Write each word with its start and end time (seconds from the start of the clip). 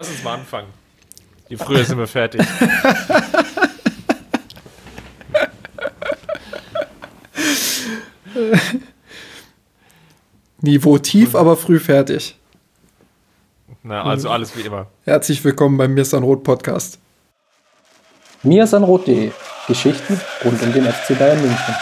Lass 0.00 0.08
uns 0.08 0.24
mal 0.24 0.32
anfangen. 0.32 0.68
Je 1.50 1.58
früher 1.58 1.84
sind 1.84 1.98
wir 1.98 2.06
fertig. 2.06 2.40
Niveau 10.62 10.96
tief, 10.96 11.34
aber 11.34 11.58
früh 11.58 11.78
fertig. 11.78 12.34
Na, 13.82 14.02
also 14.04 14.30
alles 14.30 14.56
wie 14.56 14.62
immer. 14.62 14.86
Herzlich 15.04 15.44
willkommen 15.44 15.76
beim 15.76 15.92
Mir 15.92 16.00
ist 16.00 16.14
ein 16.14 16.22
Rot 16.22 16.44
Podcast. 16.44 16.98
mirsanrot.de 18.42 19.32
Geschichten 19.66 20.18
rund 20.46 20.62
um 20.62 20.72
den 20.72 20.86
FC 20.90 21.18
Bayern 21.18 21.42
München. 21.42 21.74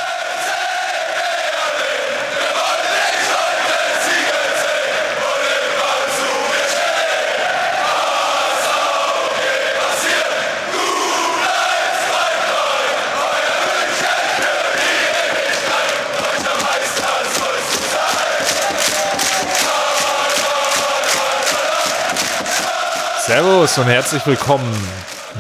Servus 23.59 23.79
und 23.79 23.87
herzlich 23.87 24.25
willkommen. 24.25 24.73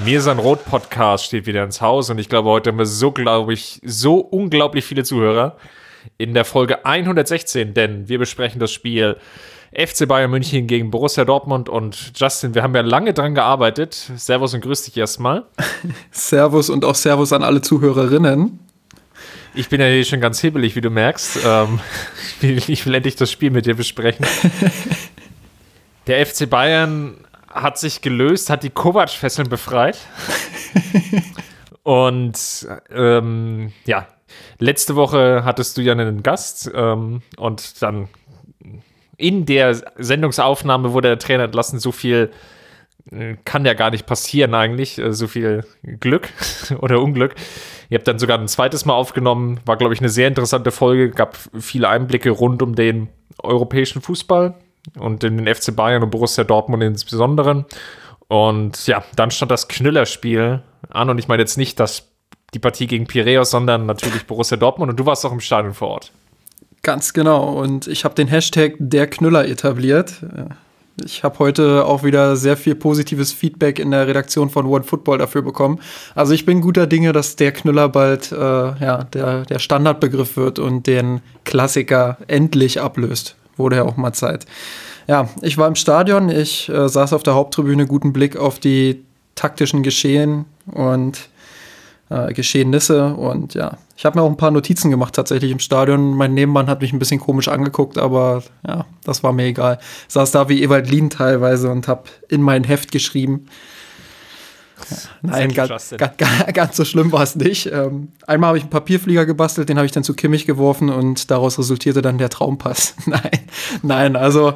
Mir 0.04 0.18
ist 0.18 0.26
ein 0.26 0.40
Rot 0.40 0.64
Podcast 0.64 1.26
steht 1.26 1.46
wieder 1.46 1.62
ins 1.62 1.80
Haus 1.80 2.10
und 2.10 2.18
ich 2.18 2.28
glaube, 2.28 2.48
heute 2.48 2.70
haben 2.70 2.78
wir 2.78 2.84
so, 2.84 3.12
glaube 3.12 3.52
ich, 3.52 3.80
so 3.84 4.16
unglaublich 4.16 4.84
viele 4.84 5.04
Zuhörer 5.04 5.56
in 6.16 6.34
der 6.34 6.44
Folge 6.44 6.84
116, 6.84 7.74
denn 7.74 8.08
wir 8.08 8.18
besprechen 8.18 8.58
das 8.58 8.72
Spiel 8.72 9.18
FC 9.72 10.08
Bayern 10.08 10.32
München 10.32 10.66
gegen 10.66 10.90
Borussia 10.90 11.24
Dortmund 11.24 11.68
und 11.68 12.10
Justin, 12.16 12.56
wir 12.56 12.64
haben 12.64 12.74
ja 12.74 12.80
lange 12.80 13.14
dran 13.14 13.36
gearbeitet. 13.36 13.94
Servus 14.16 14.52
und 14.52 14.62
grüß 14.62 14.82
dich 14.82 14.96
erstmal. 14.96 15.44
Servus 16.10 16.70
und 16.70 16.84
auch 16.84 16.96
Servus 16.96 17.32
an 17.32 17.44
alle 17.44 17.62
Zuhörerinnen. 17.62 18.58
Ich 19.54 19.68
bin 19.68 19.80
ja 19.80 19.86
hier 19.86 20.04
schon 20.04 20.20
ganz 20.20 20.40
hibbelig, 20.40 20.74
wie 20.74 20.80
du 20.80 20.90
merkst. 20.90 21.38
Ähm, 21.46 21.78
ich, 22.40 22.42
will, 22.42 22.62
ich 22.66 22.84
will 22.84 22.94
endlich 22.96 23.14
das 23.14 23.30
Spiel 23.30 23.52
mit 23.52 23.66
dir 23.66 23.76
besprechen. 23.76 24.26
Der 26.08 26.26
FC 26.26 26.50
Bayern 26.50 27.18
hat 27.50 27.78
sich 27.78 28.02
gelöst, 28.02 28.50
hat 28.50 28.62
die 28.62 28.70
Kovac-Fesseln 28.70 29.48
befreit. 29.48 29.98
und 31.82 32.68
ähm, 32.90 33.72
ja, 33.86 34.06
letzte 34.58 34.96
Woche 34.96 35.42
hattest 35.44 35.76
du 35.76 35.82
ja 35.82 35.92
einen 35.92 36.22
Gast 36.22 36.70
ähm, 36.74 37.22
und 37.36 37.82
dann 37.82 38.08
in 39.16 39.46
der 39.46 39.74
Sendungsaufnahme 39.96 40.92
wurde 40.92 41.08
der 41.08 41.18
Trainer 41.18 41.44
entlassen. 41.44 41.80
So 41.80 41.90
viel 41.92 42.30
äh, 43.10 43.36
kann 43.44 43.64
ja 43.64 43.74
gar 43.74 43.90
nicht 43.90 44.06
passieren 44.06 44.54
eigentlich. 44.54 44.98
Äh, 44.98 45.12
so 45.12 45.26
viel 45.26 45.64
Glück 45.82 46.28
oder 46.80 47.00
Unglück. 47.00 47.34
Ihr 47.90 47.98
habt 47.98 48.08
dann 48.08 48.18
sogar 48.18 48.38
ein 48.38 48.48
zweites 48.48 48.84
Mal 48.84 48.94
aufgenommen. 48.94 49.60
War, 49.64 49.76
glaube 49.76 49.94
ich, 49.94 50.00
eine 50.00 50.10
sehr 50.10 50.28
interessante 50.28 50.70
Folge. 50.70 51.10
Gab 51.10 51.36
viele 51.58 51.88
Einblicke 51.88 52.30
rund 52.30 52.62
um 52.62 52.74
den 52.74 53.08
europäischen 53.42 54.02
Fußball 54.02 54.54
und 54.98 55.24
in 55.24 55.36
den 55.36 55.54
FC 55.54 55.74
Bayern 55.74 56.02
und 56.02 56.10
Borussia 56.10 56.44
Dortmund 56.44 56.82
insbesondere. 56.82 57.66
Und 58.28 58.86
ja, 58.86 59.02
dann 59.16 59.30
stand 59.30 59.50
das 59.50 59.68
Knüllerspiel 59.68 60.62
an 60.90 61.10
und 61.10 61.18
ich 61.18 61.28
meine 61.28 61.42
jetzt 61.42 61.56
nicht 61.56 61.80
das, 61.80 62.08
die 62.54 62.58
Partie 62.58 62.86
gegen 62.86 63.06
Piraeus, 63.06 63.50
sondern 63.50 63.86
natürlich 63.86 64.26
Borussia 64.26 64.56
Dortmund 64.56 64.90
und 64.90 65.00
du 65.00 65.06
warst 65.06 65.24
auch 65.24 65.32
im 65.32 65.40
Stadion 65.40 65.74
vor 65.74 65.88
Ort. 65.88 66.12
Ganz 66.82 67.12
genau. 67.12 67.44
Und 67.44 67.86
ich 67.86 68.04
habe 68.04 68.14
den 68.14 68.28
Hashtag 68.28 68.74
der 68.78 69.08
Knüller 69.08 69.46
etabliert. 69.48 70.24
Ich 71.04 71.22
habe 71.22 71.38
heute 71.38 71.84
auch 71.84 72.02
wieder 72.02 72.36
sehr 72.36 72.56
viel 72.56 72.74
positives 72.74 73.32
Feedback 73.32 73.78
in 73.78 73.90
der 73.90 74.06
Redaktion 74.06 74.50
von 74.50 74.66
One 74.66 74.84
Football 74.84 75.18
dafür 75.18 75.42
bekommen. 75.42 75.80
Also 76.14 76.34
ich 76.34 76.44
bin 76.44 76.60
guter 76.60 76.86
Dinge, 76.86 77.12
dass 77.12 77.36
der 77.36 77.52
Knüller 77.52 77.88
bald 77.88 78.32
äh, 78.32 78.36
ja, 78.36 79.04
der, 79.04 79.44
der 79.44 79.58
Standardbegriff 79.58 80.36
wird 80.36 80.58
und 80.58 80.86
den 80.86 81.20
Klassiker 81.44 82.18
endlich 82.26 82.80
ablöst 82.80 83.36
wurde 83.58 83.76
ja 83.76 83.84
auch 83.84 83.96
mal 83.96 84.12
Zeit. 84.12 84.46
Ja, 85.06 85.28
ich 85.42 85.56
war 85.56 85.66
im 85.68 85.74
Stadion, 85.74 86.28
ich 86.28 86.68
äh, 86.68 86.88
saß 86.88 87.12
auf 87.12 87.22
der 87.22 87.34
Haupttribüne, 87.34 87.86
guten 87.86 88.12
Blick 88.12 88.36
auf 88.36 88.58
die 88.58 89.04
taktischen 89.34 89.82
Geschehen 89.82 90.44
und 90.66 91.28
äh, 92.10 92.32
Geschehnisse 92.32 93.14
und 93.14 93.54
ja, 93.54 93.78
ich 93.96 94.04
habe 94.04 94.18
mir 94.18 94.24
auch 94.24 94.30
ein 94.30 94.36
paar 94.36 94.50
Notizen 94.50 94.90
gemacht 94.90 95.14
tatsächlich 95.14 95.50
im 95.50 95.58
Stadion. 95.58 96.14
Mein 96.14 96.32
Nebenmann 96.34 96.68
hat 96.68 96.82
mich 96.82 96.92
ein 96.92 97.00
bisschen 97.00 97.20
komisch 97.20 97.48
angeguckt, 97.48 97.98
aber 97.98 98.44
ja, 98.66 98.86
das 99.02 99.24
war 99.24 99.32
mir 99.32 99.46
egal. 99.46 99.78
Ich 100.06 100.14
saß 100.14 100.30
da 100.30 100.48
wie 100.48 100.62
Ewald 100.62 100.88
Lien 100.88 101.10
teilweise 101.10 101.70
und 101.70 101.88
habe 101.88 102.04
in 102.28 102.40
mein 102.40 102.62
Heft 102.62 102.92
geschrieben. 102.92 103.46
Nein, 105.22 105.52
ganz, 105.52 105.94
ganz, 105.96 106.16
ganz, 106.54 106.76
so 106.76 106.84
schlimm 106.84 107.12
war 107.12 107.22
es 107.22 107.36
nicht. 107.36 107.66
Ähm, 107.66 108.08
einmal 108.26 108.48
habe 108.48 108.58
ich 108.58 108.64
einen 108.64 108.70
Papierflieger 108.70 109.26
gebastelt, 109.26 109.68
den 109.68 109.76
habe 109.76 109.86
ich 109.86 109.92
dann 109.92 110.04
zu 110.04 110.14
Kimmich 110.14 110.46
geworfen 110.46 110.90
und 110.90 111.30
daraus 111.30 111.58
resultierte 111.58 112.02
dann 112.02 112.18
der 112.18 112.30
Traumpass. 112.30 112.94
nein, 113.06 113.40
nein, 113.82 114.16
also 114.16 114.54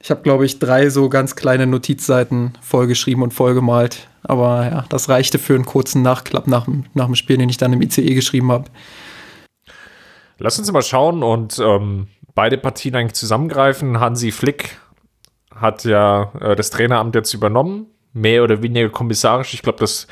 ich 0.00 0.10
habe, 0.10 0.22
glaube 0.22 0.46
ich, 0.46 0.58
drei 0.58 0.88
so 0.90 1.08
ganz 1.08 1.36
kleine 1.36 1.66
Notizseiten 1.66 2.52
vollgeschrieben 2.60 3.22
und 3.22 3.34
vollgemalt. 3.34 4.08
Aber 4.22 4.64
ja, 4.64 4.84
das 4.88 5.08
reichte 5.08 5.38
für 5.38 5.54
einen 5.54 5.66
kurzen 5.66 6.02
Nachklapp 6.02 6.46
nach, 6.46 6.66
nach 6.94 7.06
dem 7.06 7.14
Spiel, 7.14 7.38
den 7.38 7.48
ich 7.48 7.56
dann 7.56 7.72
im 7.72 7.82
ICE 7.82 8.14
geschrieben 8.14 8.52
habe. 8.52 8.64
Lass 10.38 10.58
uns 10.58 10.70
mal 10.70 10.82
schauen 10.82 11.22
und 11.22 11.58
ähm, 11.58 12.08
beide 12.34 12.58
Partien 12.58 12.94
eigentlich 12.94 13.14
zusammengreifen. 13.14 13.98
Hansi 13.98 14.30
Flick 14.32 14.78
hat 15.54 15.84
ja 15.84 16.30
äh, 16.40 16.54
das 16.54 16.70
Traineramt 16.70 17.14
jetzt 17.14 17.32
übernommen 17.32 17.86
mehr 18.16 18.42
oder 18.42 18.62
weniger 18.62 18.88
kommissarisch. 18.88 19.54
Ich 19.54 19.62
glaube, 19.62 19.78
das 19.78 20.06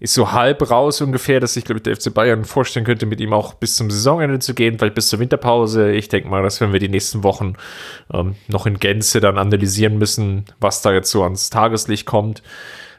ist 0.00 0.14
so 0.14 0.32
halb 0.32 0.68
raus 0.68 1.00
ungefähr, 1.00 1.38
dass 1.38 1.56
ich, 1.56 1.64
glaube 1.64 1.78
ich, 1.78 1.82
der 1.84 1.94
FC 1.94 2.12
Bayern 2.12 2.44
vorstellen 2.44 2.84
könnte, 2.84 3.06
mit 3.06 3.20
ihm 3.20 3.32
auch 3.32 3.54
bis 3.54 3.76
zum 3.76 3.88
Saisonende 3.88 4.40
zu 4.40 4.52
gehen, 4.52 4.76
vielleicht 4.76 4.96
bis 4.96 5.08
zur 5.08 5.20
Winterpause. 5.20 5.92
Ich 5.92 6.08
denke 6.08 6.28
mal, 6.28 6.42
dass 6.42 6.60
wenn 6.60 6.72
wir 6.72 6.80
die 6.80 6.88
nächsten 6.88 7.22
Wochen 7.22 7.54
ähm, 8.12 8.34
noch 8.48 8.66
in 8.66 8.80
Gänze 8.80 9.20
dann 9.20 9.38
analysieren 9.38 9.98
müssen, 9.98 10.46
was 10.58 10.82
da 10.82 10.92
jetzt 10.92 11.10
so 11.10 11.22
ans 11.22 11.50
Tageslicht 11.50 12.04
kommt. 12.04 12.42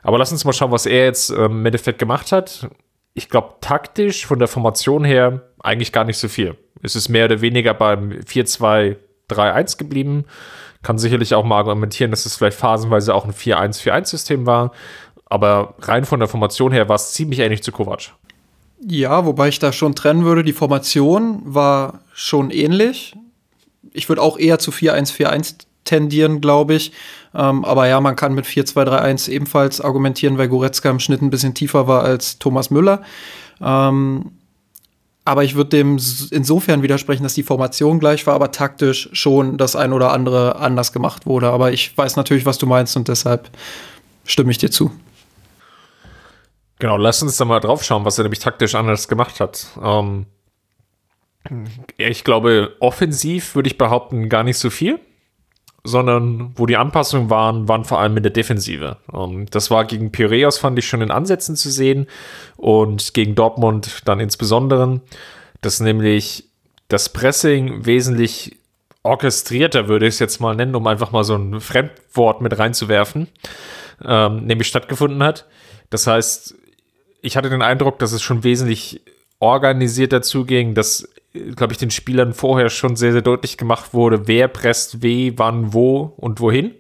Aber 0.02 0.18
lass 0.18 0.32
uns 0.32 0.46
mal 0.46 0.54
schauen, 0.54 0.72
was 0.72 0.86
er 0.86 1.04
jetzt 1.04 1.30
ähm, 1.32 1.52
im 1.52 1.66
Endeffekt 1.66 2.00
gemacht 2.00 2.32
hat. 2.32 2.70
Ich 3.16 3.28
glaube, 3.30 3.56
taktisch 3.60 4.26
von 4.26 4.40
der 4.40 4.48
Formation 4.48 5.04
her 5.04 5.42
eigentlich 5.60 5.92
gar 5.92 6.06
nicht 6.06 6.18
so 6.18 6.30
viel. 6.30 6.56
Es 6.82 6.96
ist 6.96 7.10
mehr 7.10 7.26
oder 7.26 7.42
weniger 7.42 7.74
beim 7.74 8.12
4-2-3-1 8.12 9.78
geblieben 9.78 10.26
kann 10.84 10.98
sicherlich 10.98 11.34
auch 11.34 11.46
mal 11.46 11.58
argumentieren, 11.58 12.12
dass 12.12 12.26
es 12.26 12.36
vielleicht 12.36 12.58
phasenweise 12.58 13.16
auch 13.16 13.26
ein 13.26 13.34
4-1-4-1-System 13.34 14.46
war. 14.46 14.72
Aber 15.26 15.74
rein 15.80 16.06
von 16.06 16.20
der 16.20 16.30
Formation 16.30 16.72
her 16.72 16.88
war 16.90 16.96
es 16.96 17.14
ziemlich 17.14 17.40
ähnlich 17.40 17.64
zu 17.64 17.72
Kovac. 17.72 18.12
Ja, 18.86 19.26
wobei 19.26 19.48
ich 19.48 19.60
da 19.60 19.72
schon 19.72 19.96
trennen 19.96 20.26
würde. 20.26 20.44
Die 20.44 20.54
Formation 20.54 21.42
war 21.46 22.02
schon 22.14 22.52
ähnlich. 22.52 23.16
Ich 23.94 24.10
würde 24.10 24.22
auch 24.22 24.38
eher 24.38 24.60
zu 24.60 24.72
4-1-4-1 24.72 25.56
tendieren, 25.86 26.42
glaube 26.42 26.76
ich. 26.76 26.92
Ähm, 27.34 27.64
aber 27.66 27.88
ja, 27.88 28.00
man 28.02 28.16
kann 28.16 28.34
mit 28.34 28.46
4-2-3-1 28.46 29.30
ebenfalls 29.30 29.82
argumentieren, 29.82 30.38
weil 30.38 30.50
Goretzka 30.50 30.90
im 30.90 31.00
Schnitt 31.00 31.22
ein 31.22 31.30
bisschen 31.30 31.54
tiefer 31.54 31.88
war 31.88 32.04
als 32.04 32.40
Thomas 32.40 32.70
Müller. 32.70 33.02
Ähm, 33.62 34.32
aber 35.26 35.44
ich 35.44 35.56
würde 35.56 35.70
dem 35.70 35.98
insofern 36.32 36.84
widersprechen, 36.84 37.24
dass 37.24 37.34
die 37.34 37.44
Formation 37.44 38.00
gleich 38.00 38.28
war, 38.28 38.36
aber 38.36 38.52
taktisch 38.52 39.10
schon 39.14 39.58
das 39.58 39.76
ein 39.76 39.94
oder 39.94 40.12
andere 40.12 40.58
anders 40.58 40.92
gemacht 40.92 41.26
wurde. 41.26 41.50
Aber 41.50 41.72
ich 41.72 41.98
weiß 41.98 42.18
natürlich, 42.18 42.46
was 42.46 42.58
du 42.58 42.66
meinst 42.66 42.98
und 42.98 43.08
deshalb 43.08 43.50
stimme 44.26 44.52
ich 44.52 44.58
dir 44.58 44.70
zu. 44.70 44.92
Genau, 46.80 46.98
lass 46.98 47.24
uns 47.24 47.38
da 47.38 47.46
mal 47.46 47.62
drauf 47.62 47.84
schauen, 47.84 48.04
was 48.04 48.18
er 48.18 48.24
nämlich 48.24 48.40
taktisch 48.40 48.76
anders 48.76 49.08
gemacht 49.08 49.40
hat. 49.40 49.68
Ähm, 49.82 50.26
ich 51.98 52.26
glaube, 52.26 52.76
offensiv 52.80 53.56
würde 53.56 53.68
ich 53.68 53.78
behaupten, 53.78 54.28
gar 54.28 54.44
nicht 54.44 54.58
so 54.58 54.70
viel 54.70 55.00
sondern 55.84 56.52
wo 56.56 56.66
die 56.66 56.78
Anpassungen 56.78 57.30
waren, 57.30 57.68
waren 57.68 57.84
vor 57.84 58.00
allem 58.00 58.16
in 58.18 58.24
der 58.24 58.32
Defensive. 58.32 58.98
Um, 59.12 59.40
ähm, 59.40 59.46
das 59.52 59.70
war 59.70 59.86
gegen 59.86 60.12
Piraeus, 60.12 60.58
fand 60.58 60.80
ich 60.80 60.88
schon 60.88 61.02
in 61.02 61.12
Ansätzen 61.12 61.56
zu 61.56 61.70
sehen 61.70 62.08
und 62.56 63.14
gegen 63.14 63.36
Dortmund 63.36 64.02
dann 64.06 64.20
insbesondere, 64.20 65.02
dass 65.62 65.80
nämlich 65.80 66.46
das 66.88 67.10
Pressing 67.10 67.86
wesentlich 67.86 68.58
orchestrierter, 69.04 69.90
würde 69.90 70.08
ich 70.08 70.16
es 70.16 70.20
jetzt 70.20 70.40
mal 70.40 70.56
nennen, 70.56 70.76
um 70.76 70.88
einfach 70.88 71.12
mal 71.12 71.26
so 71.26 71.36
ein 71.36 71.60
Fremdwort 71.60 72.40
mit 72.42 72.58
reinzuwerfen, 72.58 73.28
ähm, 74.06 74.46
nämlich 74.46 74.70
stattgefunden 74.70 75.22
hat. 75.22 75.46
Das 75.90 76.08
heißt, 76.08 76.56
ich 77.22 77.36
hatte 77.36 77.50
den 77.50 77.62
Eindruck, 77.62 78.00
dass 78.00 78.14
es 78.14 78.22
schon 78.22 78.44
wesentlich 78.44 79.02
organisierter 79.40 80.22
zuging, 80.22 80.74
dass 80.74 81.10
glaube 81.34 81.74
ich, 81.74 81.80
den 81.80 81.92
Spielern 81.92 82.34
vorher 82.34 82.70
schon 82.70 82.96
sehr, 82.96 83.12
sehr 83.12 83.22
deutlich 83.22 83.58
gemacht 83.58 83.94
wurde, 83.94 84.28
wer 84.28 84.48
presst 84.48 85.02
weh, 85.02 85.34
wann, 85.36 85.74
wo 85.74 86.14
und 86.18 86.40
wohin. 86.40 86.74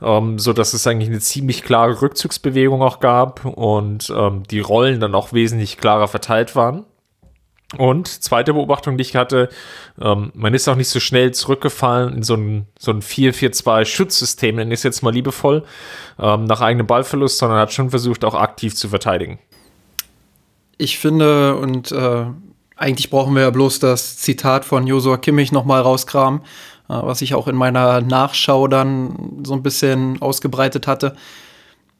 Ähm, 0.00 0.38
so 0.38 0.52
dass 0.52 0.74
es 0.74 0.86
eigentlich 0.86 1.08
eine 1.08 1.18
ziemlich 1.18 1.64
klare 1.64 2.00
Rückzugsbewegung 2.00 2.82
auch 2.82 3.00
gab 3.00 3.44
und 3.44 4.12
ähm, 4.16 4.44
die 4.48 4.60
Rollen 4.60 5.00
dann 5.00 5.14
auch 5.14 5.32
wesentlich 5.32 5.76
klarer 5.76 6.06
verteilt 6.06 6.54
waren. 6.54 6.84
Und 7.76 8.08
zweite 8.08 8.54
Beobachtung, 8.54 8.96
die 8.96 9.02
ich 9.02 9.14
hatte, 9.14 9.50
ähm, 10.00 10.30
man 10.34 10.54
ist 10.54 10.68
auch 10.68 10.76
nicht 10.76 10.88
so 10.88 11.00
schnell 11.00 11.32
zurückgefallen 11.34 12.14
in 12.14 12.22
so 12.22 12.34
ein, 12.34 12.66
so 12.78 12.92
ein 12.92 13.02
4-4-2-Schutzsystem, 13.02 14.56
nenne 14.56 14.72
ich 14.72 14.80
es 14.80 14.84
jetzt 14.84 15.02
mal 15.02 15.12
liebevoll, 15.12 15.64
ähm, 16.18 16.44
nach 16.44 16.62
eigenem 16.62 16.86
Ballverlust, 16.86 17.36
sondern 17.36 17.58
hat 17.58 17.72
schon 17.72 17.90
versucht, 17.90 18.24
auch 18.24 18.34
aktiv 18.34 18.74
zu 18.74 18.88
verteidigen. 18.88 19.38
Ich 20.78 20.98
finde, 20.98 21.56
und 21.56 21.92
äh, 21.92 22.26
eigentlich 22.78 23.10
brauchen 23.10 23.34
wir 23.34 23.42
ja 23.42 23.50
bloß 23.50 23.78
das 23.80 24.16
Zitat 24.16 24.64
von 24.64 24.86
Josua 24.86 25.18
Kimmich 25.18 25.52
nochmal 25.52 25.82
rauskramen, 25.82 26.40
äh, 26.40 26.44
was 26.88 27.22
ich 27.22 27.34
auch 27.34 27.48
in 27.48 27.56
meiner 27.56 28.00
Nachschau 28.00 28.68
dann 28.68 29.42
so 29.44 29.54
ein 29.54 29.62
bisschen 29.62 30.20
ausgebreitet 30.22 30.86
hatte 30.86 31.14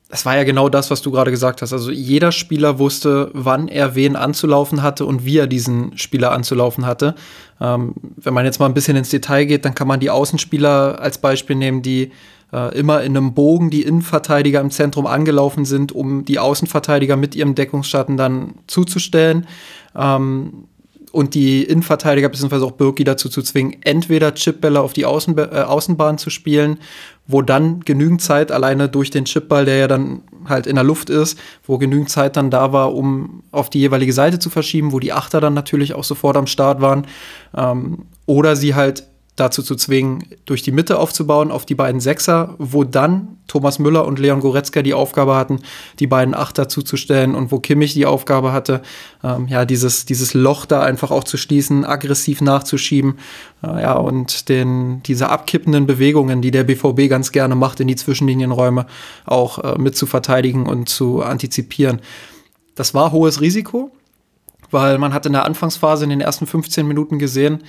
das 0.08 0.24
war 0.24 0.36
ja 0.36 0.44
genau 0.44 0.68
das, 0.68 0.90
was 0.90 1.02
du 1.02 1.10
gerade 1.10 1.30
gesagt 1.30 1.60
hast. 1.60 1.72
Also 1.72 1.90
jeder 1.90 2.32
Spieler 2.32 2.78
wusste, 2.78 3.30
wann 3.34 3.68
er 3.68 3.94
wen 3.94 4.16
anzulaufen 4.16 4.82
hatte 4.82 5.04
und 5.04 5.26
wie 5.26 5.36
er 5.36 5.46
diesen 5.46 5.96
Spieler 5.98 6.32
anzulaufen 6.32 6.86
hatte. 6.86 7.14
Ähm, 7.60 7.94
wenn 8.16 8.32
man 8.32 8.46
jetzt 8.46 8.58
mal 8.58 8.66
ein 8.66 8.74
bisschen 8.74 8.96
ins 8.96 9.10
Detail 9.10 9.44
geht, 9.44 9.66
dann 9.66 9.74
kann 9.74 9.86
man 9.86 10.00
die 10.00 10.10
Außenspieler 10.10 10.98
als 11.00 11.18
Beispiel 11.18 11.56
nehmen, 11.56 11.82
die 11.82 12.10
äh, 12.54 12.74
immer 12.78 13.02
in 13.02 13.16
einem 13.16 13.34
Bogen 13.34 13.68
die 13.68 13.82
Innenverteidiger 13.82 14.62
im 14.62 14.70
Zentrum 14.70 15.06
angelaufen 15.06 15.66
sind, 15.66 15.92
um 15.92 16.24
die 16.24 16.38
Außenverteidiger 16.38 17.16
mit 17.16 17.34
ihrem 17.34 17.54
Deckungsschatten 17.54 18.16
dann 18.16 18.54
zuzustellen. 18.66 19.46
Ähm, 19.94 20.67
und 21.08 21.34
die 21.34 21.62
Innenverteidiger 21.64 22.28
bzw. 22.28 22.56
auch 22.64 22.72
Birki 22.72 23.04
dazu 23.04 23.28
zu 23.28 23.42
zwingen, 23.42 23.76
entweder 23.82 24.34
Chipbälle 24.34 24.80
auf 24.80 24.92
die 24.92 25.06
Außen, 25.06 25.36
äh, 25.38 25.42
Außenbahn 25.42 26.18
zu 26.18 26.30
spielen, 26.30 26.78
wo 27.26 27.42
dann 27.42 27.80
genügend 27.80 28.22
Zeit 28.22 28.52
alleine 28.52 28.88
durch 28.88 29.10
den 29.10 29.24
Chipball, 29.24 29.64
der 29.64 29.76
ja 29.76 29.88
dann 29.88 30.22
halt 30.46 30.66
in 30.66 30.76
der 30.76 30.84
Luft 30.84 31.10
ist, 31.10 31.38
wo 31.66 31.78
genügend 31.78 32.10
Zeit 32.10 32.36
dann 32.36 32.50
da 32.50 32.72
war, 32.72 32.94
um 32.94 33.42
auf 33.50 33.70
die 33.70 33.80
jeweilige 33.80 34.12
Seite 34.12 34.38
zu 34.38 34.50
verschieben, 34.50 34.92
wo 34.92 34.98
die 34.98 35.12
Achter 35.12 35.40
dann 35.40 35.54
natürlich 35.54 35.94
auch 35.94 36.04
sofort 36.04 36.36
am 36.36 36.46
Start 36.46 36.80
waren. 36.80 37.06
Ähm, 37.56 38.06
oder 38.26 38.56
sie 38.56 38.74
halt 38.74 39.04
dazu 39.40 39.62
zu 39.62 39.74
zwingen, 39.76 40.24
durch 40.46 40.62
die 40.62 40.72
Mitte 40.72 40.98
aufzubauen 40.98 41.50
auf 41.50 41.64
die 41.64 41.74
beiden 41.74 42.00
Sechser, 42.00 42.54
wo 42.58 42.84
dann 42.84 43.38
Thomas 43.46 43.78
Müller 43.78 44.06
und 44.06 44.18
Leon 44.18 44.40
Goretzka 44.40 44.82
die 44.82 44.94
Aufgabe 44.94 45.34
hatten, 45.34 45.60
die 45.98 46.06
beiden 46.06 46.34
Achter 46.34 46.68
zuzustellen 46.68 47.34
und 47.34 47.50
wo 47.50 47.58
Kimmich 47.58 47.94
die 47.94 48.06
Aufgabe 48.06 48.52
hatte, 48.52 48.82
ähm, 49.24 49.48
ja, 49.48 49.64
dieses, 49.64 50.04
dieses 50.04 50.34
Loch 50.34 50.66
da 50.66 50.82
einfach 50.82 51.10
auch 51.10 51.24
zu 51.24 51.36
schließen, 51.36 51.84
aggressiv 51.84 52.40
nachzuschieben, 52.40 53.18
äh, 53.62 53.82
ja, 53.82 53.94
und 53.94 54.48
den, 54.48 55.02
diese 55.04 55.30
abkippenden 55.30 55.86
Bewegungen, 55.86 56.42
die 56.42 56.50
der 56.50 56.64
BVB 56.64 57.08
ganz 57.08 57.32
gerne 57.32 57.54
macht 57.54 57.80
in 57.80 57.88
die 57.88 57.96
Zwischenlinienräume, 57.96 58.86
auch 59.24 59.58
äh, 59.58 59.78
mit 59.78 59.96
zu 59.96 60.06
verteidigen 60.06 60.66
und 60.66 60.88
zu 60.88 61.22
antizipieren. 61.22 62.00
Das 62.74 62.94
war 62.94 63.12
hohes 63.12 63.40
Risiko, 63.40 63.90
weil 64.70 64.98
man 64.98 65.14
hat 65.14 65.26
in 65.26 65.32
der 65.32 65.44
Anfangsphase 65.44 66.04
in 66.04 66.10
den 66.10 66.20
ersten 66.20 66.46
15 66.46 66.86
Minuten 66.86 67.18
gesehen, 67.18 67.64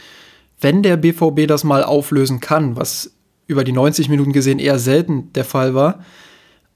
wenn 0.62 0.84
der 0.84 0.98
BVB 0.98 1.48
das 1.48 1.64
mal 1.64 1.84
auflösen 1.84 2.40
kann, 2.40 2.76
was 2.76 3.12
über 3.48 3.64
die 3.64 3.72
90 3.72 4.10
Minuten 4.10 4.34
gesehen 4.34 4.60
eher 4.60 4.80
selten 4.80 5.34
der 5.34 5.46
Fall 5.46 5.74
war, 5.74 6.00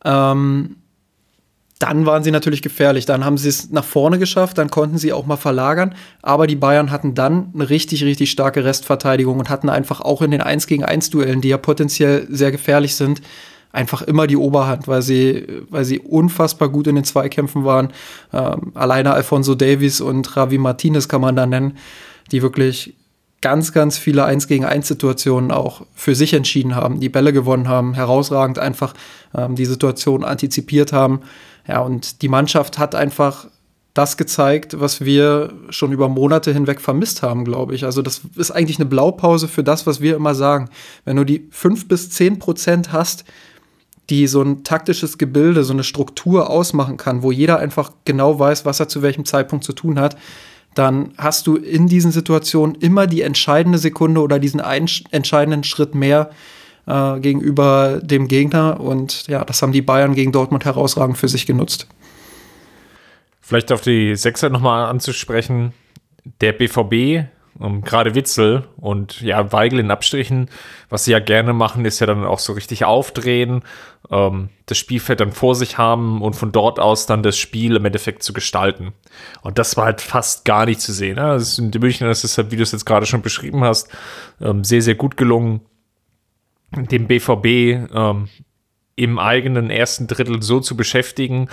ähm, 0.06 0.78
dann 1.80 2.06
waren 2.06 2.24
sie 2.24 2.32
natürlich 2.32 2.62
gefährlich. 2.62 3.06
Dann 3.06 3.26
haben 3.26 3.38
sie 3.38 3.50
es 3.50 3.70
nach 3.70 3.84
vorne 3.84 4.18
geschafft, 4.18 4.58
dann 4.58 4.70
konnten 4.70 4.98
sie 4.98 5.12
auch 5.12 5.26
mal 5.26 5.36
verlagern. 5.36 5.96
Aber 6.22 6.48
die 6.48 6.56
Bayern 6.56 6.92
hatten 6.92 7.14
dann 7.14 7.52
eine 7.54 7.70
richtig, 7.70 8.06
richtig 8.06 8.32
starke 8.32 8.64
Restverteidigung 8.64 9.38
und 9.38 9.50
hatten 9.50 9.68
einfach 9.68 10.00
auch 10.00 10.22
in 10.22 10.32
den 10.32 10.40
1 10.40 10.68
gegen 10.68 10.86
1 10.86 11.10
Duellen, 11.10 11.42
die 11.42 11.50
ja 11.50 11.58
potenziell 11.58 12.26
sehr 12.30 12.52
gefährlich 12.52 12.96
sind, 12.96 13.22
einfach 13.74 14.02
immer 14.02 14.28
die 14.28 14.38
Oberhand, 14.38 14.88
weil 14.88 15.02
sie, 15.02 15.46
weil 15.70 15.84
sie 15.84 16.00
unfassbar 16.00 16.70
gut 16.70 16.88
in 16.88 16.96
den 16.96 17.04
Zweikämpfen 17.04 17.66
waren. 17.66 17.90
Ähm, 18.32 18.72
alleine 18.76 19.14
Alfonso 19.14 19.54
Davies 19.54 20.00
und 20.00 20.38
Ravi 20.38 20.60
Martinez 20.60 21.10
kann 21.10 21.20
man 21.20 21.36
da 21.36 21.46
nennen, 21.46 21.78
die 22.32 22.42
wirklich 22.42 22.96
ganz, 23.44 23.74
ganz 23.74 23.98
viele 23.98 24.24
1 24.24 24.48
gegen 24.48 24.64
1 24.64 24.88
Situationen 24.88 25.52
auch 25.52 25.86
für 25.94 26.16
sich 26.16 26.34
entschieden 26.34 26.76
haben, 26.76 27.02
die 27.02 27.10
Bälle 27.10 27.34
gewonnen 27.34 27.68
haben, 27.68 27.94
herausragend 27.94 28.58
einfach 28.58 28.94
ähm, 29.36 29.56
die 29.56 29.66
Situation 29.66 30.24
antizipiert 30.24 30.94
haben. 30.94 31.20
Ja, 31.68 31.82
und 31.82 32.22
die 32.22 32.30
Mannschaft 32.30 32.80
hat 32.80 32.96
einfach 32.96 33.48
das 33.94 34.16
gezeigt, 34.16 34.80
was 34.80 35.02
wir 35.02 35.54
schon 35.70 35.92
über 35.92 36.08
Monate 36.08 36.54
hinweg 36.54 36.80
vermisst 36.80 37.22
haben, 37.22 37.44
glaube 37.44 37.76
ich. 37.76 37.84
Also 37.84 38.02
das 38.02 38.22
ist 38.38 38.52
eigentlich 38.52 38.80
eine 38.80 38.88
Blaupause 38.88 39.50
für 39.50 39.64
das, 39.64 39.86
was 39.86 40.00
wir 40.00 40.16
immer 40.16 40.34
sagen. 40.36 40.70
Wenn 41.04 41.18
du 41.18 41.26
die 41.26 41.48
5 41.52 41.90
bis 41.90 42.10
10 42.12 42.40
Prozent 42.40 42.94
hast, 42.94 43.26
die 44.10 44.28
so 44.28 44.42
ein 44.42 44.64
taktisches 44.64 45.18
Gebilde, 45.18 45.66
so 45.66 45.74
eine 45.74 45.84
Struktur 45.84 46.50
ausmachen 46.50 46.96
kann, 46.96 47.24
wo 47.24 47.32
jeder 47.32 47.60
einfach 47.60 47.92
genau 48.06 48.40
weiß, 48.40 48.66
was 48.66 48.80
er 48.80 48.88
zu 48.88 49.02
welchem 49.02 49.26
Zeitpunkt 49.26 49.66
zu 49.66 49.74
tun 49.74 50.00
hat, 50.00 50.16
dann 50.76 51.14
hast 51.18 51.48
du 51.48 51.56
in 51.56 51.88
diesen 51.88 52.12
Situationen 52.12 52.76
immer 52.76 53.08
die 53.08 53.22
entscheidende 53.22 53.78
Sekunde 53.78 54.22
oder 54.22 54.40
diesen 54.40 54.60
entscheidenden 54.60 55.64
Schritt 55.64 55.96
mehr 55.96 56.32
äh, 56.86 57.20
gegenüber 57.20 58.00
dem 58.02 58.28
Gegner. 58.28 58.80
Und 58.80 59.28
ja, 59.28 59.44
das 59.46 59.62
haben 59.62 59.72
die 59.72 59.82
Bayern 59.82 60.16
gegen 60.16 60.32
Dortmund 60.32 60.66
herausragend 60.66 61.18
für 61.18 61.28
sich 61.28 61.46
genutzt. 61.46 61.88
Vielleicht 63.42 63.72
auf 63.72 63.82
die 63.82 64.16
Sechser 64.16 64.50
nochmal 64.50 64.86
anzusprechen. 64.86 65.74
Der 66.42 66.54
BVB 66.54 67.28
um, 67.60 67.82
gerade 67.84 68.16
Witzel 68.16 68.68
und 68.78 69.22
ja, 69.22 69.52
Weigel 69.52 69.80
in 69.80 69.92
Abstrichen, 69.92 70.50
was 70.90 71.06
sie 71.06 71.12
ja 71.12 71.20
gerne 71.20 71.54
machen, 71.54 71.86
ist 71.86 72.00
ja 72.00 72.08
dann 72.08 72.26
auch 72.26 72.40
so 72.40 72.54
richtig 72.54 72.86
aufdrehen, 72.86 73.62
ähm, 74.10 74.50
das 74.66 74.78
Spielfeld 74.78 75.20
dann 75.20 75.32
vor 75.32 75.56
sich 75.56 75.78
haben 75.78 76.22
und 76.22 76.36
von 76.36 76.52
dort 76.52 76.80
aus 76.80 77.06
dann 77.06 77.24
das 77.24 77.38
Spiel 77.38 77.76
im 77.76 77.86
Endeffekt 77.86 78.24
zu 78.24 78.34
gestalten. 78.34 78.94
Und 79.42 79.60
das 79.60 79.78
war 79.78 79.86
halt 79.86 80.02
fast 80.02 80.46
gar 80.46 80.66
nicht 80.66 80.82
zu 80.82 80.94
sehen. 80.94 81.16
Ne? 81.16 81.24
Also 81.24 81.62
in 81.62 81.72
München 81.80 82.10
ist 82.10 82.24
es 82.24 82.38
halt, 82.38 82.52
wie 82.52 82.56
du 82.56 82.64
es 82.64 82.72
jetzt 82.72 82.86
gerade 82.86 83.06
schon 83.06 83.22
beschrieben 83.22 83.64
hast, 83.64 83.90
ähm, 84.42 84.64
sehr, 84.64 84.82
sehr 84.82 84.96
gut 84.96 85.18
gelungen, 85.18 85.62
dem 86.76 87.08
BVB 87.08 87.46
ähm, 87.94 88.30
im 88.96 89.20
eigenen 89.20 89.70
ersten 89.70 90.08
Drittel 90.08 90.42
so 90.42 90.60
zu 90.60 90.78
beschäftigen, 90.78 91.50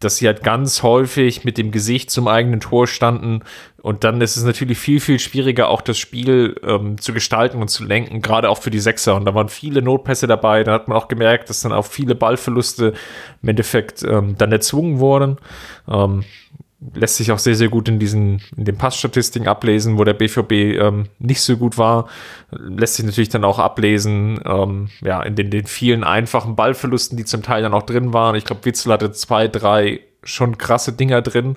dass 0.00 0.18
sie 0.18 0.26
halt 0.26 0.42
ganz 0.42 0.82
häufig 0.82 1.44
mit 1.44 1.56
dem 1.56 1.70
Gesicht 1.70 2.10
zum 2.10 2.28
eigenen 2.28 2.60
Tor 2.60 2.86
standen. 2.86 3.40
Und 3.80 4.04
dann 4.04 4.20
ist 4.20 4.36
es 4.36 4.44
natürlich 4.44 4.78
viel, 4.78 5.00
viel 5.00 5.18
schwieriger, 5.18 5.68
auch 5.68 5.80
das 5.80 5.96
Spiel 5.96 6.56
ähm, 6.62 7.00
zu 7.00 7.14
gestalten 7.14 7.62
und 7.62 7.68
zu 7.68 7.84
lenken, 7.84 8.20
gerade 8.20 8.50
auch 8.50 8.58
für 8.58 8.70
die 8.70 8.78
Sechser. 8.78 9.14
Und 9.14 9.24
da 9.24 9.34
waren 9.34 9.48
viele 9.48 9.80
Notpässe 9.80 10.26
dabei. 10.26 10.64
Da 10.64 10.72
hat 10.72 10.88
man 10.88 10.98
auch 10.98 11.08
gemerkt, 11.08 11.48
dass 11.48 11.62
dann 11.62 11.72
auch 11.72 11.86
viele 11.86 12.14
Ballverluste 12.14 12.92
im 13.42 13.48
Endeffekt 13.48 14.02
ähm, 14.02 14.36
dann 14.36 14.52
erzwungen 14.52 14.98
wurden. 14.98 15.38
Ähm, 15.88 16.24
lässt 16.94 17.16
sich 17.16 17.32
auch 17.32 17.38
sehr, 17.38 17.54
sehr 17.54 17.68
gut 17.68 17.88
in 17.88 17.98
diesen, 17.98 18.42
in 18.56 18.64
den 18.64 18.76
Passstatistiken 18.76 19.48
ablesen, 19.48 19.98
wo 19.98 20.04
der 20.04 20.14
BVB 20.14 20.52
ähm, 20.52 21.06
nicht 21.18 21.40
so 21.40 21.56
gut 21.56 21.78
war. 21.78 22.08
Lässt 22.50 22.96
sich 22.96 23.06
natürlich 23.06 23.30
dann 23.30 23.44
auch 23.44 23.58
ablesen, 23.58 24.40
ähm, 24.44 24.88
ja, 25.00 25.22
in 25.22 25.36
den, 25.36 25.50
den 25.50 25.66
vielen 25.66 26.04
einfachen 26.04 26.54
Ballverlusten, 26.54 27.16
die 27.16 27.24
zum 27.24 27.42
Teil 27.42 27.62
dann 27.62 27.74
auch 27.74 27.84
drin 27.84 28.12
waren. 28.12 28.34
Ich 28.36 28.44
glaube, 28.44 28.64
Witzel 28.64 28.92
hatte 28.92 29.10
zwei, 29.12 29.48
drei 29.48 30.00
schon 30.22 30.58
krasse 30.58 30.92
Dinger 30.92 31.22
drin, 31.22 31.56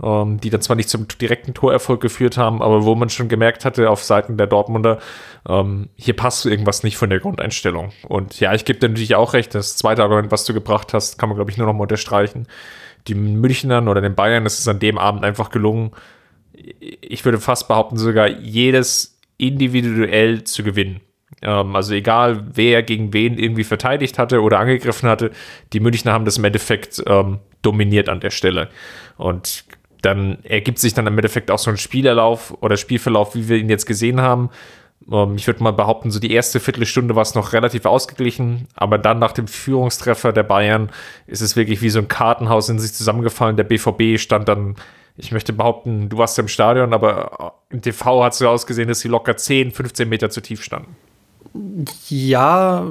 ähm, 0.00 0.38
die 0.40 0.50
dann 0.50 0.62
zwar 0.62 0.76
nicht 0.76 0.88
zum 0.88 1.08
direkten 1.08 1.54
Torerfolg 1.54 2.00
geführt 2.00 2.36
haben, 2.36 2.62
aber 2.62 2.84
wo 2.84 2.94
man 2.94 3.08
schon 3.08 3.28
gemerkt 3.28 3.64
hatte 3.64 3.90
auf 3.90 4.04
Seiten 4.04 4.36
der 4.36 4.46
Dortmunder, 4.46 5.00
ähm, 5.48 5.88
hier 5.96 6.14
passt 6.14 6.46
irgendwas 6.46 6.84
nicht 6.84 6.96
von 6.96 7.10
der 7.10 7.18
Grundeinstellung. 7.18 7.92
Und 8.06 8.38
ja, 8.38 8.54
ich 8.54 8.64
gebe 8.64 8.78
dir 8.78 8.88
natürlich 8.88 9.16
auch 9.16 9.32
recht, 9.32 9.56
das 9.56 9.76
zweite 9.76 10.04
Argument, 10.04 10.30
was 10.30 10.44
du 10.44 10.54
gebracht 10.54 10.94
hast, 10.94 11.18
kann 11.18 11.28
man, 11.28 11.36
glaube 11.36 11.50
ich, 11.50 11.56
nur 11.56 11.66
noch 11.66 11.74
mal 11.74 11.82
unterstreichen 11.82 12.46
die 13.08 13.14
Münchnern 13.14 13.88
oder 13.88 14.00
den 14.00 14.14
Bayern 14.14 14.46
ist 14.46 14.58
es 14.58 14.68
an 14.68 14.78
dem 14.78 14.98
Abend 14.98 15.24
einfach 15.24 15.50
gelungen, 15.50 15.92
ich 17.00 17.24
würde 17.24 17.38
fast 17.38 17.68
behaupten, 17.68 17.96
sogar 17.96 18.28
jedes 18.28 19.18
individuell 19.38 20.44
zu 20.44 20.62
gewinnen. 20.62 21.00
Ähm, 21.40 21.74
also 21.74 21.94
egal, 21.94 22.44
wer 22.54 22.82
gegen 22.82 23.12
wen 23.12 23.38
irgendwie 23.38 23.64
verteidigt 23.64 24.18
hatte 24.18 24.42
oder 24.42 24.58
angegriffen 24.58 25.08
hatte, 25.08 25.30
die 25.72 25.80
Münchner 25.80 26.12
haben 26.12 26.24
das 26.24 26.38
im 26.38 26.44
Endeffekt 26.44 27.02
ähm, 27.06 27.38
dominiert 27.62 28.08
an 28.08 28.20
der 28.20 28.30
Stelle. 28.30 28.68
Und 29.16 29.64
dann 30.02 30.38
ergibt 30.44 30.78
sich 30.78 30.94
dann 30.94 31.06
im 31.06 31.16
Endeffekt 31.16 31.50
auch 31.50 31.58
so 31.58 31.70
ein 31.70 31.76
Spielerlauf 31.76 32.56
oder 32.60 32.76
Spielverlauf, 32.76 33.34
wie 33.34 33.48
wir 33.48 33.56
ihn 33.56 33.70
jetzt 33.70 33.86
gesehen 33.86 34.20
haben, 34.20 34.50
ich 35.36 35.46
würde 35.46 35.62
mal 35.62 35.72
behaupten, 35.72 36.10
so 36.10 36.20
die 36.20 36.32
erste 36.32 36.60
Viertelstunde 36.60 37.16
war 37.16 37.22
es 37.22 37.34
noch 37.34 37.52
relativ 37.52 37.84
ausgeglichen, 37.86 38.68
aber 38.74 38.98
dann 38.98 39.18
nach 39.18 39.32
dem 39.32 39.48
Führungstreffer 39.48 40.32
der 40.32 40.44
Bayern 40.44 40.90
ist 41.26 41.40
es 41.40 41.56
wirklich 41.56 41.82
wie 41.82 41.90
so 41.90 41.98
ein 41.98 42.08
Kartenhaus 42.08 42.68
in 42.68 42.78
sich 42.78 42.92
zusammengefallen. 42.92 43.56
Der 43.56 43.64
BVB 43.64 44.18
stand 44.18 44.48
dann, 44.48 44.76
ich 45.16 45.32
möchte 45.32 45.52
behaupten, 45.52 46.08
du 46.08 46.18
warst 46.18 46.38
im 46.38 46.48
Stadion, 46.48 46.94
aber 46.94 47.54
im 47.70 47.82
TV 47.82 48.24
hat 48.24 48.32
es 48.32 48.38
so 48.38 48.48
ausgesehen, 48.48 48.88
dass 48.88 49.00
sie 49.00 49.08
locker 49.08 49.36
10, 49.36 49.72
15 49.72 50.08
Meter 50.08 50.30
zu 50.30 50.40
tief 50.40 50.62
standen. 50.62 50.96
Ja, 52.08 52.90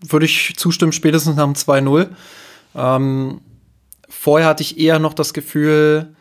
würde 0.00 0.26
ich 0.26 0.54
zustimmen, 0.56 0.92
spätestens 0.92 1.36
nach 1.36 1.44
dem 1.44 1.54
2-0. 1.54 2.08
Ähm, 2.76 3.40
vorher 4.08 4.48
hatte 4.48 4.62
ich 4.62 4.78
eher 4.78 4.98
noch 4.98 5.14
das 5.14 5.34
Gefühl, 5.34 6.13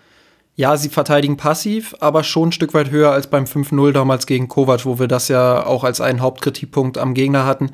ja, 0.55 0.77
sie 0.77 0.89
verteidigen 0.89 1.37
passiv, 1.37 1.95
aber 1.99 2.23
schon 2.23 2.49
ein 2.49 2.51
Stück 2.51 2.73
weit 2.73 2.91
höher 2.91 3.11
als 3.11 3.27
beim 3.27 3.45
5-0 3.45 3.91
damals 3.91 4.27
gegen 4.27 4.47
Kovac, 4.47 4.85
wo 4.85 4.99
wir 4.99 5.07
das 5.07 5.27
ja 5.27 5.65
auch 5.65 5.83
als 5.83 5.99
einen 5.99 6.21
Hauptkritikpunkt 6.21 6.97
am 6.97 7.13
Gegner 7.13 7.45
hatten. 7.45 7.71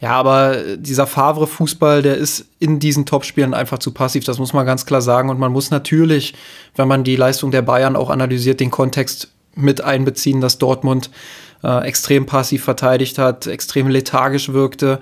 Ja, 0.00 0.10
aber 0.10 0.76
dieser 0.76 1.06
Favre-Fußball, 1.06 2.02
der 2.02 2.16
ist 2.16 2.46
in 2.58 2.80
diesen 2.80 3.06
Topspielen 3.06 3.54
einfach 3.54 3.78
zu 3.78 3.92
passiv. 3.92 4.24
Das 4.24 4.38
muss 4.38 4.52
man 4.52 4.66
ganz 4.66 4.84
klar 4.84 5.00
sagen. 5.00 5.30
Und 5.30 5.38
man 5.38 5.52
muss 5.52 5.70
natürlich, 5.70 6.34
wenn 6.74 6.88
man 6.88 7.02
die 7.02 7.16
Leistung 7.16 7.50
der 7.50 7.62
Bayern 7.62 7.96
auch 7.96 8.10
analysiert, 8.10 8.60
den 8.60 8.70
Kontext 8.70 9.30
mit 9.54 9.80
einbeziehen, 9.80 10.42
dass 10.42 10.58
Dortmund 10.58 11.10
äh, 11.64 11.86
extrem 11.86 12.26
passiv 12.26 12.64
verteidigt 12.64 13.16
hat, 13.16 13.46
extrem 13.46 13.88
lethargisch 13.88 14.52
wirkte. 14.52 15.00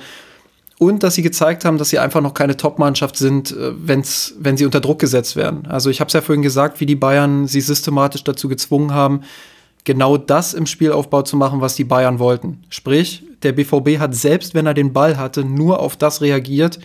Und 0.78 1.02
dass 1.02 1.14
sie 1.14 1.22
gezeigt 1.22 1.64
haben, 1.64 1.78
dass 1.78 1.90
sie 1.90 1.98
einfach 1.98 2.20
noch 2.20 2.34
keine 2.34 2.56
Top-Mannschaft 2.56 3.16
sind, 3.16 3.52
äh, 3.52 3.72
wenn's, 3.76 4.34
wenn 4.38 4.56
sie 4.56 4.64
unter 4.64 4.80
Druck 4.80 4.98
gesetzt 4.98 5.36
werden. 5.36 5.66
Also 5.66 5.88
ich 5.88 6.00
habe 6.00 6.08
es 6.08 6.14
ja 6.14 6.20
vorhin 6.20 6.42
gesagt, 6.42 6.80
wie 6.80 6.86
die 6.86 6.96
Bayern 6.96 7.46
sie 7.46 7.60
systematisch 7.60 8.24
dazu 8.24 8.48
gezwungen 8.48 8.92
haben, 8.92 9.20
genau 9.84 10.16
das 10.16 10.54
im 10.54 10.66
Spielaufbau 10.66 11.22
zu 11.22 11.36
machen, 11.36 11.60
was 11.60 11.76
die 11.76 11.84
Bayern 11.84 12.18
wollten. 12.18 12.64
Sprich, 12.70 13.24
der 13.42 13.52
BVB 13.52 13.98
hat 13.98 14.14
selbst, 14.14 14.54
wenn 14.54 14.66
er 14.66 14.74
den 14.74 14.92
Ball 14.92 15.16
hatte, 15.16 15.44
nur 15.44 15.78
auf 15.80 15.96
das 15.96 16.20
reagiert, 16.22 16.80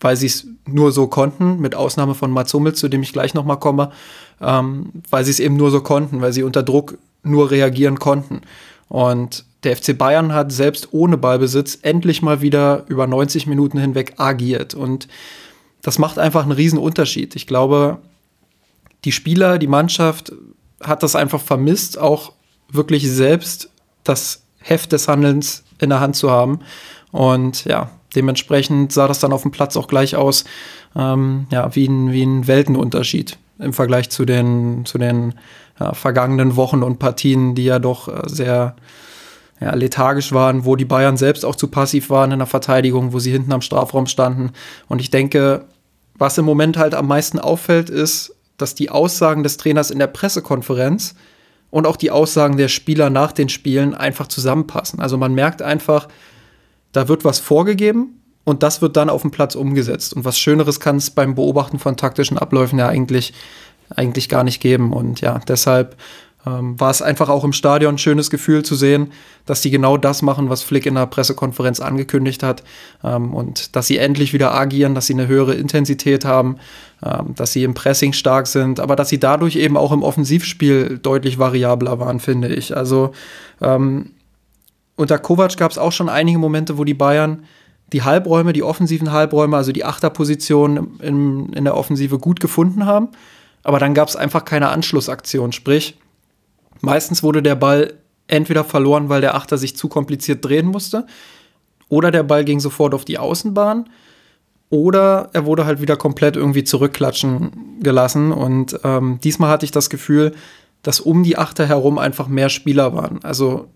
weil 0.00 0.16
sie 0.16 0.26
es 0.26 0.46
nur 0.66 0.92
so 0.92 1.08
konnten, 1.08 1.60
mit 1.60 1.74
Ausnahme 1.74 2.14
von 2.14 2.30
Mats 2.30 2.54
Hummels, 2.54 2.78
zu 2.78 2.88
dem 2.88 3.02
ich 3.02 3.12
gleich 3.12 3.34
noch 3.34 3.44
mal 3.44 3.56
komme, 3.56 3.90
ähm, 4.40 4.90
weil 5.10 5.24
sie 5.24 5.30
es 5.30 5.40
eben 5.40 5.56
nur 5.56 5.70
so 5.70 5.80
konnten, 5.80 6.20
weil 6.20 6.32
sie 6.32 6.42
unter 6.42 6.62
Druck 6.62 6.96
nur 7.22 7.50
reagieren 7.50 7.98
konnten. 7.98 8.42
Und 8.88 9.44
der 9.62 9.76
FC 9.76 9.96
Bayern 9.96 10.32
hat 10.32 10.52
selbst 10.52 10.88
ohne 10.92 11.18
Ballbesitz 11.18 11.78
endlich 11.82 12.22
mal 12.22 12.40
wieder 12.40 12.84
über 12.88 13.06
90 13.06 13.46
Minuten 13.46 13.78
hinweg 13.78 14.14
agiert. 14.16 14.74
Und 14.74 15.08
das 15.82 15.98
macht 15.98 16.18
einfach 16.18 16.42
einen 16.42 16.52
riesen 16.52 16.78
Unterschied. 16.78 17.36
Ich 17.36 17.46
glaube, 17.46 17.98
die 19.04 19.12
Spieler, 19.12 19.58
die 19.58 19.66
Mannschaft 19.66 20.32
hat 20.82 21.02
das 21.02 21.14
einfach 21.14 21.40
vermisst, 21.40 21.98
auch 21.98 22.32
wirklich 22.70 23.10
selbst 23.10 23.70
das 24.04 24.42
Heft 24.58 24.92
des 24.92 25.08
Handelns 25.08 25.64
in 25.78 25.90
der 25.90 26.00
Hand 26.00 26.16
zu 26.16 26.30
haben. 26.30 26.60
Und 27.12 27.64
ja, 27.64 27.90
dementsprechend 28.14 28.92
sah 28.92 29.08
das 29.08 29.20
dann 29.20 29.32
auf 29.32 29.42
dem 29.42 29.50
Platz 29.50 29.76
auch 29.76 29.88
gleich 29.88 30.16
aus, 30.16 30.44
ähm, 30.96 31.46
ja, 31.50 31.74
wie 31.74 31.86
ein, 31.86 32.12
wie 32.12 32.22
ein 32.22 32.46
Weltenunterschied 32.46 33.38
im 33.58 33.72
Vergleich 33.72 34.10
zu 34.10 34.24
den, 34.24 34.84
zu 34.86 34.98
den 34.98 35.34
ja, 35.78 35.92
vergangenen 35.92 36.56
Wochen 36.56 36.82
und 36.82 36.98
Partien, 36.98 37.54
die 37.54 37.64
ja 37.64 37.78
doch 37.78 38.08
äh, 38.08 38.22
sehr 38.26 38.76
ja, 39.60 39.74
lethargisch 39.74 40.32
waren, 40.32 40.64
wo 40.64 40.76
die 40.76 40.84
Bayern 40.84 41.16
selbst 41.16 41.44
auch 41.44 41.56
zu 41.56 41.68
passiv 41.68 42.10
waren 42.10 42.32
in 42.32 42.38
der 42.38 42.46
Verteidigung, 42.46 43.12
wo 43.12 43.18
sie 43.18 43.30
hinten 43.30 43.52
am 43.52 43.60
Strafraum 43.60 44.06
standen. 44.06 44.52
Und 44.88 45.00
ich 45.00 45.10
denke, 45.10 45.66
was 46.14 46.38
im 46.38 46.44
Moment 46.44 46.76
halt 46.76 46.94
am 46.94 47.06
meisten 47.06 47.38
auffällt, 47.38 47.90
ist, 47.90 48.34
dass 48.56 48.74
die 48.74 48.90
Aussagen 48.90 49.42
des 49.42 49.56
Trainers 49.56 49.90
in 49.90 49.98
der 49.98 50.06
Pressekonferenz 50.06 51.14
und 51.70 51.86
auch 51.86 51.96
die 51.96 52.10
Aussagen 52.10 52.56
der 52.56 52.68
Spieler 52.68 53.10
nach 53.10 53.32
den 53.32 53.48
Spielen 53.48 53.94
einfach 53.94 54.26
zusammenpassen. 54.26 55.00
Also 55.00 55.16
man 55.16 55.34
merkt 55.34 55.62
einfach, 55.62 56.08
da 56.92 57.08
wird 57.08 57.24
was 57.24 57.38
vorgegeben 57.38 58.20
und 58.44 58.62
das 58.62 58.82
wird 58.82 58.96
dann 58.96 59.10
auf 59.10 59.22
dem 59.22 59.30
Platz 59.30 59.54
umgesetzt. 59.54 60.14
Und 60.14 60.24
was 60.24 60.38
Schöneres 60.38 60.80
kann 60.80 60.96
es 60.96 61.10
beim 61.10 61.34
Beobachten 61.34 61.78
von 61.78 61.96
taktischen 61.96 62.38
Abläufen 62.38 62.78
ja 62.78 62.88
eigentlich, 62.88 63.32
eigentlich 63.94 64.28
gar 64.28 64.44
nicht 64.44 64.60
geben. 64.60 64.92
Und 64.92 65.20
ja, 65.20 65.40
deshalb 65.46 65.96
ähm, 66.46 66.78
war 66.80 66.90
es 66.90 67.02
einfach 67.02 67.28
auch 67.28 67.44
im 67.44 67.52
Stadion 67.52 67.94
ein 67.94 67.98
schönes 67.98 68.30
Gefühl 68.30 68.62
zu 68.62 68.74
sehen, 68.74 69.12
dass 69.46 69.60
die 69.60 69.70
genau 69.70 69.96
das 69.96 70.22
machen, 70.22 70.48
was 70.48 70.62
Flick 70.62 70.86
in 70.86 70.94
der 70.94 71.06
Pressekonferenz 71.06 71.80
angekündigt 71.80 72.42
hat 72.42 72.62
ähm, 73.04 73.34
und 73.34 73.76
dass 73.76 73.86
sie 73.86 73.98
endlich 73.98 74.32
wieder 74.32 74.54
agieren, 74.54 74.94
dass 74.94 75.06
sie 75.06 75.14
eine 75.14 75.26
höhere 75.26 75.54
Intensität 75.54 76.24
haben, 76.24 76.56
ähm, 77.04 77.34
dass 77.34 77.52
sie 77.52 77.64
im 77.64 77.74
Pressing 77.74 78.12
stark 78.12 78.46
sind, 78.46 78.80
aber 78.80 78.96
dass 78.96 79.10
sie 79.10 79.20
dadurch 79.20 79.56
eben 79.56 79.76
auch 79.76 79.92
im 79.92 80.02
Offensivspiel 80.02 80.98
deutlich 80.98 81.38
variabler 81.38 81.98
waren, 81.98 82.20
finde 82.20 82.48
ich. 82.48 82.76
Also 82.76 83.12
ähm, 83.60 84.12
unter 84.96 85.18
Kovac 85.18 85.56
gab 85.56 85.70
es 85.70 85.78
auch 85.78 85.92
schon 85.92 86.08
einige 86.08 86.38
Momente, 86.38 86.78
wo 86.78 86.84
die 86.84 86.94
Bayern 86.94 87.44
die 87.92 88.02
Halbräume, 88.02 88.52
die 88.52 88.62
offensiven 88.62 89.12
Halbräume, 89.12 89.56
also 89.56 89.72
die 89.72 89.84
Achterposition 89.84 90.98
in, 91.00 91.52
in 91.52 91.64
der 91.64 91.76
Offensive 91.76 92.18
gut 92.18 92.40
gefunden 92.40 92.86
haben. 92.86 93.08
Aber 93.62 93.78
dann 93.78 93.94
gab 93.94 94.08
es 94.08 94.16
einfach 94.16 94.44
keine 94.44 94.68
Anschlussaktion. 94.68 95.52
Sprich, 95.52 95.98
Meistens 96.80 97.22
wurde 97.22 97.42
der 97.42 97.54
Ball 97.54 97.94
entweder 98.26 98.64
verloren, 98.64 99.08
weil 99.08 99.20
der 99.20 99.34
Achter 99.34 99.58
sich 99.58 99.76
zu 99.76 99.88
kompliziert 99.88 100.44
drehen 100.44 100.66
musste, 100.66 101.06
oder 101.88 102.10
der 102.10 102.22
Ball 102.22 102.44
ging 102.44 102.60
sofort 102.60 102.94
auf 102.94 103.04
die 103.04 103.18
Außenbahn, 103.18 103.88
oder 104.70 105.30
er 105.32 105.46
wurde 105.46 105.66
halt 105.66 105.80
wieder 105.80 105.96
komplett 105.96 106.36
irgendwie 106.36 106.62
zurückklatschen 106.62 107.80
gelassen. 107.80 108.30
Und 108.30 108.78
ähm, 108.84 109.18
diesmal 109.22 109.50
hatte 109.50 109.64
ich 109.64 109.72
das 109.72 109.90
Gefühl, 109.90 110.32
dass 110.82 111.00
um 111.00 111.24
die 111.24 111.36
Achter 111.36 111.66
herum 111.66 111.98
einfach 111.98 112.28
mehr 112.28 112.48
Spieler 112.48 112.94
waren. 112.94 113.18
Also 113.24 113.66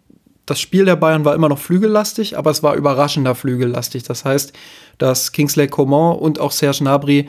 das 0.46 0.60
Spiel 0.60 0.84
der 0.84 0.96
Bayern 0.96 1.24
war 1.24 1.34
immer 1.34 1.48
noch 1.48 1.58
flügellastig, 1.58 2.38
aber 2.38 2.50
es 2.50 2.62
war 2.62 2.74
überraschender 2.74 3.34
flügellastig. 3.34 4.04
Das 4.04 4.24
heißt, 4.24 4.52
dass 4.98 5.32
Kingsley 5.32 5.66
Coman 5.66 6.16
und 6.16 6.38
auch 6.38 6.52
Serge 6.52 6.78
Gnabry, 6.78 7.28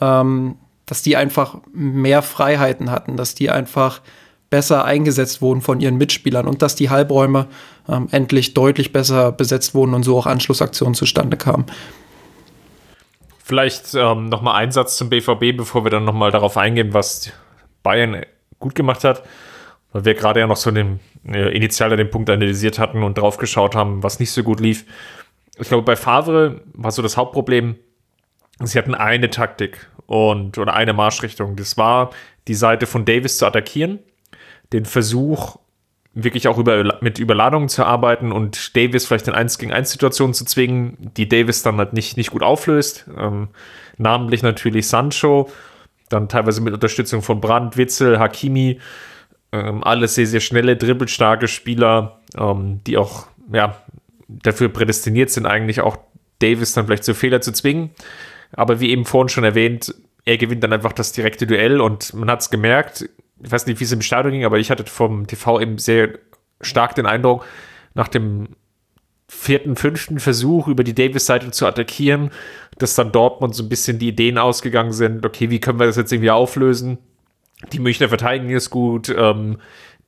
ähm, 0.00 0.56
dass 0.86 1.02
die 1.02 1.16
einfach 1.16 1.58
mehr 1.72 2.20
Freiheiten 2.20 2.90
hatten, 2.90 3.16
dass 3.16 3.34
die 3.34 3.48
einfach 3.48 4.00
besser 4.50 4.84
eingesetzt 4.84 5.42
wurden 5.42 5.60
von 5.60 5.80
ihren 5.80 5.96
Mitspielern 5.96 6.46
und 6.46 6.62
dass 6.62 6.74
die 6.74 6.90
Halbräume 6.90 7.46
ähm, 7.88 8.08
endlich 8.10 8.54
deutlich 8.54 8.92
besser 8.92 9.32
besetzt 9.32 9.74
wurden 9.74 9.94
und 9.94 10.02
so 10.02 10.16
auch 10.18 10.26
Anschlussaktionen 10.26 10.94
zustande 10.94 11.36
kamen. 11.36 11.66
Vielleicht 13.42 13.94
ähm, 13.94 14.28
noch 14.28 14.42
mal 14.42 14.54
ein 14.54 14.72
Satz 14.72 14.96
zum 14.96 15.10
BVB, 15.10 15.56
bevor 15.56 15.84
wir 15.84 15.90
dann 15.90 16.04
noch 16.04 16.14
mal 16.14 16.30
darauf 16.30 16.56
eingehen, 16.56 16.94
was 16.94 17.30
Bayern 17.82 18.24
gut 18.58 18.74
gemacht 18.74 19.04
hat, 19.04 19.22
weil 19.92 20.04
wir 20.04 20.14
gerade 20.14 20.40
ja 20.40 20.46
noch 20.46 20.56
so 20.56 20.70
den 20.70 21.00
äh, 21.26 21.54
initial 21.54 21.94
den 21.96 22.10
Punkt 22.10 22.30
analysiert 22.30 22.78
hatten 22.78 23.02
und 23.02 23.18
drauf 23.18 23.36
geschaut 23.36 23.74
haben, 23.74 24.02
was 24.02 24.18
nicht 24.18 24.30
so 24.30 24.42
gut 24.42 24.60
lief. 24.60 24.86
Ich 25.58 25.68
glaube, 25.68 25.82
bei 25.82 25.96
Favre 25.96 26.62
war 26.72 26.90
so 26.90 27.02
das 27.02 27.16
Hauptproblem, 27.16 27.76
sie 28.62 28.78
hatten 28.78 28.94
eine 28.94 29.30
Taktik 29.30 29.90
und 30.06 30.58
oder 30.58 30.74
eine 30.74 30.92
Marschrichtung. 30.92 31.56
Das 31.56 31.76
war 31.76 32.10
die 32.48 32.54
Seite 32.54 32.86
von 32.86 33.04
Davis 33.04 33.38
zu 33.38 33.46
attackieren 33.46 33.98
den 34.74 34.84
Versuch, 34.84 35.56
wirklich 36.14 36.46
auch 36.48 36.58
über, 36.58 36.98
mit 37.00 37.18
Überladungen 37.18 37.68
zu 37.68 37.84
arbeiten 37.84 38.32
und 38.32 38.76
Davis 38.76 39.06
vielleicht 39.06 39.28
in 39.28 39.34
1 39.34 39.58
gegen 39.58 39.72
1 39.72 39.90
Situationen 39.90 40.34
zu 40.34 40.44
zwingen, 40.44 40.96
die 41.16 41.28
Davis 41.28 41.62
dann 41.62 41.78
halt 41.78 41.92
nicht, 41.92 42.16
nicht 42.16 42.30
gut 42.30 42.42
auflöst. 42.42 43.06
Ähm, 43.16 43.48
namentlich 43.98 44.42
natürlich 44.42 44.88
Sancho, 44.88 45.50
dann 46.08 46.28
teilweise 46.28 46.60
mit 46.60 46.74
Unterstützung 46.74 47.22
von 47.22 47.40
Brandt, 47.40 47.76
Witzel, 47.76 48.18
Hakimi, 48.18 48.80
ähm, 49.52 49.82
alles 49.82 50.14
sehr, 50.14 50.26
sehr 50.26 50.40
schnelle, 50.40 50.76
dribbelstarke 50.76 51.48
Spieler, 51.48 52.20
ähm, 52.36 52.80
die 52.86 52.96
auch 52.96 53.26
ja, 53.52 53.76
dafür 54.28 54.68
prädestiniert 54.68 55.30
sind, 55.30 55.46
eigentlich 55.46 55.80
auch 55.80 55.96
Davis 56.40 56.74
dann 56.74 56.86
vielleicht 56.86 57.04
zu 57.04 57.14
Fehler 57.14 57.40
zu 57.40 57.52
zwingen. 57.52 57.90
Aber 58.52 58.80
wie 58.80 58.90
eben 58.90 59.04
vorhin 59.04 59.28
schon 59.28 59.44
erwähnt, 59.44 59.94
er 60.24 60.38
gewinnt 60.38 60.62
dann 60.62 60.72
einfach 60.72 60.92
das 60.92 61.12
direkte 61.12 61.46
Duell 61.46 61.80
und 61.80 62.14
man 62.14 62.30
hat 62.30 62.40
es 62.40 62.50
gemerkt, 62.50 63.08
ich 63.44 63.52
weiß 63.52 63.66
nicht, 63.66 63.80
wie 63.80 63.84
es 63.84 63.92
im 63.92 64.02
Stadion 64.02 64.32
ging, 64.32 64.44
aber 64.44 64.58
ich 64.58 64.70
hatte 64.70 64.84
vom 64.86 65.26
TV 65.26 65.60
eben 65.60 65.78
sehr 65.78 66.18
stark 66.60 66.94
den 66.94 67.06
Eindruck, 67.06 67.44
nach 67.94 68.08
dem 68.08 68.48
vierten, 69.28 69.76
fünften 69.76 70.20
Versuch 70.20 70.68
über 70.68 70.84
die 70.84 70.94
Davis-Seite 70.94 71.50
zu 71.50 71.66
attackieren, 71.66 72.30
dass 72.78 72.94
dann 72.94 73.12
Dortmund 73.12 73.54
so 73.54 73.62
ein 73.62 73.68
bisschen 73.68 73.98
die 73.98 74.08
Ideen 74.08 74.38
ausgegangen 74.38 74.92
sind, 74.92 75.24
okay, 75.24 75.50
wie 75.50 75.60
können 75.60 75.78
wir 75.78 75.86
das 75.86 75.96
jetzt 75.96 76.12
irgendwie 76.12 76.30
auflösen? 76.30 76.98
Die 77.72 77.78
Münchner 77.78 78.08
verteidigen 78.08 78.50
ist 78.50 78.70
gut, 78.70 79.14
ähm, 79.16 79.58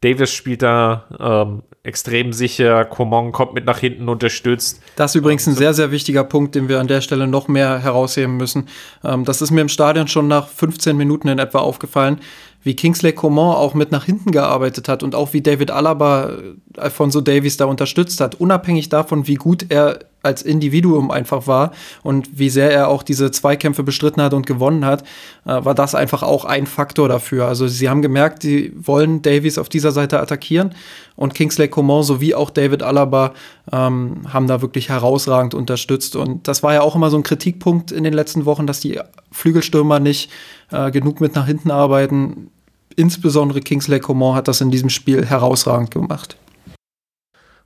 Davis 0.02 0.30
spielt 0.32 0.62
da 0.62 1.06
ähm, 1.18 1.62
extrem 1.82 2.32
sicher, 2.32 2.84
Coman 2.84 3.32
kommt 3.32 3.54
mit 3.54 3.64
nach 3.64 3.78
hinten 3.78 4.08
unterstützt. 4.08 4.82
Das 4.96 5.12
ist 5.12 5.14
übrigens 5.14 5.46
ein 5.46 5.54
sehr, 5.54 5.72
sehr 5.72 5.90
wichtiger 5.90 6.24
Punkt, 6.24 6.54
den 6.54 6.68
wir 6.68 6.80
an 6.80 6.86
der 6.86 7.00
Stelle 7.00 7.26
noch 7.26 7.48
mehr 7.48 7.78
herausheben 7.78 8.36
müssen. 8.36 8.68
Ähm, 9.02 9.24
das 9.24 9.40
ist 9.40 9.50
mir 9.50 9.62
im 9.62 9.68
Stadion 9.68 10.06
schon 10.06 10.28
nach 10.28 10.48
15 10.48 10.96
Minuten 10.96 11.28
in 11.28 11.38
etwa 11.38 11.60
aufgefallen 11.60 12.20
wie 12.66 12.74
Kingsley 12.74 13.12
Coman 13.12 13.54
auch 13.54 13.74
mit 13.74 13.92
nach 13.92 14.04
hinten 14.04 14.32
gearbeitet 14.32 14.88
hat 14.88 15.04
und 15.04 15.14
auch 15.14 15.32
wie 15.32 15.40
David 15.40 15.70
Alaba 15.70 16.30
äh, 16.30 16.80
Alfonso 16.80 17.20
Davies 17.20 17.56
da 17.56 17.64
unterstützt 17.66 18.20
hat, 18.20 18.34
unabhängig 18.34 18.88
davon, 18.88 19.28
wie 19.28 19.36
gut 19.36 19.66
er 19.68 20.00
als 20.24 20.42
Individuum 20.42 21.12
einfach 21.12 21.46
war 21.46 21.70
und 22.02 22.40
wie 22.40 22.50
sehr 22.50 22.72
er 22.72 22.88
auch 22.88 23.04
diese 23.04 23.30
Zweikämpfe 23.30 23.84
bestritten 23.84 24.20
hat 24.20 24.34
und 24.34 24.46
gewonnen 24.46 24.84
hat, 24.84 25.02
äh, 25.44 25.64
war 25.64 25.76
das 25.76 25.94
einfach 25.94 26.24
auch 26.24 26.44
ein 26.44 26.66
Faktor 26.66 27.08
dafür. 27.08 27.46
Also 27.46 27.68
sie 27.68 27.88
haben 27.88 28.02
gemerkt, 28.02 28.42
sie 28.42 28.72
wollen 28.76 29.22
Davies 29.22 29.58
auf 29.58 29.68
dieser 29.68 29.92
Seite 29.92 30.18
attackieren 30.18 30.74
und 31.14 31.34
Kingsley 31.34 31.68
Coman 31.68 32.02
sowie 32.02 32.34
auch 32.34 32.50
David 32.50 32.82
Alaba 32.82 33.32
ähm, 33.70 34.22
haben 34.32 34.48
da 34.48 34.60
wirklich 34.60 34.88
herausragend 34.88 35.54
unterstützt 35.54 36.16
und 36.16 36.48
das 36.48 36.64
war 36.64 36.74
ja 36.74 36.80
auch 36.80 36.96
immer 36.96 37.10
so 37.10 37.16
ein 37.16 37.22
Kritikpunkt 37.22 37.92
in 37.92 38.02
den 38.02 38.12
letzten 38.12 38.44
Wochen, 38.44 38.66
dass 38.66 38.80
die 38.80 38.98
Flügelstürmer 39.30 40.00
nicht 40.00 40.32
äh, 40.72 40.90
genug 40.90 41.20
mit 41.20 41.36
nach 41.36 41.46
hinten 41.46 41.70
arbeiten 41.70 42.50
insbesondere 42.96 43.60
Kingsley 43.60 44.00
Coman 44.00 44.34
hat 44.34 44.48
das 44.48 44.60
in 44.60 44.70
diesem 44.70 44.90
Spiel 44.90 45.24
herausragend 45.24 45.90
gemacht. 45.90 46.36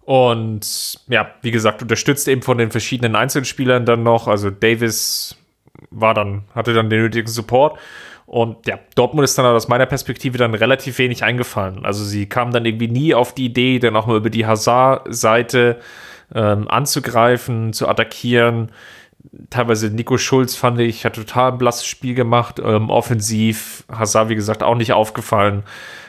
Und 0.00 0.99
ja, 1.08 1.30
wie 1.42 1.52
gesagt, 1.52 1.82
unterstützt 1.82 2.26
eben 2.26 2.42
von 2.42 2.58
den 2.58 2.70
verschiedenen 2.70 3.14
Einzelspielern 3.14 3.87
dann 3.87 4.02
noch. 4.02 4.26
Also 4.26 4.50
Davis 4.50 5.37
war 5.90 6.14
dann, 6.14 6.42
hatte 6.54 6.75
dann 6.75 6.90
den 6.90 7.02
nötigen 7.02 7.28
Support. 7.28 7.78
Und 8.26 8.66
ja, 8.66 8.78
Dortmund 8.94 9.25
ist 9.25 9.37
dann 9.38 9.46
aus 9.46 9.68
meiner 9.68 9.87
Perspektive 9.87 10.38
dann 10.38 10.54
relativ 10.54 10.99
wenig 10.99 11.25
eingefallen. 11.25 11.84
Also 11.84 12.04
sie 12.04 12.26
kamen 12.26 12.52
dann 12.52 12.64
irgendwie 12.64 12.88
nie 12.88 13.14
auf 13.14 13.34
die 13.34 13.46
Idee, 13.46 13.78
dann 13.78 13.96
auch 13.96 14.06
mal 14.06 14.16
über 14.16 14.30
die 14.30 14.46
Hazard-Seite 14.46 15.80
ähm, 16.34 16.68
anzugreifen, 16.68 17.72
zu 17.72 17.88
attackieren. 17.88 18.70
Teilweise 19.50 19.90
Nico 19.90 20.16
Schulz 20.16 20.54
fand 20.56 20.80
ich, 20.80 21.04
hat 21.04 21.14
total 21.14 21.52
ein 21.52 21.58
blasses 21.58 21.86
Spiel 21.86 22.14
gemacht. 22.14 22.60
Ähm, 22.64 22.88
offensiv, 22.90 23.84
Hazard, 23.90 24.28
wie 24.28 24.34
gesagt, 24.34 24.62
auch 24.62 24.76
nicht 24.76 24.92
aufgefallen. 24.92 25.64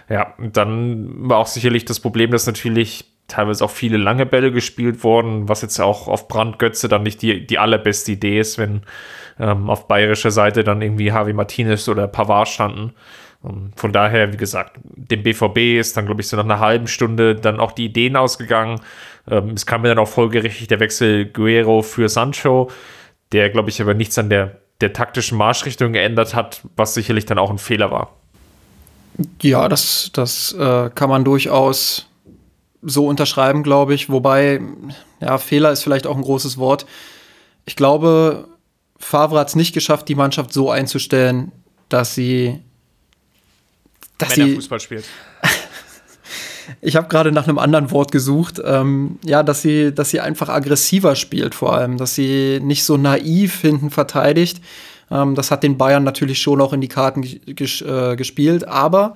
Ja, 0.09 0.33
dann 0.39 1.29
war 1.29 1.37
auch 1.37 1.47
sicherlich 1.47 1.85
das 1.85 1.99
Problem, 1.99 2.31
dass 2.31 2.45
natürlich 2.45 3.05
teilweise 3.27 3.63
auch 3.63 3.71
viele 3.71 3.97
lange 3.97 4.25
Bälle 4.25 4.51
gespielt 4.51 5.03
wurden, 5.03 5.47
was 5.47 5.61
jetzt 5.61 5.79
auch 5.79 6.07
auf 6.07 6.27
Brandgötze 6.27 6.89
dann 6.89 7.03
nicht 7.03 7.21
die, 7.21 7.45
die 7.45 7.59
allerbeste 7.59 8.11
Idee 8.11 8.39
ist, 8.39 8.57
wenn 8.57 8.81
ähm, 9.39 9.69
auf 9.69 9.87
bayerischer 9.87 10.31
Seite 10.31 10.63
dann 10.63 10.81
irgendwie 10.81 11.11
Harvey 11.11 11.33
Martinez 11.33 11.87
oder 11.87 12.07
Pavard 12.07 12.47
standen. 12.47 12.93
Und 13.41 13.73
von 13.75 13.91
daher, 13.91 14.31
wie 14.31 14.37
gesagt, 14.37 14.79
dem 14.83 15.23
BVB 15.23 15.79
ist 15.79 15.97
dann, 15.97 16.05
glaube 16.05 16.21
ich, 16.21 16.27
so 16.27 16.37
nach 16.37 16.43
einer 16.43 16.59
halben 16.59 16.87
Stunde 16.87 17.35
dann 17.35 17.59
auch 17.59 17.71
die 17.71 17.85
Ideen 17.85 18.15
ausgegangen. 18.15 18.79
Ähm, 19.27 19.51
es 19.51 19.65
kam 19.65 19.81
mir 19.81 19.89
dann 19.89 19.99
auch 19.99 20.07
folgerichtig 20.07 20.67
der 20.67 20.79
Wechsel 20.79 21.25
Guerrero 21.25 21.81
für 21.81 22.07
Sancho, 22.07 22.69
der, 23.31 23.49
glaube 23.49 23.69
ich, 23.69 23.81
aber 23.81 23.93
nichts 23.93 24.17
an 24.17 24.29
der, 24.29 24.61
der 24.81 24.93
taktischen 24.93 25.37
Marschrichtung 25.37 25.93
geändert 25.93 26.33
hat, 26.35 26.61
was 26.75 26.93
sicherlich 26.93 27.25
dann 27.25 27.37
auch 27.37 27.49
ein 27.49 27.57
Fehler 27.57 27.91
war. 27.91 28.15
Ja, 29.41 29.69
das, 29.69 30.09
das 30.13 30.53
äh, 30.53 30.89
kann 30.93 31.09
man 31.09 31.23
durchaus 31.23 32.07
so 32.81 33.07
unterschreiben, 33.07 33.63
glaube 33.63 33.93
ich. 33.93 34.09
Wobei, 34.09 34.61
ja, 35.19 35.37
Fehler 35.37 35.71
ist 35.71 35.83
vielleicht 35.83 36.07
auch 36.07 36.15
ein 36.15 36.23
großes 36.23 36.57
Wort. 36.57 36.85
Ich 37.65 37.75
glaube, 37.75 38.47
Favre 38.97 39.39
hat 39.39 39.49
es 39.49 39.55
nicht 39.55 39.73
geschafft, 39.73 40.07
die 40.09 40.15
Mannschaft 40.15 40.53
so 40.53 40.71
einzustellen, 40.71 41.51
dass 41.89 42.15
sie. 42.15 42.59
Dass 44.17 44.33
sie 44.33 44.55
Fußball 44.55 44.79
spielt. 44.79 45.05
Ich 46.81 46.95
habe 46.95 47.07
gerade 47.07 47.31
nach 47.31 47.47
einem 47.47 47.57
anderen 47.57 47.91
Wort 47.91 48.11
gesucht. 48.11 48.61
Ähm, 48.63 49.19
ja, 49.25 49.43
dass 49.43 49.61
sie, 49.61 49.93
dass 49.93 50.09
sie 50.09 50.19
einfach 50.19 50.49
aggressiver 50.49 51.15
spielt, 51.15 51.55
vor 51.55 51.75
allem. 51.75 51.97
Dass 51.97 52.15
sie 52.15 52.59
nicht 52.61 52.83
so 52.83 52.97
naiv 52.97 53.61
hinten 53.61 53.89
verteidigt. 53.89 54.61
Ähm, 55.09 55.35
das 55.35 55.51
hat 55.51 55.63
den 55.63 55.77
Bayern 55.77 56.03
natürlich 56.03 56.41
schon 56.41 56.61
auch 56.61 56.73
in 56.73 56.81
die 56.81 56.87
Karten 56.87 57.21
ges 57.21 57.81
äh, 57.81 58.15
gespielt. 58.15 58.67
Aber 58.67 59.15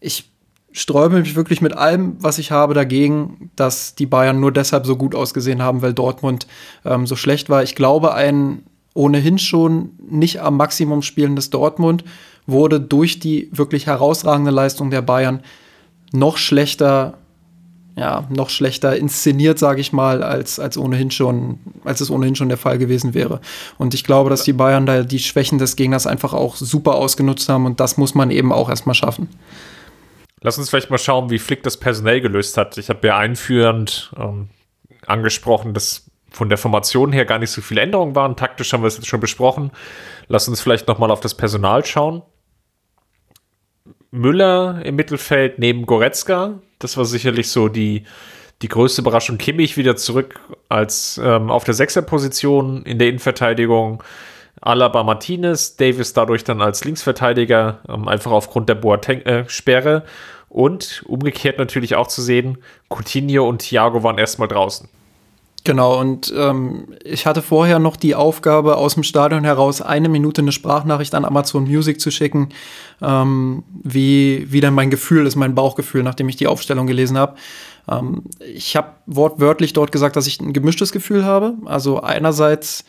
ich 0.00 0.30
sträube 0.72 1.20
mich 1.20 1.36
wirklich 1.36 1.60
mit 1.60 1.76
allem, 1.76 2.16
was 2.18 2.38
ich 2.38 2.50
habe, 2.50 2.74
dagegen, 2.74 3.50
dass 3.56 3.94
die 3.94 4.06
Bayern 4.06 4.40
nur 4.40 4.52
deshalb 4.52 4.86
so 4.86 4.96
gut 4.96 5.14
ausgesehen 5.14 5.62
haben, 5.62 5.82
weil 5.82 5.92
Dortmund 5.92 6.46
ähm, 6.84 7.06
so 7.06 7.16
schlecht 7.16 7.50
war. 7.50 7.62
Ich 7.62 7.74
glaube, 7.74 8.14
ein 8.14 8.62
ohnehin 8.94 9.38
schon 9.38 9.90
nicht 10.06 10.40
am 10.40 10.56
Maximum 10.56 11.02
spielendes 11.02 11.50
Dortmund 11.50 12.04
wurde 12.46 12.80
durch 12.80 13.18
die 13.18 13.48
wirklich 13.52 13.86
herausragende 13.86 14.50
Leistung 14.50 14.90
der 14.90 15.02
Bayern 15.02 15.42
noch 16.12 16.36
schlechter, 16.36 17.18
ja, 17.96 18.26
noch 18.30 18.50
schlechter 18.50 18.96
inszeniert, 18.96 19.58
sage 19.58 19.80
ich 19.80 19.92
mal, 19.92 20.22
als, 20.22 20.58
als 20.58 20.78
ohnehin 20.78 21.10
schon, 21.10 21.58
als 21.84 22.00
es 22.00 22.10
ohnehin 22.10 22.34
schon 22.34 22.48
der 22.48 22.58
Fall 22.58 22.78
gewesen 22.78 23.14
wäre. 23.14 23.40
Und 23.78 23.94
ich 23.94 24.04
glaube, 24.04 24.30
dass 24.30 24.44
die 24.44 24.52
Bayern 24.52 24.86
da 24.86 25.02
die 25.02 25.18
Schwächen 25.18 25.58
des 25.58 25.76
Gegners 25.76 26.06
einfach 26.06 26.32
auch 26.32 26.56
super 26.56 26.94
ausgenutzt 26.94 27.48
haben 27.48 27.66
und 27.66 27.80
das 27.80 27.96
muss 27.96 28.14
man 28.14 28.30
eben 28.30 28.52
auch 28.52 28.68
erstmal 28.68 28.94
schaffen. 28.94 29.28
Lass 30.40 30.58
uns 30.58 30.70
vielleicht 30.70 30.90
mal 30.90 30.98
schauen, 30.98 31.30
wie 31.30 31.38
Flick 31.38 31.62
das 31.62 31.76
personell 31.76 32.20
gelöst 32.20 32.56
hat. 32.56 32.76
Ich 32.76 32.88
habe 32.88 33.06
ja 33.06 33.16
einführend 33.16 34.12
ähm, 34.18 34.48
angesprochen, 35.06 35.72
dass 35.72 36.10
von 36.30 36.48
der 36.48 36.58
Formation 36.58 37.12
her 37.12 37.24
gar 37.24 37.38
nicht 37.38 37.50
so 37.50 37.60
viele 37.60 37.82
Änderungen 37.82 38.16
waren. 38.16 38.36
Taktisch 38.36 38.72
haben 38.72 38.82
wir 38.82 38.88
es 38.88 38.96
jetzt 38.96 39.06
schon 39.06 39.20
besprochen. 39.20 39.70
Lass 40.28 40.48
uns 40.48 40.60
vielleicht 40.60 40.88
nochmal 40.88 41.10
auf 41.10 41.20
das 41.20 41.34
Personal 41.34 41.84
schauen. 41.84 42.22
Müller 44.12 44.82
im 44.84 44.94
Mittelfeld 44.94 45.58
neben 45.58 45.86
Goretzka. 45.86 46.60
Das 46.78 46.96
war 46.96 47.04
sicherlich 47.04 47.48
so 47.48 47.68
die, 47.68 48.04
die 48.60 48.68
größte 48.68 49.00
Überraschung. 49.00 49.38
Kimmich 49.38 49.76
wieder 49.76 49.96
zurück 49.96 50.38
als 50.68 51.20
ähm, 51.22 51.50
auf 51.50 51.64
der 51.64 51.74
Sechserposition 51.74 52.84
in 52.84 52.98
der 52.98 53.08
Innenverteidigung. 53.08 54.02
Alaba 54.60 55.02
Martinez, 55.02 55.76
Davis 55.76 56.12
dadurch 56.12 56.44
dann 56.44 56.62
als 56.62 56.84
Linksverteidiger, 56.84 57.80
ähm, 57.88 58.06
einfach 58.06 58.30
aufgrund 58.30 58.68
der 58.68 58.76
Boateng-Sperre. 58.76 59.96
Äh, 59.96 60.08
und 60.48 61.02
umgekehrt 61.06 61.56
natürlich 61.56 61.94
auch 61.94 62.08
zu 62.08 62.20
sehen, 62.20 62.58
Coutinho 62.90 63.48
und 63.48 63.60
Thiago 63.60 64.02
waren 64.02 64.18
erstmal 64.18 64.48
draußen. 64.48 64.88
Genau, 65.64 66.00
und 66.00 66.32
ähm, 66.36 66.88
ich 67.04 67.24
hatte 67.24 67.40
vorher 67.40 67.78
noch 67.78 67.96
die 67.96 68.16
Aufgabe, 68.16 68.76
aus 68.76 68.94
dem 68.94 69.04
Stadion 69.04 69.44
heraus 69.44 69.80
eine 69.80 70.08
Minute 70.08 70.40
eine 70.40 70.50
Sprachnachricht 70.50 71.14
an 71.14 71.24
Amazon 71.24 71.64
Music 71.64 72.00
zu 72.00 72.10
schicken, 72.10 72.48
ähm, 73.00 73.62
wie, 73.84 74.46
wie 74.50 74.60
dann 74.60 74.74
mein 74.74 74.90
Gefühl 74.90 75.24
ist, 75.24 75.36
mein 75.36 75.54
Bauchgefühl, 75.54 76.02
nachdem 76.02 76.28
ich 76.28 76.36
die 76.36 76.48
Aufstellung 76.48 76.88
gelesen 76.88 77.16
habe. 77.16 77.36
Ähm, 77.88 78.24
ich 78.40 78.74
habe 78.74 78.88
wortwörtlich 79.06 79.72
dort 79.72 79.92
gesagt, 79.92 80.16
dass 80.16 80.26
ich 80.26 80.40
ein 80.40 80.52
gemischtes 80.52 80.90
Gefühl 80.90 81.24
habe. 81.24 81.54
Also 81.64 82.00
einerseits 82.00 82.84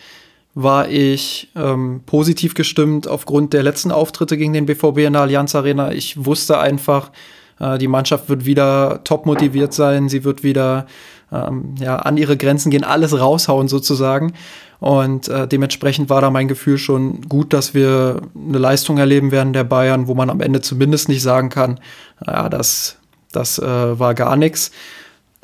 war 0.55 0.89
ich 0.89 1.51
ähm, 1.55 2.01
positiv 2.07 2.55
gestimmt 2.55 3.07
aufgrund 3.07 3.53
der 3.53 3.61
letzten 3.61 3.91
Auftritte 3.91 4.35
gegen 4.35 4.53
den 4.53 4.65
BVB 4.65 4.99
in 4.99 5.13
der 5.13 5.23
Allianz 5.23 5.53
Arena. 5.53 5.91
Ich 5.91 6.25
wusste 6.25 6.59
einfach, 6.59 7.11
äh, 7.59 7.77
die 7.77 7.87
Mannschaft 7.87 8.29
wird 8.29 8.45
wieder 8.45 9.03
top 9.03 9.25
motiviert 9.25 9.73
sein, 9.73 10.09
sie 10.09 10.23
wird 10.23 10.43
wieder 10.43 10.87
ähm, 11.33 11.75
ja, 11.79 11.97
an 11.97 12.17
ihre 12.17 12.37
Grenzen 12.37 12.69
gehen, 12.69 12.83
alles 12.83 13.17
raushauen 13.17 13.67
sozusagen. 13.67 14.33
Und 14.79 15.29
äh, 15.29 15.47
dementsprechend 15.47 16.09
war 16.09 16.21
da 16.21 16.29
mein 16.29 16.47
Gefühl 16.47 16.77
schon 16.77 17.21
gut, 17.21 17.53
dass 17.53 17.73
wir 17.73 18.21
eine 18.35 18.57
Leistung 18.57 18.97
erleben 18.97 19.31
werden 19.31 19.53
der 19.53 19.63
Bayern, 19.63 20.07
wo 20.07 20.13
man 20.13 20.29
am 20.29 20.41
Ende 20.41 20.59
zumindest 20.59 21.07
nicht 21.07 21.21
sagen 21.21 21.49
kann, 21.49 21.79
ja, 22.27 22.49
das, 22.49 22.97
das 23.31 23.59
äh, 23.59 23.99
war 23.99 24.13
gar 24.13 24.35
nichts. 24.35 24.71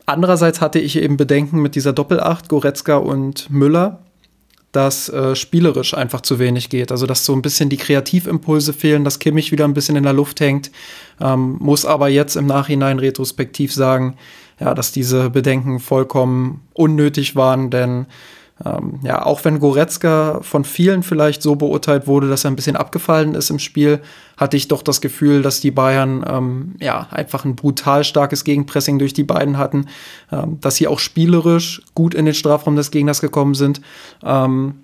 Andererseits 0.06 0.60
hatte 0.60 0.80
ich 0.80 0.98
eben 0.98 1.18
Bedenken 1.18 1.62
mit 1.62 1.76
dieser 1.76 1.94
Doppelacht, 1.94 2.50
Goretzka 2.50 2.98
und 2.98 3.50
Müller, 3.50 4.00
dass 4.72 5.08
äh, 5.10 5.36
spielerisch 5.36 5.94
einfach 5.94 6.22
zu 6.22 6.38
wenig 6.38 6.70
geht. 6.70 6.92
Also 6.92 7.06
dass 7.06 7.26
so 7.26 7.34
ein 7.34 7.42
bisschen 7.42 7.70
die 7.70 7.78
Kreativimpulse 7.78 8.74
fehlen, 8.74 9.04
dass 9.04 9.20
Kimmich 9.20 9.52
wieder 9.52 9.66
ein 9.66 9.74
bisschen 9.74 9.96
in 9.96 10.04
der 10.04 10.14
Luft 10.14 10.42
hängt. 10.42 10.72
Ähm, 11.22 11.58
muss 11.60 11.86
aber 11.86 12.10
jetzt 12.10 12.36
im 12.36 12.46
Nachhinein 12.46 13.00
retrospektiv 13.00 13.74
sagen, 13.74 14.18
ja, 14.60 14.74
dass 14.74 14.92
diese 14.92 15.30
Bedenken 15.30 15.80
vollkommen 15.80 16.62
unnötig 16.74 17.36
waren, 17.36 17.70
denn 17.70 18.08
ähm, 18.66 19.00
ja, 19.04 19.26
auch 19.26 19.46
wenn 19.46 19.60
Goretzka 19.60 20.42
von 20.42 20.66
vielen 20.66 21.02
vielleicht 21.04 21.42
so 21.42 21.56
beurteilt 21.56 22.08
wurde, 22.08 22.28
dass 22.28 22.44
er 22.44 22.52
ein 22.52 22.58
bisschen 22.58 22.76
abgefallen 22.76 23.34
ist 23.34 23.50
im 23.50 23.60
Spiel, 23.60 24.02
hatte 24.36 24.58
ich 24.58 24.68
doch 24.68 24.82
das 24.82 25.00
Gefühl, 25.00 25.42
dass 25.42 25.62
die 25.62 25.72
Bayern 25.72 26.26
ähm, 26.28 26.76
ja 26.80 27.08
einfach 27.12 27.46
ein 27.46 27.56
brutal 27.56 28.04
starkes 28.04 28.44
Gegenpressing 28.44 29.00
durch 29.00 29.14
die 29.14 29.24
beiden 29.24 29.58
hatten, 29.58 29.86
ähm, 30.32 30.60
dass 30.60 30.76
sie 30.76 30.88
auch 30.88 31.00
spielerisch 31.00 31.82
gut 31.96 32.14
in 32.14 32.26
den 32.26 32.34
Strafraum 32.34 32.76
des 32.76 32.92
Gegners 32.92 33.22
gekommen 33.22 33.56
sind, 33.56 33.80
ähm, 34.24 34.76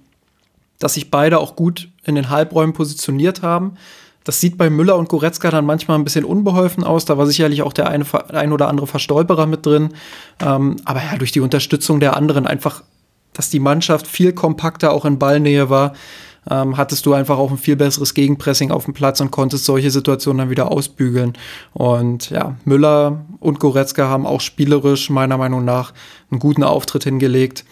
dass 0.80 0.94
sich 0.94 1.12
beide 1.12 1.40
auch 1.40 1.56
gut 1.56 1.90
in 2.04 2.16
den 2.16 2.30
Halbräumen 2.30 2.74
positioniert 2.74 3.42
haben. 3.42 3.74
Das 4.26 4.42
sieht 4.42 4.58
bei 4.58 4.70
Müller 4.70 4.98
und 4.98 5.08
Goretzka 5.08 5.52
dann 5.52 5.66
manchmal 5.66 5.98
ein 5.98 6.04
bisschen 6.04 6.26
unbeholfen 6.26 6.84
aus. 6.84 7.06
Da 7.06 7.18
war 7.18 7.28
sicherlich 7.28 7.62
auch 7.62 7.72
der 7.72 7.88
eine, 7.88 8.06
ein 8.34 8.52
oder 8.52 8.68
andere 8.68 8.88
Verstolperer 8.88 9.46
mit 9.46 9.66
drin. 9.66 9.90
Ähm, 10.44 10.78
aber 10.84 11.02
ja, 11.02 11.18
durch 11.18 11.32
die 11.32 11.40
Unterstützung 11.40 12.00
der 12.00 12.18
anderen 12.18 12.48
einfach, 12.48 12.84
dass 13.34 13.52
die 13.52 13.60
Mannschaft 13.60 14.08
viel 14.08 14.34
kompakter 14.34 14.92
auch 14.92 15.06
in 15.06 15.20
Ballnähe 15.20 15.70
war, 15.70 15.94
ähm, 16.50 16.76
hattest 16.76 17.06
du 17.06 17.14
einfach 17.14 17.38
auch 17.38 17.52
ein 17.52 17.58
viel 17.58 17.76
besseres 17.76 18.14
Gegenpressing 18.16 18.72
auf 18.72 18.86
dem 18.86 18.94
Platz 18.94 19.22
und 19.22 19.32
konntest 19.32 19.66
solche 19.66 19.92
Situationen 19.92 20.40
dann 20.40 20.50
wieder 20.50 20.72
ausbügeln. 20.72 21.34
Und 21.74 22.32
ja, 22.32 22.56
Müller 22.66 23.26
und 23.40 23.60
Goretzka 23.60 24.08
haben 24.08 24.26
auch 24.26 24.42
spielerisch 24.42 25.10
meiner 25.12 25.38
Meinung 25.38 25.66
nach 25.66 25.94
einen 26.32 26.40
guten 26.40 26.64
Auftritt 26.64 27.04
hingelegt. 27.04 27.64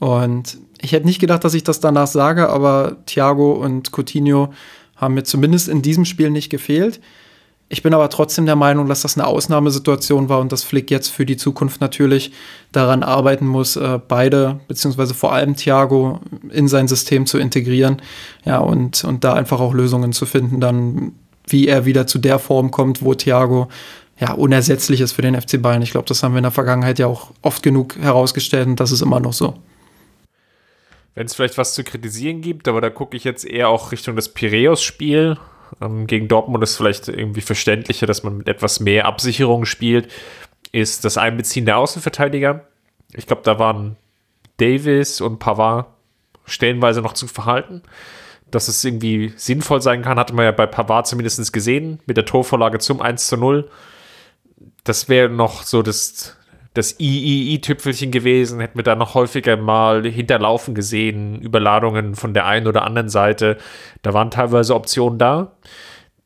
Und 0.00 0.58
ich 0.80 0.92
hätte 0.92 1.06
nicht 1.06 1.20
gedacht, 1.20 1.44
dass 1.44 1.54
ich 1.54 1.64
das 1.64 1.80
danach 1.80 2.06
sage, 2.06 2.48
aber 2.48 2.96
Thiago 3.06 3.52
und 3.52 3.90
Coutinho 3.92 4.52
haben 5.00 5.14
mir 5.14 5.24
zumindest 5.24 5.68
in 5.68 5.82
diesem 5.82 6.04
Spiel 6.04 6.30
nicht 6.30 6.50
gefehlt. 6.50 7.00
Ich 7.72 7.84
bin 7.84 7.94
aber 7.94 8.10
trotzdem 8.10 8.46
der 8.46 8.56
Meinung, 8.56 8.88
dass 8.88 9.02
das 9.02 9.16
eine 9.16 9.28
Ausnahmesituation 9.28 10.28
war 10.28 10.40
und 10.40 10.50
dass 10.50 10.64
Flick 10.64 10.90
jetzt 10.90 11.08
für 11.08 11.24
die 11.24 11.36
Zukunft 11.36 11.80
natürlich 11.80 12.32
daran 12.72 13.04
arbeiten 13.04 13.46
muss, 13.46 13.76
äh, 13.76 14.00
beide, 14.06 14.58
beziehungsweise 14.66 15.14
vor 15.14 15.32
allem 15.32 15.54
Thiago 15.54 16.18
in 16.50 16.66
sein 16.66 16.88
System 16.88 17.26
zu 17.26 17.38
integrieren. 17.38 18.02
Ja, 18.44 18.58
und, 18.58 19.04
und 19.04 19.22
da 19.22 19.34
einfach 19.34 19.60
auch 19.60 19.72
Lösungen 19.72 20.12
zu 20.12 20.26
finden, 20.26 20.60
dann, 20.60 21.12
wie 21.46 21.68
er 21.68 21.84
wieder 21.84 22.08
zu 22.08 22.18
der 22.18 22.40
Form 22.40 22.72
kommt, 22.72 23.02
wo 23.02 23.14
Thiago 23.14 23.68
ja 24.18 24.32
unersetzlich 24.32 25.00
ist 25.00 25.12
für 25.12 25.22
den 25.22 25.40
FC 25.40 25.62
Bayern. 25.62 25.80
Ich 25.80 25.92
glaube, 25.92 26.08
das 26.08 26.24
haben 26.24 26.32
wir 26.32 26.38
in 26.38 26.44
der 26.44 26.50
Vergangenheit 26.50 26.98
ja 26.98 27.06
auch 27.06 27.30
oft 27.40 27.62
genug 27.62 27.96
herausgestellt 28.00 28.66
und 28.66 28.80
das 28.80 28.90
ist 28.90 29.00
immer 29.00 29.20
noch 29.20 29.32
so 29.32 29.54
wenn 31.14 31.26
es 31.26 31.34
vielleicht 31.34 31.58
was 31.58 31.74
zu 31.74 31.84
kritisieren 31.84 32.40
gibt, 32.40 32.68
aber 32.68 32.80
da 32.80 32.90
gucke 32.90 33.16
ich 33.16 33.24
jetzt 33.24 33.44
eher 33.44 33.68
auch 33.68 33.92
Richtung 33.92 34.16
das 34.16 34.32
Piräus-Spiel. 34.32 35.38
Ähm, 35.80 36.06
gegen 36.06 36.28
Dortmund 36.28 36.62
ist 36.62 36.76
vielleicht 36.76 37.08
irgendwie 37.08 37.40
verständlicher, 37.40 38.06
dass 38.06 38.22
man 38.22 38.38
mit 38.38 38.48
etwas 38.48 38.80
mehr 38.80 39.06
Absicherung 39.06 39.64
spielt, 39.64 40.10
ist 40.72 41.04
das 41.04 41.18
Einbeziehen 41.18 41.66
der 41.66 41.78
Außenverteidiger. 41.78 42.66
Ich 43.12 43.26
glaube, 43.26 43.42
da 43.44 43.58
waren 43.58 43.96
Davis 44.58 45.20
und 45.20 45.38
Pavard 45.38 45.86
stellenweise 46.44 47.02
noch 47.02 47.14
zu 47.14 47.26
verhalten. 47.26 47.82
Dass 48.50 48.66
es 48.66 48.84
irgendwie 48.84 49.32
sinnvoll 49.36 49.80
sein 49.80 50.02
kann, 50.02 50.18
hatte 50.18 50.34
man 50.34 50.44
ja 50.44 50.50
bei 50.50 50.66
Pavard 50.66 51.06
zumindest 51.06 51.52
gesehen, 51.52 52.00
mit 52.06 52.16
der 52.16 52.24
Torvorlage 52.24 52.78
zum 52.78 53.00
1 53.00 53.28
zu 53.28 53.36
0. 53.36 53.70
Das 54.82 55.08
wäre 55.08 55.28
noch 55.28 55.62
so 55.62 55.82
das 55.82 56.36
das 56.74 57.00
III-Tüpfelchen 57.00 58.10
gewesen, 58.12 58.60
hätten 58.60 58.78
wir 58.78 58.84
da 58.84 58.94
noch 58.94 59.14
häufiger 59.14 59.56
mal 59.56 60.06
hinterlaufen 60.06 60.74
gesehen, 60.74 61.40
Überladungen 61.40 62.14
von 62.14 62.32
der 62.32 62.46
einen 62.46 62.68
oder 62.68 62.84
anderen 62.84 63.08
Seite. 63.08 63.56
Da 64.02 64.14
waren 64.14 64.30
teilweise 64.30 64.74
Optionen 64.74 65.18
da. 65.18 65.56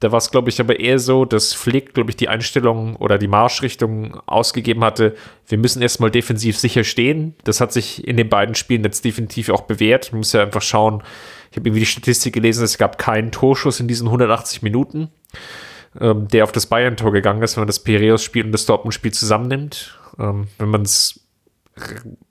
Da 0.00 0.12
war 0.12 0.18
es, 0.18 0.30
glaube 0.30 0.50
ich, 0.50 0.60
aber 0.60 0.80
eher 0.80 0.98
so, 0.98 1.24
dass 1.24 1.54
Flick, 1.54 1.94
glaube 1.94 2.10
ich, 2.10 2.16
die 2.16 2.28
Einstellung 2.28 2.96
oder 2.96 3.16
die 3.16 3.28
Marschrichtung 3.28 4.20
ausgegeben 4.26 4.84
hatte, 4.84 5.14
wir 5.48 5.56
müssen 5.56 5.80
erstmal 5.80 6.10
defensiv 6.10 6.58
sicher 6.58 6.84
stehen. 6.84 7.34
Das 7.44 7.62
hat 7.62 7.72
sich 7.72 8.06
in 8.06 8.18
den 8.18 8.28
beiden 8.28 8.54
Spielen 8.54 8.84
jetzt 8.84 9.02
definitiv 9.06 9.48
auch 9.48 9.62
bewährt. 9.62 10.12
Man 10.12 10.18
muss 10.18 10.34
ja 10.34 10.42
einfach 10.42 10.60
schauen, 10.60 11.02
ich 11.50 11.56
habe 11.56 11.68
irgendwie 11.68 11.80
die 11.80 11.86
Statistik 11.86 12.34
gelesen, 12.34 12.64
es 12.64 12.76
gab 12.76 12.98
keinen 12.98 13.32
Torschuss 13.32 13.80
in 13.80 13.88
diesen 13.88 14.08
180 14.08 14.60
Minuten, 14.60 15.08
ähm, 15.98 16.28
der 16.28 16.44
auf 16.44 16.52
das 16.52 16.66
Bayern-Tor 16.66 17.12
gegangen 17.12 17.42
ist, 17.42 17.56
wenn 17.56 17.62
man 17.62 17.68
das 17.68 17.80
Piraeus-Spiel 17.80 18.44
und 18.44 18.52
das 18.52 18.66
Dortmund-Spiel 18.66 19.12
zusammennimmt. 19.12 19.98
Ähm, 20.18 20.48
wenn 20.58 20.68
man 20.68 20.82
es 20.82 21.24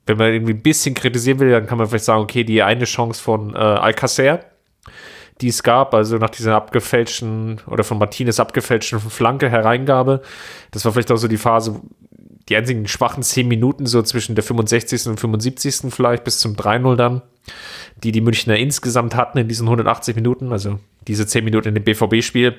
wenn 0.06 0.16
man 0.16 0.32
irgendwie 0.32 0.54
ein 0.54 0.62
bisschen 0.62 0.94
kritisieren 0.94 1.38
will, 1.38 1.50
dann 1.50 1.66
kann 1.66 1.78
man 1.78 1.86
vielleicht 1.86 2.04
sagen, 2.04 2.22
okay, 2.22 2.44
die 2.44 2.62
eine 2.62 2.84
Chance 2.84 3.22
von 3.22 3.54
äh, 3.54 3.58
Alcacer, 3.58 4.40
die 5.40 5.48
es 5.48 5.62
gab, 5.62 5.94
also 5.94 6.16
nach 6.16 6.30
dieser 6.30 6.54
abgefälschten 6.54 7.60
oder 7.66 7.84
von 7.84 7.98
Martinez 7.98 8.40
abgefälschten 8.40 9.00
Flanke 9.00 9.50
Hereingabe, 9.50 10.22
das 10.70 10.84
war 10.84 10.92
vielleicht 10.92 11.10
auch 11.12 11.16
so 11.16 11.28
die 11.28 11.36
Phase, 11.36 11.80
die 12.48 12.56
einzigen 12.56 12.86
schwachen 12.86 13.22
10 13.22 13.48
Minuten, 13.48 13.86
so 13.86 14.02
zwischen 14.02 14.34
der 14.34 14.44
65. 14.44 15.06
und 15.06 15.20
75. 15.20 15.92
vielleicht 15.92 16.24
bis 16.24 16.38
zum 16.38 16.54
3-0 16.54 16.96
dann, 16.96 17.22
die 18.02 18.12
die 18.12 18.20
Münchner 18.20 18.56
insgesamt 18.56 19.14
hatten 19.14 19.38
in 19.38 19.48
diesen 19.48 19.66
180 19.66 20.14
Minuten, 20.14 20.52
also 20.52 20.78
diese 21.06 21.26
10 21.26 21.44
Minuten 21.44 21.68
in 21.68 21.74
dem 21.74 21.84
BVB-Spiel. 21.84 22.54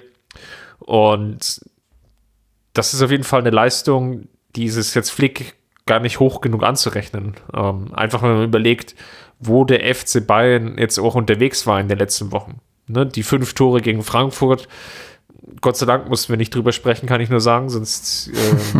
Und 0.79 1.61
das 2.73 2.93
ist 2.93 3.01
auf 3.01 3.11
jeden 3.11 3.23
Fall 3.23 3.41
eine 3.41 3.51
Leistung, 3.51 4.27
dieses 4.55 4.93
jetzt 4.93 5.09
Flick 5.09 5.55
gar 5.85 5.99
nicht 5.99 6.19
hoch 6.19 6.41
genug 6.41 6.63
anzurechnen. 6.63 7.35
Ähm, 7.53 7.93
einfach 7.93 8.21
wenn 8.23 8.33
man 8.33 8.43
überlegt, 8.43 8.95
wo 9.39 9.63
der 9.65 9.93
FC 9.93 10.25
Bayern 10.25 10.77
jetzt 10.77 10.97
auch 10.99 11.15
unterwegs 11.15 11.67
war 11.67 11.79
in 11.79 11.87
den 11.87 11.97
letzten 11.97 12.31
Wochen. 12.31 12.59
Ne, 12.87 13.05
die 13.05 13.23
fünf 13.23 13.53
Tore 13.53 13.81
gegen 13.81 14.03
Frankfurt. 14.03 14.67
Gott 15.61 15.77
sei 15.77 15.85
Dank 15.85 16.09
mussten 16.09 16.29
wir 16.29 16.37
nicht 16.37 16.53
drüber 16.53 16.71
sprechen, 16.71 17.07
kann 17.07 17.21
ich 17.21 17.29
nur 17.29 17.39
sagen, 17.39 17.69
sonst 17.69 18.29
äh, 18.29 18.79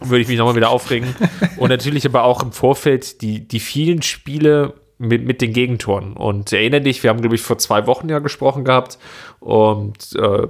würde 0.00 0.20
ich 0.20 0.28
mich 0.28 0.38
nochmal 0.38 0.56
wieder 0.56 0.70
aufregen. 0.70 1.14
Und 1.56 1.68
natürlich 1.68 2.06
aber 2.06 2.24
auch 2.24 2.42
im 2.42 2.52
Vorfeld 2.52 3.20
die, 3.20 3.46
die 3.46 3.60
vielen 3.60 4.02
Spiele 4.02 4.74
mit, 4.98 5.24
mit 5.24 5.42
den 5.42 5.52
Gegentoren. 5.52 6.14
Und 6.14 6.52
erinnere 6.52 6.80
dich, 6.80 7.02
wir 7.02 7.10
haben, 7.10 7.20
glaube 7.20 7.34
ich, 7.34 7.42
vor 7.42 7.58
zwei 7.58 7.86
Wochen 7.86 8.08
ja 8.08 8.18
gesprochen 8.18 8.64
gehabt. 8.64 8.98
Und 9.40 10.14
äh, 10.16 10.46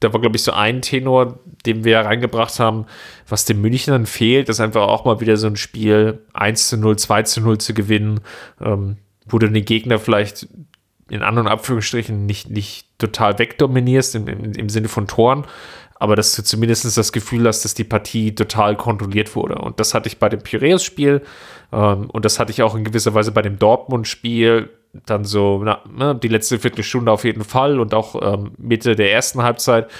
da 0.00 0.12
war, 0.12 0.20
glaube 0.20 0.36
ich, 0.36 0.42
so 0.42 0.52
ein 0.52 0.82
Tenor, 0.82 1.40
den 1.66 1.84
wir 1.84 2.00
reingebracht 2.00 2.60
haben, 2.60 2.86
was 3.28 3.44
den 3.44 3.60
Münchnern 3.60 4.06
fehlt, 4.06 4.48
ist 4.48 4.60
einfach 4.60 4.82
auch 4.82 5.04
mal 5.04 5.20
wieder 5.20 5.36
so 5.36 5.48
ein 5.48 5.56
Spiel 5.56 6.20
1 6.32 6.68
zu 6.68 6.76
0, 6.76 6.96
2 6.96 7.22
zu 7.24 7.40
0 7.40 7.58
zu 7.58 7.74
gewinnen, 7.74 8.20
ähm, 8.60 8.96
wo 9.26 9.38
du 9.38 9.48
den 9.48 9.64
Gegner 9.64 9.98
vielleicht 9.98 10.48
in 11.10 11.22
anderen 11.22 11.48
Abführungsstrichen 11.48 12.26
nicht, 12.26 12.50
nicht 12.50 12.86
total 12.98 13.38
wegdominierst 13.38 14.14
im, 14.14 14.28
im, 14.28 14.52
im 14.52 14.68
Sinne 14.68 14.88
von 14.88 15.06
Toren, 15.06 15.44
aber 15.98 16.16
dass 16.16 16.34
du 16.36 16.42
zumindest 16.42 16.96
das 16.96 17.12
Gefühl 17.12 17.46
hast, 17.46 17.64
dass 17.64 17.74
die 17.74 17.84
Partie 17.84 18.34
total 18.34 18.76
kontrolliert 18.76 19.34
wurde. 19.34 19.56
Und 19.56 19.80
das 19.80 19.94
hatte 19.94 20.08
ich 20.08 20.18
bei 20.18 20.28
dem 20.28 20.40
Piraeus-Spiel 20.40 21.22
ähm, 21.72 22.10
und 22.10 22.24
das 22.24 22.38
hatte 22.38 22.52
ich 22.52 22.62
auch 22.62 22.74
in 22.74 22.84
gewisser 22.84 23.14
Weise 23.14 23.32
bei 23.32 23.42
dem 23.42 23.58
Dortmund-Spiel. 23.58 24.70
Dann 25.06 25.24
so, 25.24 25.60
na, 25.62 25.82
ne, 25.90 26.14
die 26.14 26.28
letzte 26.28 26.58
Viertelstunde 26.58 27.12
auf 27.12 27.24
jeden 27.24 27.44
Fall 27.44 27.78
und 27.78 27.94
auch 27.94 28.14
ähm, 28.22 28.52
Mitte 28.56 28.96
der 28.96 29.12
ersten 29.12 29.42
Halbzeit, 29.42 29.90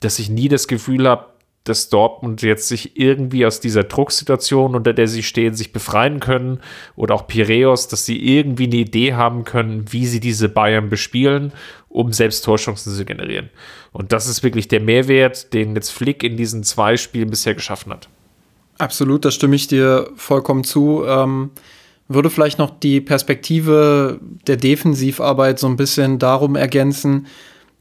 dass 0.00 0.18
ich 0.18 0.30
nie 0.30 0.48
das 0.48 0.66
Gefühl 0.66 1.08
habe, 1.08 1.26
dass 1.64 1.88
Dortmund 1.88 2.42
jetzt 2.42 2.66
sich 2.68 2.98
irgendwie 2.98 3.46
aus 3.46 3.60
dieser 3.60 3.84
Drucksituation, 3.84 4.74
unter 4.74 4.92
der 4.92 5.06
sie 5.06 5.22
stehen, 5.22 5.54
sich 5.54 5.72
befreien 5.72 6.18
können 6.18 6.60
oder 6.96 7.14
auch 7.14 7.26
Piräus, 7.26 7.88
dass 7.88 8.04
sie 8.04 8.18
irgendwie 8.18 8.64
eine 8.64 8.76
Idee 8.76 9.14
haben 9.14 9.44
können, 9.44 9.92
wie 9.92 10.06
sie 10.06 10.18
diese 10.18 10.48
Bayern 10.48 10.88
bespielen, 10.88 11.52
um 11.88 12.12
selbst 12.12 12.44
Torchancen 12.44 12.92
zu 12.92 13.04
generieren. 13.04 13.50
Und 13.92 14.12
das 14.12 14.26
ist 14.26 14.42
wirklich 14.42 14.68
der 14.68 14.80
Mehrwert, 14.80 15.52
den 15.52 15.74
jetzt 15.76 15.90
Flick 15.90 16.24
in 16.24 16.36
diesen 16.36 16.64
zwei 16.64 16.96
Spielen 16.96 17.30
bisher 17.30 17.54
geschaffen 17.54 17.92
hat. 17.92 18.08
Absolut, 18.78 19.24
da 19.24 19.30
stimme 19.30 19.54
ich 19.54 19.68
dir 19.68 20.10
vollkommen 20.16 20.64
zu. 20.64 21.04
Ähm, 21.06 21.50
würde 22.08 22.30
vielleicht 22.30 22.58
noch 22.58 22.70
die 22.80 23.00
Perspektive 23.00 24.18
der 24.46 24.56
Defensivarbeit 24.56 25.58
so 25.58 25.68
ein 25.68 25.76
bisschen 25.76 26.18
darum 26.18 26.56
ergänzen, 26.56 27.26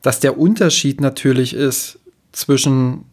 dass 0.02 0.20
der 0.20 0.38
Unterschied 0.38 1.02
natürlich 1.02 1.54
ist 1.54 2.00
zwischen 2.32 3.06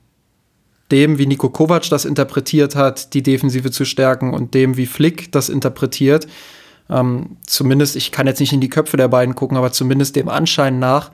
dem, 0.91 1.19
wie 1.19 1.27
Nico 1.27 1.51
Kovac 1.51 1.89
das 1.91 2.05
interpretiert 2.05 2.75
hat, 2.75 3.15
die 3.15 3.23
Defensive 3.23 3.71
zu 3.71 3.85
stärken 3.85 4.33
und 4.33 4.55
dem, 4.55 4.77
wie 4.77 4.87
Flick 4.87 5.31
das 5.33 5.49
interpretiert. 5.49 6.27
Ähm, 6.91 7.37
zumindest, 7.47 7.97
ich 7.97 8.13
kann 8.13 8.27
jetzt 8.27 8.41
nicht 8.41 8.53
in 8.53 8.61
die 8.61 8.71
Köpfe 8.71 8.97
der 8.97 9.09
beiden 9.09 9.35
gucken, 9.35 9.57
aber 9.57 9.73
zumindest 9.73 10.17
dem 10.17 10.29
Anschein 10.29 10.79
nach, 10.79 11.11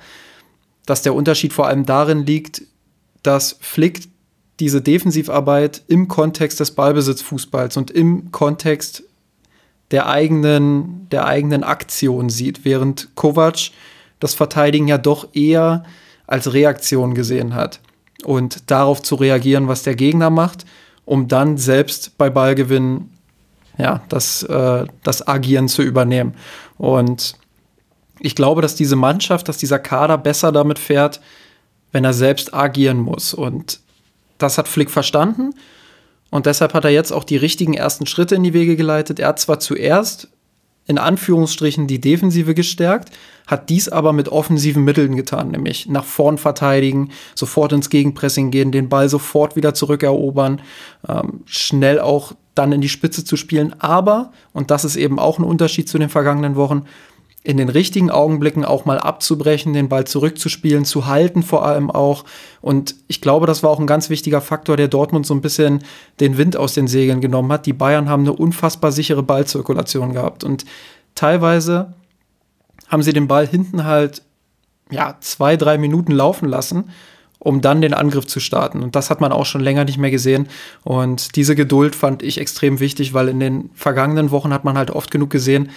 dass 0.86 1.02
der 1.02 1.14
Unterschied 1.14 1.52
vor 1.52 1.66
allem 1.66 1.86
darin 1.86 2.24
liegt, 2.24 2.62
dass 3.22 3.56
Flick 3.60 4.08
diese 4.60 4.80
Defensivarbeit 4.80 5.82
im 5.88 6.06
Kontext 6.06 6.60
des 6.60 6.70
Ballbesitzfußballs 6.72 7.76
und 7.76 7.90
im 7.90 8.30
Kontext 8.30 9.02
der 9.90 10.08
eigenen, 10.08 11.08
der 11.10 11.26
eigenen 11.26 11.64
Aktion 11.64 12.28
sieht, 12.28 12.64
während 12.64 13.08
Kovac 13.16 13.70
das 14.20 14.34
Verteidigen 14.34 14.86
ja 14.86 14.98
doch 14.98 15.34
eher 15.34 15.82
als 16.26 16.52
Reaktion 16.52 17.14
gesehen 17.14 17.54
hat 17.54 17.80
und 18.24 18.70
darauf 18.70 19.02
zu 19.02 19.16
reagieren, 19.16 19.68
was 19.68 19.82
der 19.82 19.94
Gegner 19.94 20.30
macht, 20.30 20.64
um 21.04 21.28
dann 21.28 21.58
selbst 21.58 22.16
bei 22.16 22.30
Ballgewinn 22.30 23.10
ja, 23.78 24.02
das, 24.08 24.42
äh, 24.44 24.86
das 25.02 25.26
Agieren 25.26 25.68
zu 25.68 25.82
übernehmen. 25.82 26.34
Und 26.78 27.34
ich 28.20 28.34
glaube, 28.34 28.62
dass 28.62 28.74
diese 28.74 28.96
Mannschaft, 28.96 29.48
dass 29.48 29.58
dieser 29.58 29.78
Kader 29.78 30.16
besser 30.18 30.52
damit 30.52 30.78
fährt, 30.78 31.20
wenn 31.92 32.04
er 32.04 32.14
selbst 32.14 32.54
agieren 32.54 32.98
muss. 32.98 33.34
Und 33.34 33.80
das 34.38 34.58
hat 34.58 34.68
Flick 34.68 34.90
verstanden. 34.90 35.54
Und 36.30 36.46
deshalb 36.46 36.74
hat 36.74 36.84
er 36.84 36.90
jetzt 36.90 37.12
auch 37.12 37.24
die 37.24 37.36
richtigen 37.36 37.74
ersten 37.74 38.06
Schritte 38.06 38.34
in 38.34 38.42
die 38.42 38.54
Wege 38.54 38.76
geleitet. 38.76 39.20
Er 39.20 39.28
hat 39.28 39.38
zwar 39.38 39.60
zuerst 39.60 40.28
in 40.86 40.98
Anführungsstrichen 40.98 41.86
die 41.86 42.00
Defensive 42.00 42.54
gestärkt, 42.54 43.10
hat 43.46 43.68
dies 43.68 43.88
aber 43.88 44.12
mit 44.12 44.28
offensiven 44.28 44.84
Mitteln 44.84 45.16
getan, 45.16 45.50
nämlich 45.50 45.86
nach 45.86 46.04
vorn 46.04 46.38
verteidigen, 46.38 47.10
sofort 47.34 47.72
ins 47.72 47.90
Gegenpressing 47.90 48.50
gehen, 48.50 48.72
den 48.72 48.88
Ball 48.88 49.08
sofort 49.08 49.56
wieder 49.56 49.74
zurückerobern, 49.74 50.62
ähm, 51.08 51.40
schnell 51.46 52.00
auch 52.00 52.32
dann 52.54 52.72
in 52.72 52.80
die 52.80 52.88
Spitze 52.88 53.24
zu 53.24 53.36
spielen. 53.36 53.74
Aber, 53.80 54.32
und 54.52 54.70
das 54.70 54.84
ist 54.84 54.96
eben 54.96 55.18
auch 55.18 55.38
ein 55.38 55.44
Unterschied 55.44 55.88
zu 55.88 55.98
den 55.98 56.08
vergangenen 56.08 56.56
Wochen, 56.56 56.84
in 57.44 57.58
den 57.58 57.68
richtigen 57.68 58.10
Augenblicken 58.10 58.64
auch 58.64 58.86
mal 58.86 58.98
abzubrechen, 58.98 59.74
den 59.74 59.90
Ball 59.90 60.06
zurückzuspielen, 60.06 60.86
zu 60.86 61.06
halten 61.06 61.42
vor 61.42 61.64
allem 61.64 61.90
auch. 61.90 62.24
Und 62.62 62.96
ich 63.06 63.20
glaube, 63.20 63.46
das 63.46 63.62
war 63.62 63.68
auch 63.68 63.78
ein 63.78 63.86
ganz 63.86 64.08
wichtiger 64.08 64.40
Faktor, 64.40 64.78
der 64.78 64.88
Dortmund 64.88 65.26
so 65.26 65.34
ein 65.34 65.42
bisschen 65.42 65.84
den 66.20 66.38
Wind 66.38 66.56
aus 66.56 66.72
den 66.72 66.88
Segeln 66.88 67.20
genommen 67.20 67.52
hat. 67.52 67.66
Die 67.66 67.74
Bayern 67.74 68.08
haben 68.08 68.22
eine 68.22 68.32
unfassbar 68.32 68.92
sichere 68.92 69.22
Ballzirkulation 69.22 70.14
gehabt 70.14 70.42
und 70.42 70.64
teilweise 71.14 71.92
haben 72.88 73.02
sie 73.02 73.12
den 73.12 73.28
Ball 73.28 73.46
hinten 73.46 73.84
halt 73.84 74.22
ja 74.90 75.18
zwei, 75.20 75.58
drei 75.58 75.76
Minuten 75.76 76.12
laufen 76.12 76.48
lassen 76.48 76.90
um 77.44 77.60
dann 77.60 77.82
den 77.82 77.92
Angriff 77.92 78.26
zu 78.26 78.40
starten. 78.40 78.82
Und 78.82 78.96
das 78.96 79.10
hat 79.10 79.20
man 79.20 79.30
auch 79.30 79.44
schon 79.44 79.60
länger 79.60 79.84
nicht 79.84 79.98
mehr 79.98 80.10
gesehen. 80.10 80.48
Und 80.82 81.36
diese 81.36 81.54
Geduld 81.54 81.94
fand 81.94 82.22
ich 82.22 82.38
extrem 82.38 82.80
wichtig, 82.80 83.12
weil 83.12 83.28
in 83.28 83.38
den 83.38 83.70
vergangenen 83.74 84.30
Wochen 84.30 84.50
hat 84.50 84.64
man 84.64 84.78
halt 84.78 84.90
oft 84.90 85.10
genug 85.10 85.28
gesehen, 85.28 85.68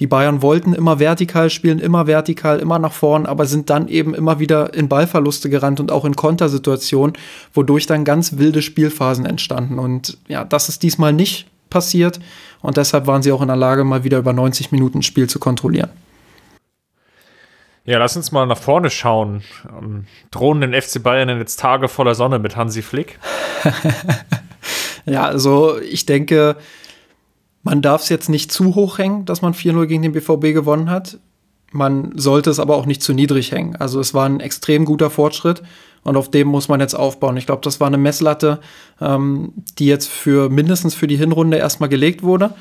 die 0.00 0.06
Bayern 0.08 0.42
wollten 0.42 0.72
immer 0.72 0.98
vertikal 0.98 1.50
spielen, 1.50 1.78
immer 1.78 2.06
vertikal, 2.06 2.58
immer 2.58 2.78
nach 2.78 2.92
vorn, 2.92 3.26
aber 3.26 3.46
sind 3.46 3.70
dann 3.70 3.86
eben 3.88 4.12
immer 4.14 4.40
wieder 4.40 4.74
in 4.74 4.88
Ballverluste 4.88 5.48
gerannt 5.48 5.78
und 5.78 5.92
auch 5.92 6.04
in 6.04 6.16
Kontersituationen, 6.16 7.16
wodurch 7.52 7.86
dann 7.86 8.04
ganz 8.04 8.36
wilde 8.36 8.60
Spielphasen 8.60 9.24
entstanden. 9.24 9.78
Und 9.78 10.18
ja, 10.26 10.44
das 10.44 10.68
ist 10.68 10.82
diesmal 10.82 11.12
nicht 11.12 11.46
passiert 11.70 12.18
und 12.60 12.76
deshalb 12.76 13.06
waren 13.06 13.22
sie 13.22 13.30
auch 13.30 13.42
in 13.42 13.48
der 13.48 13.56
Lage, 13.56 13.84
mal 13.84 14.04
wieder 14.04 14.18
über 14.18 14.32
90 14.32 14.72
Minuten 14.72 15.02
Spiel 15.02 15.28
zu 15.28 15.38
kontrollieren. 15.38 15.90
Ja, 17.84 17.98
lass 17.98 18.16
uns 18.16 18.32
mal 18.32 18.46
nach 18.46 18.58
vorne 18.58 18.88
schauen. 18.90 19.42
Ähm, 19.68 20.06
drohen 20.30 20.60
den 20.62 20.72
FC 20.72 21.02
Bayern 21.02 21.28
jetzt 21.38 21.60
Tage 21.60 21.88
voller 21.88 22.14
Sonne 22.14 22.38
mit 22.38 22.56
Hansi 22.56 22.80
Flick? 22.80 23.18
ja, 25.04 25.24
also 25.24 25.78
ich 25.78 26.06
denke, 26.06 26.56
man 27.64 27.82
darf 27.82 28.02
es 28.02 28.08
jetzt 28.10 28.28
nicht 28.28 28.52
zu 28.52 28.74
hoch 28.74 28.98
hängen, 28.98 29.24
dass 29.24 29.42
man 29.42 29.54
4-0 29.54 29.86
gegen 29.86 30.02
den 30.02 30.12
BVB 30.12 30.54
gewonnen 30.54 30.90
hat. 30.90 31.18
Man 31.72 32.12
sollte 32.16 32.50
es 32.50 32.60
aber 32.60 32.76
auch 32.76 32.86
nicht 32.86 33.02
zu 33.02 33.14
niedrig 33.14 33.50
hängen. 33.50 33.74
Also 33.76 33.98
es 33.98 34.14
war 34.14 34.26
ein 34.26 34.38
extrem 34.38 34.84
guter 34.84 35.10
Fortschritt 35.10 35.62
und 36.04 36.16
auf 36.16 36.30
dem 36.30 36.46
muss 36.46 36.68
man 36.68 36.80
jetzt 36.80 36.94
aufbauen. 36.94 37.36
Ich 37.36 37.46
glaube, 37.46 37.62
das 37.62 37.80
war 37.80 37.88
eine 37.88 37.98
Messlatte, 37.98 38.60
ähm, 39.00 39.54
die 39.78 39.86
jetzt 39.86 40.08
für 40.08 40.50
mindestens 40.50 40.94
für 40.94 41.06
die 41.06 41.16
Hinrunde 41.16 41.56
erstmal 41.56 41.88
gelegt 41.88 42.22
wurde. 42.22 42.54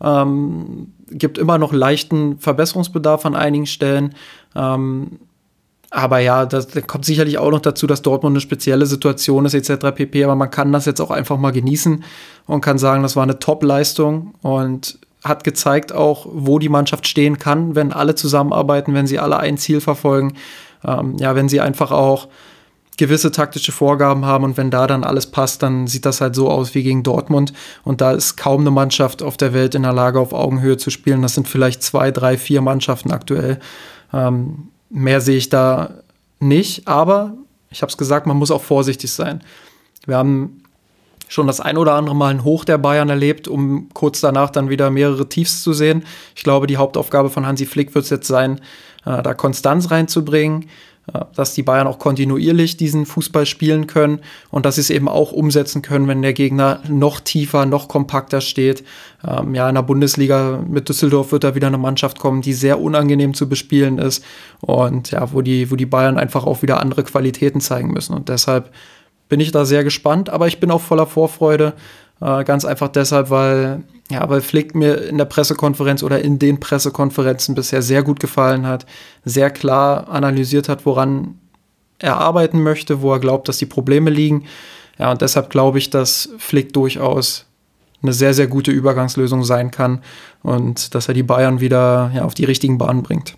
Ähm, 0.00 0.92
gibt 1.10 1.38
immer 1.38 1.58
noch 1.58 1.72
leichten 1.72 2.38
Verbesserungsbedarf 2.38 3.24
an 3.24 3.34
einigen 3.34 3.66
Stellen. 3.66 4.14
Ähm, 4.54 5.18
Aber 5.94 6.20
ja, 6.20 6.46
das, 6.46 6.68
das 6.68 6.86
kommt 6.86 7.04
sicherlich 7.04 7.36
auch 7.36 7.50
noch 7.50 7.60
dazu, 7.60 7.86
dass 7.86 8.00
Dortmund 8.00 8.32
eine 8.32 8.40
spezielle 8.40 8.86
Situation 8.86 9.44
ist, 9.44 9.52
etc. 9.52 9.94
pp. 9.94 10.24
Aber 10.24 10.34
man 10.34 10.50
kann 10.50 10.72
das 10.72 10.86
jetzt 10.86 11.00
auch 11.00 11.10
einfach 11.10 11.36
mal 11.36 11.50
genießen 11.50 12.02
und 12.46 12.60
kann 12.62 12.78
sagen, 12.78 13.02
das 13.02 13.14
war 13.14 13.24
eine 13.24 13.38
Top-Leistung 13.38 14.32
und 14.40 14.98
hat 15.22 15.44
gezeigt 15.44 15.92
auch, 15.92 16.26
wo 16.32 16.58
die 16.58 16.70
Mannschaft 16.70 17.06
stehen 17.06 17.38
kann, 17.38 17.74
wenn 17.74 17.92
alle 17.92 18.14
zusammenarbeiten, 18.14 18.94
wenn 18.94 19.06
sie 19.06 19.18
alle 19.18 19.36
ein 19.38 19.58
Ziel 19.58 19.82
verfolgen. 19.82 20.32
Ähm, 20.82 21.18
ja, 21.18 21.34
wenn 21.34 21.50
sie 21.50 21.60
einfach 21.60 21.90
auch 21.90 22.28
gewisse 22.96 23.30
taktische 23.30 23.72
Vorgaben 23.72 24.24
haben 24.24 24.44
und 24.44 24.56
wenn 24.56 24.70
da 24.70 24.86
dann 24.86 25.04
alles 25.04 25.26
passt, 25.26 25.62
dann 25.62 25.86
sieht 25.86 26.06
das 26.06 26.22
halt 26.22 26.34
so 26.34 26.50
aus 26.50 26.74
wie 26.74 26.82
gegen 26.82 27.02
Dortmund 27.02 27.52
und 27.84 28.00
da 28.00 28.12
ist 28.12 28.36
kaum 28.36 28.62
eine 28.62 28.70
Mannschaft 28.70 29.22
auf 29.22 29.36
der 29.36 29.52
Welt 29.52 29.74
in 29.74 29.82
der 29.82 29.92
Lage, 29.92 30.20
auf 30.20 30.32
Augenhöhe 30.32 30.78
zu 30.78 30.88
spielen. 30.88 31.20
Das 31.20 31.34
sind 31.34 31.48
vielleicht 31.48 31.82
zwei, 31.82 32.10
drei, 32.10 32.38
vier 32.38 32.62
Mannschaften 32.62 33.12
aktuell. 33.12 33.60
Ähm, 34.14 34.68
mehr 34.92 35.20
sehe 35.20 35.36
ich 35.36 35.48
da 35.48 36.02
nicht, 36.38 36.86
aber 36.86 37.34
ich 37.70 37.82
habe 37.82 37.90
es 37.90 37.96
gesagt, 37.96 38.26
man 38.26 38.36
muss 38.36 38.50
auch 38.50 38.62
vorsichtig 38.62 39.10
sein. 39.10 39.42
Wir 40.06 40.16
haben 40.16 40.62
schon 41.28 41.46
das 41.46 41.60
ein 41.60 41.78
oder 41.78 41.94
andere 41.94 42.14
Mal 42.14 42.28
ein 42.28 42.44
Hoch 42.44 42.64
der 42.64 42.78
Bayern 42.78 43.08
erlebt, 43.08 43.48
um 43.48 43.88
kurz 43.94 44.20
danach 44.20 44.50
dann 44.50 44.68
wieder 44.68 44.90
mehrere 44.90 45.28
Tiefs 45.28 45.62
zu 45.62 45.72
sehen. 45.72 46.04
Ich 46.36 46.42
glaube, 46.42 46.66
die 46.66 46.76
Hauptaufgabe 46.76 47.30
von 47.30 47.46
Hansi 47.46 47.64
Flick 47.64 47.94
wird 47.94 48.04
es 48.04 48.10
jetzt 48.10 48.28
sein, 48.28 48.60
äh, 49.06 49.22
da 49.22 49.32
Konstanz 49.32 49.90
reinzubringen, 49.90 50.66
dass 51.34 51.54
die 51.54 51.64
Bayern 51.64 51.88
auch 51.88 51.98
kontinuierlich 51.98 52.76
diesen 52.76 53.06
Fußball 53.06 53.44
spielen 53.44 53.88
können 53.88 54.20
und 54.50 54.64
dass 54.64 54.76
sie 54.76 54.82
es 54.82 54.90
eben 54.90 55.08
auch 55.08 55.32
umsetzen 55.32 55.82
können, 55.82 56.06
wenn 56.06 56.22
der 56.22 56.32
Gegner 56.32 56.80
noch 56.88 57.18
tiefer, 57.18 57.66
noch 57.66 57.88
kompakter 57.88 58.40
steht. 58.40 58.84
Ähm, 59.26 59.54
ja, 59.54 59.68
in 59.68 59.74
der 59.74 59.82
Bundesliga 59.82 60.62
mit 60.66 60.88
Düsseldorf 60.88 61.32
wird 61.32 61.42
da 61.42 61.54
wieder 61.56 61.66
eine 61.66 61.78
Mannschaft 61.78 62.20
kommen, 62.20 62.40
die 62.40 62.52
sehr 62.52 62.80
unangenehm 62.80 63.34
zu 63.34 63.48
bespielen 63.48 63.98
ist 63.98 64.24
und 64.60 65.10
ja, 65.10 65.32
wo 65.32 65.42
die, 65.42 65.70
wo 65.72 65.76
die 65.76 65.86
Bayern 65.86 66.18
einfach 66.18 66.46
auch 66.46 66.62
wieder 66.62 66.80
andere 66.80 67.02
Qualitäten 67.02 67.60
zeigen 67.60 67.92
müssen. 67.92 68.14
Und 68.14 68.28
deshalb 68.28 68.70
bin 69.28 69.40
ich 69.40 69.50
da 69.50 69.64
sehr 69.64 69.82
gespannt, 69.82 70.30
aber 70.30 70.46
ich 70.46 70.60
bin 70.60 70.70
auch 70.70 70.80
voller 70.80 71.06
Vorfreude, 71.06 71.72
äh, 72.22 72.44
ganz 72.44 72.64
einfach 72.64 72.88
deshalb, 72.88 73.30
weil, 73.30 73.82
ja, 74.10 74.28
weil 74.28 74.40
Flick 74.40 74.74
mir 74.74 75.08
in 75.08 75.18
der 75.18 75.24
Pressekonferenz 75.24 76.02
oder 76.02 76.20
in 76.20 76.38
den 76.38 76.60
Pressekonferenzen 76.60 77.54
bisher 77.54 77.82
sehr 77.82 78.02
gut 78.02 78.20
gefallen 78.20 78.66
hat, 78.66 78.86
sehr 79.24 79.50
klar 79.50 80.08
analysiert 80.08 80.68
hat, 80.68 80.86
woran 80.86 81.38
er 81.98 82.18
arbeiten 82.18 82.62
möchte, 82.62 83.02
wo 83.02 83.12
er 83.12 83.20
glaubt, 83.20 83.48
dass 83.48 83.58
die 83.58 83.66
Probleme 83.66 84.10
liegen. 84.10 84.44
Ja, 84.98 85.10
und 85.10 85.20
deshalb 85.20 85.50
glaube 85.50 85.78
ich, 85.78 85.90
dass 85.90 86.28
Flick 86.38 86.72
durchaus 86.72 87.46
eine 88.02 88.12
sehr, 88.12 88.34
sehr 88.34 88.46
gute 88.46 88.70
Übergangslösung 88.70 89.44
sein 89.44 89.70
kann 89.70 90.02
und 90.42 90.94
dass 90.94 91.08
er 91.08 91.14
die 91.14 91.22
Bayern 91.22 91.60
wieder 91.60 92.10
ja, 92.14 92.22
auf 92.24 92.34
die 92.34 92.44
richtigen 92.44 92.78
Bahnen 92.78 93.02
bringt. 93.02 93.36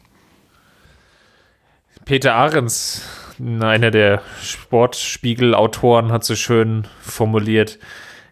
Peter 2.05 2.35
Ahrens, 2.35 3.03
einer 3.39 3.91
der 3.91 4.21
Sportspiegel-Autoren, 4.43 6.13
hat 6.13 6.25
so 6.25 6.35
schön 6.35 6.87
formuliert, 7.01 7.79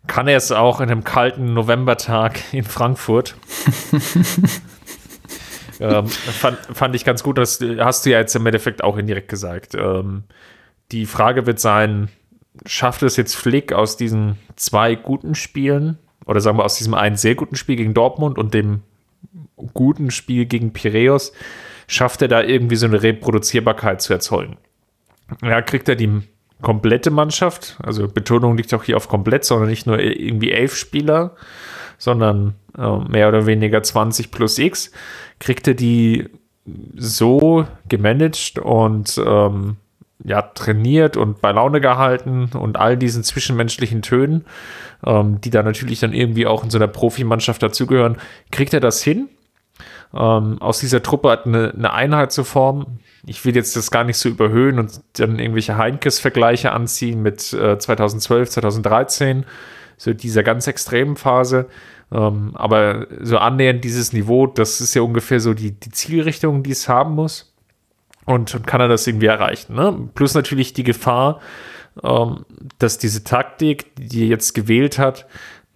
kann 0.06 0.28
er 0.28 0.36
es 0.36 0.50
auch 0.52 0.80
in 0.80 0.90
einem 0.90 1.04
kalten 1.04 1.54
Novembertag 1.54 2.40
in 2.52 2.64
Frankfurt. 2.64 3.36
ähm, 5.80 6.06
fand, 6.06 6.58
fand, 6.58 6.94
ich 6.94 7.04
ganz 7.04 7.22
gut, 7.22 7.38
das 7.38 7.60
hast 7.78 8.04
du 8.04 8.10
ja 8.10 8.18
jetzt 8.18 8.34
im 8.34 8.44
Endeffekt 8.46 8.82
auch 8.82 8.96
indirekt 8.96 9.28
gesagt. 9.28 9.74
Ähm, 9.74 10.24
die 10.90 11.06
Frage 11.06 11.46
wird 11.46 11.60
sein, 11.60 12.08
schafft 12.66 13.02
es 13.02 13.16
jetzt 13.16 13.34
Flick 13.34 13.72
aus 13.72 13.96
diesen 13.96 14.38
zwei 14.56 14.94
guten 14.94 15.34
Spielen 15.34 15.98
oder 16.26 16.40
sagen 16.40 16.58
wir 16.58 16.64
aus 16.64 16.76
diesem 16.76 16.94
einen 16.94 17.16
sehr 17.16 17.34
guten 17.34 17.56
Spiel 17.56 17.76
gegen 17.76 17.94
Dortmund 17.94 18.38
und 18.38 18.54
dem 18.54 18.82
guten 19.74 20.10
Spiel 20.10 20.46
gegen 20.46 20.72
Piräus, 20.72 21.32
schafft 21.86 22.22
er 22.22 22.28
da 22.28 22.42
irgendwie 22.42 22.76
so 22.76 22.86
eine 22.86 23.02
Reproduzierbarkeit 23.02 24.02
zu 24.02 24.12
erzeugen? 24.12 24.56
Ja, 25.42 25.62
kriegt 25.62 25.88
er 25.88 25.96
die 25.96 26.22
komplette 26.62 27.11
Mannschaft, 27.11 27.77
also 27.83 28.09
Betonung 28.09 28.57
liegt 28.57 28.72
auch 28.72 28.85
hier 28.85 28.96
auf 28.96 29.09
komplett, 29.09 29.44
sondern 29.44 29.68
nicht 29.68 29.87
nur 29.87 29.98
irgendwie 29.98 30.53
elf 30.53 30.75
Spieler, 30.77 31.35
sondern 31.98 32.55
äh, 32.79 32.96
mehr 33.09 33.29
oder 33.29 33.46
weniger 33.46 33.83
20 33.83 34.31
plus 34.31 34.59
X, 34.59 34.90
kriegt 35.38 35.68
er 35.68 35.75
die 35.75 36.29
so 36.96 37.66
gemanagt 37.88 38.59
und 38.59 39.20
ähm, 39.25 39.77
ja, 40.25 40.42
trainiert 40.42 41.16
und 41.16 41.40
bei 41.40 41.51
Laune 41.51 41.81
gehalten 41.81 42.51
und 42.55 42.77
all 42.77 42.96
diesen 42.96 43.25
zwischenmenschlichen 43.25 44.03
Tönen, 44.03 44.44
ähm, 45.05 45.40
die 45.40 45.51
da 45.51 45.62
natürlich 45.62 46.01
dann 46.01 46.12
irgendwie 46.12 46.46
auch 46.46 46.62
in 46.62 46.70
so 46.70 46.79
einer 46.79 46.88
Profimannschaft 46.88 47.62
dazugehören, 47.62 48.16
kriegt 48.51 48.72
er 48.72 48.81
das 48.81 49.03
hin? 49.03 49.29
Ähm, 50.14 50.61
aus 50.61 50.81
dieser 50.81 51.03
Truppe 51.03 51.42
eine, 51.44 51.72
eine 51.72 51.92
Einheit 51.92 52.33
zu 52.33 52.44
formen, 52.44 53.01
ich 53.25 53.44
will 53.44 53.55
jetzt 53.55 53.77
das 53.77 53.90
gar 53.90 54.05
nicht 54.05 54.18
so 54.18 54.29
überhöhen 54.29 54.79
und 54.79 55.01
dann 55.14 55.38
irgendwelche 55.38 55.77
Heinkes-Vergleiche 55.77 56.72
anziehen 56.72 57.22
mit 57.22 57.53
äh, 57.53 57.79
2012, 57.79 58.51
2013, 58.51 59.44
so 59.96 60.12
dieser 60.12 60.42
ganz 60.42 60.66
extremen 60.66 61.16
Phase. 61.16 61.68
Ähm, 62.11 62.51
aber 62.55 63.07
so 63.20 63.38
annähernd 63.38 63.85
dieses 63.85 64.12
Niveau, 64.12 64.46
das 64.46 64.81
ist 64.81 64.94
ja 64.94 65.03
ungefähr 65.03 65.40
so 65.40 65.55
die, 65.55 65.72
die 65.72 65.90
Zielrichtung, 65.90 66.62
die 66.62 66.72
es 66.72 66.88
haben 66.88 67.14
muss. 67.14 67.55
Und, 68.25 68.55
und 68.55 68.66
kann 68.66 68.81
er 68.81 68.88
das 68.88 69.07
irgendwie 69.07 69.27
erreichen. 69.27 69.75
Ne? 69.75 70.09
Plus 70.14 70.35
natürlich 70.35 70.72
die 70.72 70.85
Gefahr, 70.85 71.40
ähm, 72.03 72.44
dass 72.79 72.98
diese 72.98 73.25
Taktik, 73.25 73.94
die 73.96 74.25
er 74.25 74.29
jetzt 74.29 74.55
gewählt 74.55 74.98
hat, 74.98 75.27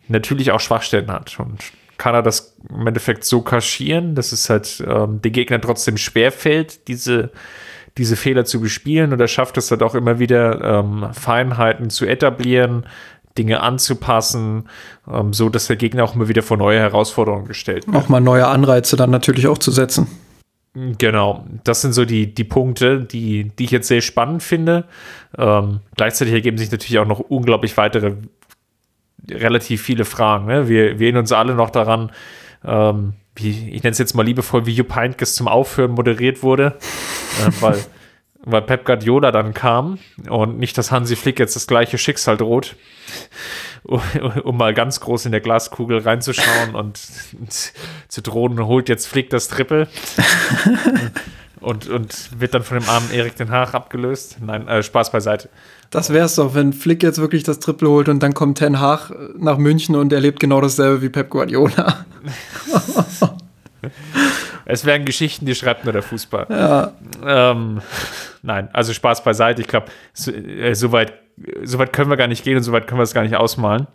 natürlich 0.08 0.52
auch 0.52 0.60
Schwachstellen 0.60 1.10
hat. 1.10 1.38
Und 1.40 1.60
kann 1.98 2.14
er 2.14 2.22
das 2.22 2.56
im 2.68 2.86
Endeffekt 2.86 3.24
so 3.24 3.42
kaschieren, 3.42 4.14
dass 4.14 4.32
es 4.32 4.50
halt 4.50 4.84
ähm, 4.86 5.22
den 5.22 5.32
Gegner 5.32 5.60
trotzdem 5.60 5.96
schwerfällt, 5.96 6.88
diese, 6.88 7.30
diese 7.98 8.16
Fehler 8.16 8.44
zu 8.44 8.60
bespielen 8.60 9.12
und 9.12 9.20
er 9.20 9.28
schafft 9.28 9.56
es 9.56 9.70
halt 9.70 9.82
auch 9.82 9.94
immer 9.94 10.18
wieder 10.18 10.80
ähm, 10.80 11.08
Feinheiten 11.12 11.90
zu 11.90 12.06
etablieren, 12.06 12.86
Dinge 13.38 13.60
anzupassen, 13.60 14.68
ähm, 15.10 15.32
so 15.32 15.48
dass 15.48 15.66
der 15.66 15.76
Gegner 15.76 16.04
auch 16.04 16.14
immer 16.14 16.28
wieder 16.28 16.42
vor 16.42 16.56
neue 16.56 16.78
Herausforderungen 16.78 17.46
gestellt 17.46 17.86
wird. 17.86 17.96
Auch 17.96 18.08
mal 18.08 18.20
neue 18.20 18.46
Anreize 18.46 18.96
dann 18.96 19.10
natürlich 19.10 19.46
auch 19.46 19.58
zu 19.58 19.70
setzen. 19.70 20.06
Genau, 20.98 21.46
das 21.64 21.80
sind 21.80 21.94
so 21.94 22.04
die, 22.04 22.34
die 22.34 22.44
Punkte, 22.44 23.00
die, 23.00 23.44
die 23.58 23.64
ich 23.64 23.70
jetzt 23.70 23.88
sehr 23.88 24.02
spannend 24.02 24.42
finde. 24.42 24.84
Ähm, 25.38 25.80
gleichzeitig 25.96 26.34
ergeben 26.34 26.58
sich 26.58 26.70
natürlich 26.70 26.98
auch 26.98 27.06
noch 27.06 27.20
unglaublich 27.20 27.74
weitere 27.78 28.16
relativ 29.30 29.82
viele 29.82 30.04
Fragen. 30.04 30.46
Ne? 30.46 30.68
Wir, 30.68 30.98
wir 30.98 31.06
erinnern 31.06 31.20
uns 31.20 31.32
alle 31.32 31.54
noch 31.54 31.70
daran, 31.70 32.12
ähm, 32.64 33.14
wie, 33.34 33.70
ich 33.70 33.82
nenne 33.82 33.92
es 33.92 33.98
jetzt 33.98 34.14
mal 34.14 34.24
liebevoll, 34.24 34.66
wie 34.66 34.72
Jupp 34.72 34.94
Heynckes 34.94 35.34
zum 35.34 35.48
Aufhören 35.48 35.92
moderiert 35.92 36.42
wurde, 36.42 36.78
äh, 37.46 37.50
weil, 37.60 37.78
weil 38.44 38.62
Pep 38.62 38.84
Guardiola 38.84 39.30
dann 39.30 39.54
kam 39.54 39.98
und 40.28 40.58
nicht, 40.58 40.78
dass 40.78 40.90
Hansi 40.90 41.16
Flick 41.16 41.38
jetzt 41.38 41.56
das 41.56 41.66
gleiche 41.66 41.98
Schicksal 41.98 42.36
droht, 42.36 42.76
um, 43.82 44.00
um 44.42 44.56
mal 44.56 44.74
ganz 44.74 45.00
groß 45.00 45.26
in 45.26 45.32
der 45.32 45.40
Glaskugel 45.40 45.98
reinzuschauen 45.98 46.74
und 46.74 46.98
zu 48.08 48.22
drohen, 48.22 48.64
holt 48.64 48.88
jetzt 48.88 49.06
Flick 49.06 49.30
das 49.30 49.48
Triple. 49.48 49.88
Und, 51.66 51.88
und 51.88 52.40
wird 52.40 52.54
dann 52.54 52.62
von 52.62 52.78
dem 52.78 52.88
armen 52.88 53.10
Erik 53.10 53.34
den 53.34 53.50
Haag 53.50 53.74
abgelöst. 53.74 54.36
Nein, 54.40 54.68
äh, 54.68 54.84
Spaß 54.84 55.10
beiseite. 55.10 55.48
Das 55.90 56.12
wäre 56.12 56.26
es 56.26 56.36
doch, 56.36 56.54
wenn 56.54 56.72
Flick 56.72 57.02
jetzt 57.02 57.18
wirklich 57.18 57.42
das 57.42 57.58
Triple 57.58 57.88
holt 57.88 58.08
und 58.08 58.22
dann 58.22 58.34
kommt 58.34 58.58
Ten 58.58 58.78
Haag 58.78 59.10
nach 59.36 59.58
München 59.58 59.96
und 59.96 60.12
erlebt 60.12 60.38
genau 60.38 60.60
dasselbe 60.60 61.02
wie 61.02 61.08
Pep 61.08 61.28
Guardiola. 61.28 62.06
es 64.64 64.84
wären 64.84 65.04
Geschichten, 65.04 65.44
die 65.44 65.56
schreibt 65.56 65.82
nur 65.82 65.92
der 65.92 66.02
Fußball. 66.02 66.46
Ja. 66.48 66.92
Ähm, 67.24 67.80
nein, 68.42 68.68
also 68.72 68.92
Spaß 68.92 69.24
beiseite. 69.24 69.60
Ich 69.60 69.66
glaube, 69.66 69.86
so, 70.12 70.30
äh, 70.30 70.72
so, 70.74 70.92
weit, 70.92 71.14
so 71.64 71.80
weit 71.80 71.92
können 71.92 72.10
wir 72.10 72.16
gar 72.16 72.28
nicht 72.28 72.44
gehen 72.44 72.56
und 72.56 72.62
so 72.62 72.70
weit 72.70 72.86
können 72.86 73.00
wir 73.00 73.04
es 73.04 73.12
gar 73.12 73.24
nicht 73.24 73.34
ausmalen 73.34 73.88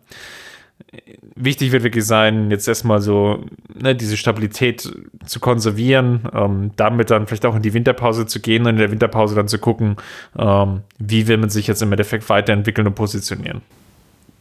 wichtig 1.35 1.71
wird 1.71 1.83
wirklich 1.83 2.05
sein, 2.05 2.51
jetzt 2.51 2.67
erstmal 2.67 3.01
so 3.01 3.43
ne, 3.73 3.95
diese 3.95 4.17
Stabilität 4.17 4.91
zu 5.25 5.39
konservieren, 5.39 6.27
ähm, 6.33 6.71
damit 6.75 7.09
dann 7.09 7.27
vielleicht 7.27 7.45
auch 7.45 7.55
in 7.55 7.61
die 7.61 7.73
Winterpause 7.73 8.25
zu 8.25 8.39
gehen 8.39 8.63
und 8.63 8.69
in 8.69 8.77
der 8.77 8.91
Winterpause 8.91 9.35
dann 9.35 9.47
zu 9.47 9.59
gucken, 9.59 9.97
ähm, 10.37 10.81
wie 10.99 11.27
will 11.27 11.37
man 11.37 11.49
sich 11.49 11.67
jetzt 11.67 11.81
im 11.81 11.91
Endeffekt 11.91 12.29
weiterentwickeln 12.29 12.87
und 12.87 12.95
positionieren. 12.95 13.61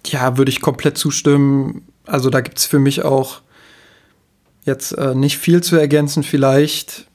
Ja, 0.06 0.36
würde 0.36 0.50
ich 0.50 0.60
komplett 0.60 0.96
zustimmen. 0.96 1.82
Also 2.06 2.30
da 2.30 2.40
gibt 2.40 2.58
es 2.58 2.66
für 2.66 2.78
mich 2.78 3.04
auch 3.04 3.40
jetzt 4.64 4.92
äh, 4.92 5.14
nicht 5.14 5.38
viel 5.38 5.62
zu 5.62 5.76
ergänzen. 5.76 6.22
Vielleicht 6.22 7.06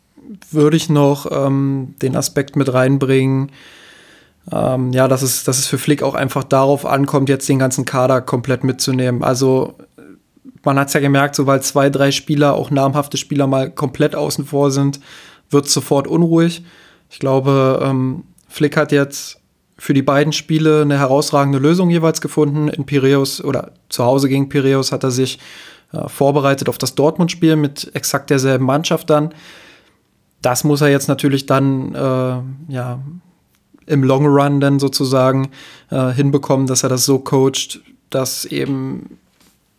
würde 0.51 0.77
ich 0.77 0.89
noch 0.89 1.27
ähm, 1.31 1.95
den 2.01 2.15
Aspekt 2.15 2.55
mit 2.55 2.73
reinbringen, 2.73 3.51
ähm, 4.51 4.91
ja, 4.93 5.08
dass 5.08 5.21
es, 5.21 5.43
dass 5.43 5.58
es 5.58 5.67
für 5.67 5.77
Flick 5.77 6.03
auch 6.03 6.13
einfach 6.13 6.43
darauf 6.43 6.86
ankommt, 6.86 7.29
jetzt 7.29 7.49
den 7.49 7.60
ganzen 7.60 7.86
Kader 7.86 8.21
komplett 8.21 8.63
mitzunehmen. 8.63 9.23
Also 9.23 9.75
man 10.63 10.79
hat 10.79 10.88
es 10.88 10.93
ja 10.93 10.99
gemerkt, 10.99 11.36
sobald 11.36 11.63
zwei, 11.63 11.89
drei 11.89 12.12
Spieler, 12.12 12.55
auch 12.55 12.71
namhafte 12.71 13.17
Spieler 13.17 13.47
mal 13.47 13.69
komplett 13.71 14.15
außen 14.15 14.45
vor 14.45 14.71
sind, 14.71 14.99
wird 15.49 15.65
es 15.65 15.73
sofort 15.73 16.08
unruhig. 16.08 16.63
Ich 17.10 17.19
glaube, 17.19 17.81
ähm, 17.84 18.23
Flick 18.47 18.77
hat 18.77 18.91
jetzt 18.91 19.39
für 19.77 19.93
die 19.93 20.01
beiden 20.01 20.34
Spiele 20.34 20.81
eine 20.81 20.97
herausragende 20.97 21.60
Lösung 21.60 21.89
jeweils 21.89 22.21
gefunden. 22.21 22.67
In 22.69 22.86
Piraeus 22.86 23.43
oder 23.43 23.71
zu 23.89 24.03
Hause 24.05 24.29
gegen 24.29 24.49
Piraeus 24.49 24.91
hat 24.91 25.03
er 25.03 25.12
sich 25.12 25.39
äh, 25.91 26.08
vorbereitet 26.08 26.69
auf 26.69 26.77
das 26.77 26.95
Dortmund-Spiel 26.95 27.55
mit 27.55 27.91
exakt 27.93 28.29
derselben 28.29 28.65
Mannschaft 28.65 29.10
dann 29.10 29.34
das 30.45 30.63
muss 30.63 30.81
er 30.81 30.89
jetzt 30.89 31.08
natürlich 31.08 31.47
dann 31.47 31.95
äh, 31.95 32.73
ja, 32.73 32.99
im 33.88 34.04
Long 34.04 34.26
Run 34.26 34.60
dann 34.60 34.80
sozusagen 34.80 35.50
äh, 35.91 36.12
hinbekommen, 36.12 36.67
dass 36.67 36.84
er 36.84 36.89
das 36.89 37.06
so 37.06 37.19
coacht, 37.19 37.82
dass 38.10 38.45
eben 38.45 39.17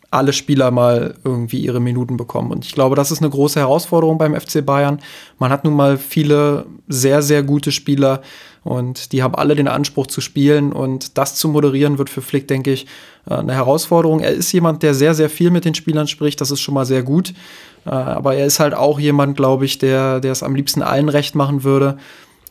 alle 0.09 0.31
Spieler 0.31 0.71
mal 0.71 1.15
irgendwie 1.23 1.59
ihre 1.59 1.81
Minuten 1.81 2.15
bekommen. 2.15 2.51
Und 2.51 2.65
ich 2.65 2.73
glaube, 2.73 2.95
das 2.95 3.11
ist 3.11 3.21
eine 3.21 3.29
große 3.29 3.59
Herausforderung 3.59 4.17
beim 4.17 4.39
FC 4.39 4.65
Bayern. 4.65 4.99
Man 5.37 5.51
hat 5.51 5.65
nun 5.65 5.75
mal 5.75 5.97
viele 5.97 6.65
sehr, 6.87 7.21
sehr 7.21 7.43
gute 7.43 7.73
Spieler 7.73 8.21
und 8.63 9.11
die 9.11 9.21
haben 9.21 9.35
alle 9.35 9.55
den 9.55 9.67
Anspruch 9.67 10.07
zu 10.07 10.21
spielen. 10.21 10.71
Und 10.71 11.17
das 11.17 11.35
zu 11.35 11.49
moderieren 11.49 11.97
wird 11.97 12.09
für 12.09 12.21
Flick, 12.21 12.47
denke 12.47 12.71
ich, 12.71 12.85
äh, 13.29 13.35
eine 13.35 13.53
Herausforderung. 13.53 14.21
Er 14.21 14.31
ist 14.31 14.51
jemand, 14.53 14.81
der 14.81 14.93
sehr, 14.93 15.13
sehr 15.13 15.29
viel 15.29 15.51
mit 15.51 15.65
den 15.65 15.75
Spielern 15.75 16.07
spricht. 16.07 16.39
Das 16.39 16.51
ist 16.51 16.61
schon 16.61 16.73
mal 16.73 16.85
sehr 16.85 17.03
gut. 17.03 17.33
Äh, 17.85 17.89
aber 17.89 18.35
er 18.35 18.45
ist 18.45 18.59
halt 18.59 18.73
auch 18.73 18.99
jemand, 18.99 19.35
glaube 19.35 19.65
ich, 19.65 19.77
der, 19.77 20.21
der 20.21 20.31
es 20.31 20.43
am 20.43 20.55
liebsten 20.55 20.81
allen 20.81 21.09
recht 21.09 21.35
machen 21.35 21.63
würde. 21.63 21.97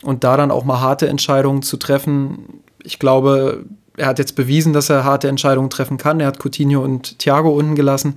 Und 0.06 0.22
da 0.22 0.36
dann 0.36 0.52
auch 0.52 0.64
mal 0.64 0.80
harte 0.80 1.08
Entscheidungen 1.08 1.62
zu 1.62 1.76
treffen. 1.76 2.62
Ich 2.84 3.00
glaube, 3.00 3.64
er 3.96 4.06
hat 4.06 4.20
jetzt 4.20 4.36
bewiesen, 4.36 4.72
dass 4.72 4.88
er 4.88 5.02
harte 5.02 5.28
Entscheidungen 5.28 5.68
treffen 5.68 5.96
kann. 5.96 6.20
Er 6.20 6.28
hat 6.28 6.38
Coutinho 6.38 6.80
und 6.80 7.18
Thiago 7.18 7.50
unten 7.50 7.74
gelassen. 7.74 8.16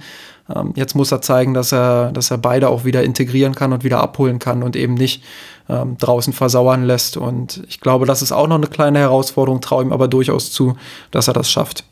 Ähm, 0.53 0.73
jetzt 0.75 0.95
muss 0.95 1.11
er 1.11 1.21
zeigen, 1.21 1.55
dass 1.55 1.71
er, 1.71 2.11
dass 2.11 2.29
er 2.29 2.37
beide 2.37 2.69
auch 2.69 2.85
wieder 2.85 3.03
integrieren 3.03 3.55
kann 3.55 3.73
und 3.73 3.83
wieder 3.83 4.01
abholen 4.01 4.37
kann 4.37 4.61
und 4.61 4.75
eben 4.75 4.93
nicht 4.93 5.23
ähm, 5.67 5.97
draußen 5.97 6.31
versauern 6.31 6.83
lässt. 6.83 7.17
Und 7.17 7.63
ich 7.67 7.79
glaube, 7.79 8.05
das 8.05 8.21
ist 8.21 8.31
auch 8.31 8.47
noch 8.47 8.57
eine 8.57 8.67
kleine 8.67 8.99
Herausforderung, 8.99 9.61
traue 9.61 9.83
ihm 9.83 9.91
aber 9.91 10.07
durchaus 10.07 10.51
zu, 10.51 10.77
dass 11.09 11.27
er 11.27 11.33
das 11.33 11.49
schafft. 11.49 11.85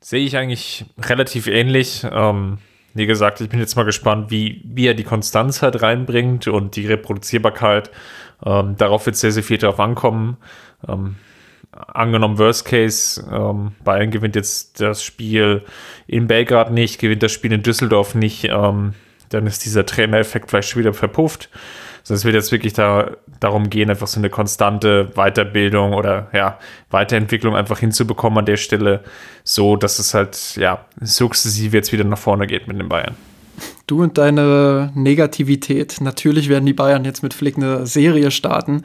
Sehe 0.00 0.26
ich 0.26 0.36
eigentlich 0.36 0.84
relativ 0.98 1.46
ähnlich. 1.46 2.06
Ähm, 2.12 2.58
wie 2.94 3.06
gesagt, 3.06 3.40
ich 3.40 3.48
bin 3.48 3.60
jetzt 3.60 3.76
mal 3.76 3.84
gespannt, 3.84 4.30
wie, 4.30 4.62
wie 4.64 4.86
er 4.86 4.94
die 4.94 5.04
Konstanz 5.04 5.62
halt 5.62 5.82
reinbringt 5.82 6.48
und 6.48 6.76
die 6.76 6.86
Reproduzierbarkeit. 6.86 7.90
Ähm, 8.44 8.76
darauf 8.78 9.04
wird 9.06 9.16
sehr, 9.16 9.32
sehr 9.32 9.42
viel 9.42 9.58
drauf 9.58 9.80
ankommen. 9.80 10.36
Ähm, 10.88 11.16
angenommen, 11.72 12.38
Worst 12.38 12.64
Case, 12.64 13.24
ähm, 13.32 13.72
Bayern 13.82 14.10
gewinnt 14.10 14.36
jetzt 14.36 14.80
das 14.80 15.02
Spiel 15.02 15.62
in 16.06 16.28
Belgrad 16.28 16.70
nicht, 16.70 17.00
gewinnt 17.00 17.22
das 17.22 17.32
Spiel 17.32 17.52
in 17.52 17.62
Düsseldorf 17.62 18.14
nicht, 18.14 18.44
ähm, 18.44 18.94
dann 19.30 19.46
ist 19.46 19.64
dieser 19.64 19.84
Trainereffekt 19.84 20.50
vielleicht 20.50 20.68
schon 20.68 20.80
wieder 20.80 20.94
verpufft. 20.94 21.50
Sondern 22.04 22.18
es 22.18 22.24
wird 22.24 22.34
jetzt 22.34 22.52
wirklich 22.52 22.74
da, 22.74 23.12
darum 23.40 23.70
gehen, 23.70 23.90
einfach 23.90 24.06
so 24.06 24.20
eine 24.20 24.30
konstante 24.30 25.10
Weiterbildung 25.14 25.94
oder 25.94 26.28
ja, 26.32 26.58
Weiterentwicklung 26.90 27.56
einfach 27.56 27.80
hinzubekommen 27.80 28.38
an 28.38 28.46
der 28.46 28.58
Stelle, 28.58 29.02
so 29.42 29.74
dass 29.76 29.98
es 29.98 30.14
halt 30.14 30.56
ja 30.56 30.84
sukzessive 31.00 31.76
jetzt 31.76 31.92
wieder 31.92 32.04
nach 32.04 32.18
vorne 32.18 32.46
geht 32.46 32.68
mit 32.68 32.78
den 32.78 32.88
Bayern. 32.88 33.16
Du 33.86 34.02
und 34.02 34.18
deine 34.18 34.92
Negativität. 34.94 36.00
Natürlich 36.00 36.48
werden 36.48 36.66
die 36.66 36.72
Bayern 36.72 37.04
jetzt 37.04 37.22
mit 37.22 37.34
Flick 37.34 37.56
eine 37.56 37.86
Serie 37.86 38.30
starten. 38.30 38.84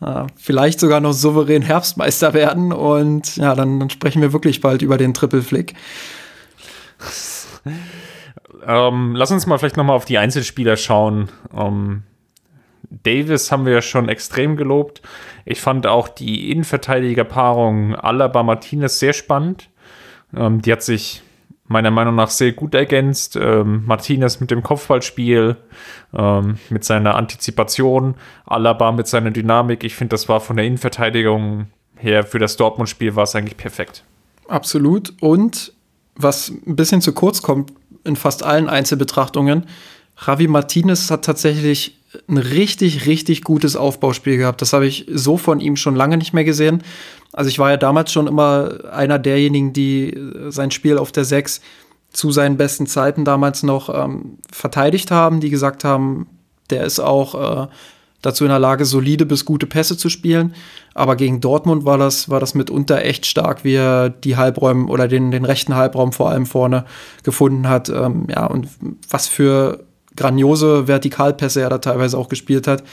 Äh, 0.00 0.26
vielleicht 0.36 0.80
sogar 0.80 1.00
noch 1.00 1.12
souverän 1.12 1.62
Herbstmeister 1.62 2.34
werden. 2.34 2.72
Und 2.72 3.36
ja, 3.36 3.54
dann, 3.54 3.78
dann 3.78 3.90
sprechen 3.90 4.22
wir 4.22 4.32
wirklich 4.32 4.60
bald 4.60 4.82
über 4.82 4.98
den 4.98 5.14
Triple 5.14 5.42
Flick. 5.42 5.74
ähm, 8.66 9.14
lass 9.14 9.30
uns 9.30 9.46
mal 9.46 9.58
vielleicht 9.58 9.76
nochmal 9.76 9.96
auf 9.96 10.04
die 10.04 10.18
Einzelspieler 10.18 10.76
schauen. 10.76 11.28
Ähm, 11.56 12.02
Davis 12.88 13.52
haben 13.52 13.66
wir 13.66 13.72
ja 13.72 13.82
schon 13.82 14.08
extrem 14.08 14.56
gelobt. 14.56 15.02
Ich 15.44 15.60
fand 15.60 15.86
auch 15.86 16.08
die 16.08 16.50
Innenverteidigerpaarung 16.50 17.94
Alaba 17.94 18.42
Martinez 18.42 18.98
sehr 18.98 19.12
spannend. 19.12 19.68
Ähm, 20.36 20.62
die 20.62 20.72
hat 20.72 20.82
sich 20.82 21.22
meiner 21.66 21.92
Meinung 21.92 22.16
nach 22.16 22.30
sehr 22.30 22.52
gut 22.52 22.74
ergänzt. 22.74 23.36
Ähm, 23.36 23.84
Martinez 23.86 24.40
mit 24.40 24.50
dem 24.50 24.62
Kopfballspiel, 24.62 25.56
ähm, 26.12 26.56
mit 26.68 26.84
seiner 26.84 27.14
Antizipation, 27.14 28.16
Alaba 28.44 28.90
mit 28.92 29.06
seiner 29.06 29.30
Dynamik. 29.30 29.84
Ich 29.84 29.94
finde, 29.94 30.14
das 30.14 30.28
war 30.28 30.40
von 30.40 30.56
der 30.56 30.66
Innenverteidigung 30.66 31.68
her 31.96 32.24
für 32.24 32.38
das 32.38 32.56
Dortmund-Spiel 32.56 33.14
war 33.14 33.24
es 33.24 33.36
eigentlich 33.36 33.56
perfekt. 33.56 34.04
Absolut. 34.48 35.12
Und 35.20 35.72
was 36.16 36.48
ein 36.48 36.76
bisschen 36.76 37.00
zu 37.00 37.12
kurz 37.12 37.42
kommt 37.42 37.72
in 38.04 38.16
fast 38.16 38.42
allen 38.42 38.68
Einzelbetrachtungen, 38.68 39.66
Javi 40.26 40.48
Martinez 40.48 41.10
hat 41.10 41.24
tatsächlich 41.24 41.99
ein 42.28 42.38
richtig, 42.38 43.06
richtig 43.06 43.42
gutes 43.42 43.76
Aufbauspiel 43.76 44.36
gehabt. 44.36 44.60
Das 44.62 44.72
habe 44.72 44.86
ich 44.86 45.06
so 45.12 45.36
von 45.36 45.60
ihm 45.60 45.76
schon 45.76 45.94
lange 45.94 46.16
nicht 46.16 46.32
mehr 46.32 46.44
gesehen. 46.44 46.82
Also 47.32 47.48
ich 47.48 47.58
war 47.58 47.70
ja 47.70 47.76
damals 47.76 48.12
schon 48.12 48.26
immer 48.26 48.92
einer 48.92 49.18
derjenigen, 49.18 49.72
die 49.72 50.10
äh, 50.12 50.50
sein 50.50 50.70
Spiel 50.70 50.98
auf 50.98 51.12
der 51.12 51.24
6 51.24 51.60
zu 52.12 52.32
seinen 52.32 52.56
besten 52.56 52.86
Zeiten 52.86 53.24
damals 53.24 53.62
noch 53.62 53.88
ähm, 53.94 54.38
verteidigt 54.50 55.12
haben, 55.12 55.40
die 55.40 55.50
gesagt 55.50 55.84
haben, 55.84 56.26
der 56.70 56.84
ist 56.84 56.98
auch 56.98 57.66
äh, 57.66 57.68
dazu 58.22 58.44
in 58.44 58.50
der 58.50 58.58
Lage, 58.58 58.84
solide 58.84 59.26
bis 59.26 59.44
gute 59.44 59.66
Pässe 59.66 59.96
zu 59.96 60.08
spielen. 60.08 60.54
Aber 60.94 61.14
gegen 61.14 61.40
Dortmund 61.40 61.84
war 61.84 61.98
das, 61.98 62.28
war 62.28 62.40
das 62.40 62.54
mitunter 62.54 63.04
echt 63.04 63.26
stark, 63.26 63.62
wie 63.62 63.74
er 63.74 64.10
die 64.10 64.36
Halbräume 64.36 64.86
oder 64.88 65.06
den, 65.06 65.30
den 65.30 65.44
rechten 65.44 65.76
Halbraum 65.76 66.12
vor 66.12 66.30
allem 66.30 66.46
vorne 66.46 66.84
gefunden 67.22 67.68
hat. 67.68 67.88
Ähm, 67.88 68.26
ja, 68.28 68.46
und 68.46 68.68
was 69.08 69.28
für 69.28 69.84
grandiose 70.20 70.86
Vertikalpässe 70.86 71.62
er 71.62 71.70
da 71.70 71.78
teilweise 71.78 72.18
auch 72.18 72.28
gespielt 72.28 72.66
hat. 72.66 72.84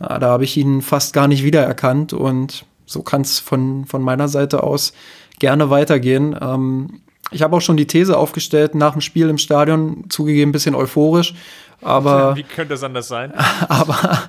Ja, 0.00 0.18
da 0.18 0.30
habe 0.30 0.42
ich 0.44 0.56
ihn 0.56 0.82
fast 0.82 1.12
gar 1.12 1.28
nicht 1.28 1.44
wiedererkannt 1.44 2.12
und 2.12 2.64
so 2.86 3.02
kann 3.02 3.20
es 3.20 3.38
von, 3.38 3.86
von 3.86 4.02
meiner 4.02 4.26
Seite 4.26 4.64
aus 4.64 4.92
gerne 5.38 5.70
weitergehen. 5.70 6.36
Ähm, 6.40 7.00
ich 7.30 7.42
habe 7.42 7.56
auch 7.56 7.60
schon 7.60 7.76
die 7.76 7.86
These 7.86 8.18
aufgestellt 8.18 8.74
nach 8.74 8.92
dem 8.92 9.00
Spiel 9.00 9.28
im 9.28 9.38
Stadion, 9.38 10.06
zugegeben 10.08 10.50
ein 10.50 10.52
bisschen 10.52 10.74
euphorisch, 10.74 11.34
aber. 11.80 12.34
Wie 12.36 12.42
könnte 12.42 12.74
es 12.74 12.82
anders 12.82 13.06
sein? 13.06 13.32
aber 13.68 14.24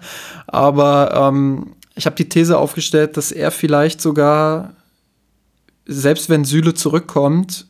aber 0.46 1.30
ähm, 1.30 1.76
ich 1.96 2.06
habe 2.06 2.16
die 2.16 2.30
These 2.30 2.58
aufgestellt, 2.58 3.18
dass 3.18 3.32
er 3.32 3.50
vielleicht 3.50 4.00
sogar, 4.00 4.74
selbst 5.88 6.30
wenn 6.30 6.46
Süle 6.46 6.76
zurückkommt, 6.76 7.66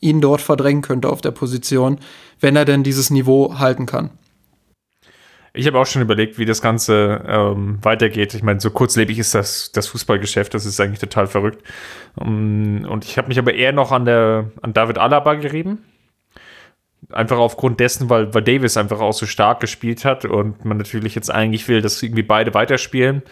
ihn 0.00 0.20
dort 0.20 0.40
verdrängen 0.40 0.82
könnte 0.82 1.08
auf 1.08 1.20
der 1.20 1.30
Position, 1.30 1.98
wenn 2.40 2.56
er 2.56 2.64
denn 2.64 2.82
dieses 2.82 3.10
Niveau 3.10 3.58
halten 3.58 3.86
kann. 3.86 4.10
Ich 5.52 5.66
habe 5.66 5.78
auch 5.78 5.86
schon 5.86 6.02
überlegt, 6.02 6.38
wie 6.38 6.44
das 6.44 6.62
Ganze 6.62 7.24
ähm, 7.26 7.78
weitergeht. 7.82 8.34
Ich 8.34 8.42
meine, 8.42 8.60
so 8.60 8.70
kurzlebig 8.70 9.18
ist 9.18 9.34
das, 9.34 9.72
das 9.72 9.88
Fußballgeschäft, 9.88 10.54
das 10.54 10.64
ist 10.64 10.80
eigentlich 10.80 11.00
total 11.00 11.26
verrückt. 11.26 11.64
Um, 12.14 12.84
und 12.88 13.04
ich 13.04 13.18
habe 13.18 13.28
mich 13.28 13.38
aber 13.38 13.52
eher 13.52 13.72
noch 13.72 13.90
an, 13.90 14.04
der, 14.04 14.50
an 14.62 14.72
David 14.72 14.98
Alaba 14.98 15.34
gerieben. 15.34 15.78
Einfach 17.10 17.38
aufgrund 17.38 17.80
dessen, 17.80 18.08
weil, 18.10 18.32
weil 18.32 18.42
Davis 18.42 18.76
einfach 18.76 19.00
auch 19.00 19.12
so 19.12 19.26
stark 19.26 19.58
gespielt 19.58 20.04
hat 20.04 20.24
und 20.24 20.64
man 20.64 20.76
natürlich 20.76 21.16
jetzt 21.16 21.30
eigentlich 21.30 21.66
will, 21.66 21.82
dass 21.82 22.00
irgendwie 22.00 22.22
beide 22.22 22.54
weiterspielen. 22.54 23.22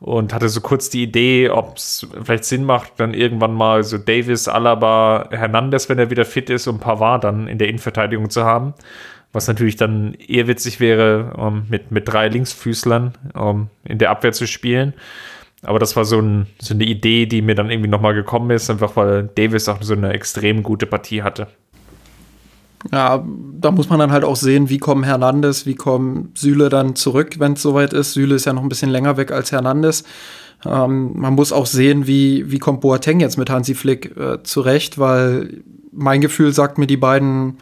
Und 0.00 0.32
hatte 0.32 0.48
so 0.48 0.62
kurz 0.62 0.88
die 0.88 1.02
Idee, 1.02 1.50
ob 1.50 1.76
es 1.76 2.06
vielleicht 2.22 2.44
Sinn 2.44 2.64
macht, 2.64 2.92
dann 2.96 3.12
irgendwann 3.12 3.52
mal 3.52 3.84
so 3.84 3.98
Davis, 3.98 4.48
Alaba, 4.48 5.28
Hernandez, 5.30 5.90
wenn 5.90 5.98
er 5.98 6.08
wieder 6.08 6.24
fit 6.24 6.48
ist, 6.48 6.66
und 6.66 6.80
Pavard 6.80 7.24
dann 7.24 7.48
in 7.48 7.58
der 7.58 7.68
Innenverteidigung 7.68 8.30
zu 8.30 8.44
haben 8.44 8.72
was 9.32 9.46
natürlich 9.46 9.76
dann 9.76 10.14
eher 10.14 10.48
witzig 10.48 10.80
wäre, 10.80 11.34
um, 11.36 11.46
ähm, 11.46 11.62
mit, 11.68 11.90
mit 11.90 12.08
drei 12.08 12.28
Linksfüßlern 12.28 13.12
um, 13.34 13.68
in 13.84 13.98
der 13.98 14.10
Abwehr 14.10 14.32
zu 14.32 14.46
spielen. 14.46 14.94
Aber 15.62 15.78
das 15.78 15.94
war 15.94 16.04
so, 16.04 16.20
ein, 16.20 16.46
so 16.58 16.74
eine 16.74 16.84
Idee, 16.84 17.26
die 17.26 17.42
mir 17.42 17.54
dann 17.54 17.70
irgendwie 17.70 17.90
nochmal 17.90 18.14
gekommen 18.14 18.50
ist, 18.50 18.70
einfach 18.70 18.96
weil 18.96 19.24
Davis 19.34 19.68
auch 19.68 19.82
so 19.82 19.92
eine 19.92 20.12
extrem 20.12 20.62
gute 20.62 20.86
Partie 20.86 21.22
hatte. 21.22 21.48
Ja, 22.90 23.24
da 23.60 23.70
muss 23.70 23.90
man 23.90 23.98
dann 23.98 24.10
halt 24.10 24.24
auch 24.24 24.36
sehen, 24.36 24.70
wie 24.70 24.78
kommen 24.78 25.04
Hernandez, 25.04 25.66
wie 25.66 25.74
kommen 25.74 26.32
Süle 26.34 26.70
dann 26.70 26.96
zurück, 26.96 27.38
wenn 27.38 27.52
es 27.52 27.62
soweit 27.62 27.92
ist. 27.92 28.14
Süle 28.14 28.34
ist 28.34 28.46
ja 28.46 28.52
noch 28.52 28.62
ein 28.62 28.70
bisschen 28.70 28.90
länger 28.90 29.16
weg 29.16 29.32
als 29.32 29.52
Hernandez. 29.52 30.04
Ähm, 30.64 31.12
man 31.14 31.34
muss 31.34 31.52
auch 31.52 31.66
sehen, 31.66 32.06
wie, 32.06 32.50
wie 32.50 32.58
kommt 32.58 32.80
Boateng 32.80 33.20
jetzt 33.20 33.36
mit 33.36 33.50
Hansi 33.50 33.74
Flick 33.74 34.16
äh, 34.16 34.42
zurecht, 34.42 34.98
weil 34.98 35.62
mein 35.92 36.20
Gefühl 36.20 36.52
sagt 36.52 36.78
mir, 36.78 36.86
die 36.86 36.96
beiden 36.96 37.58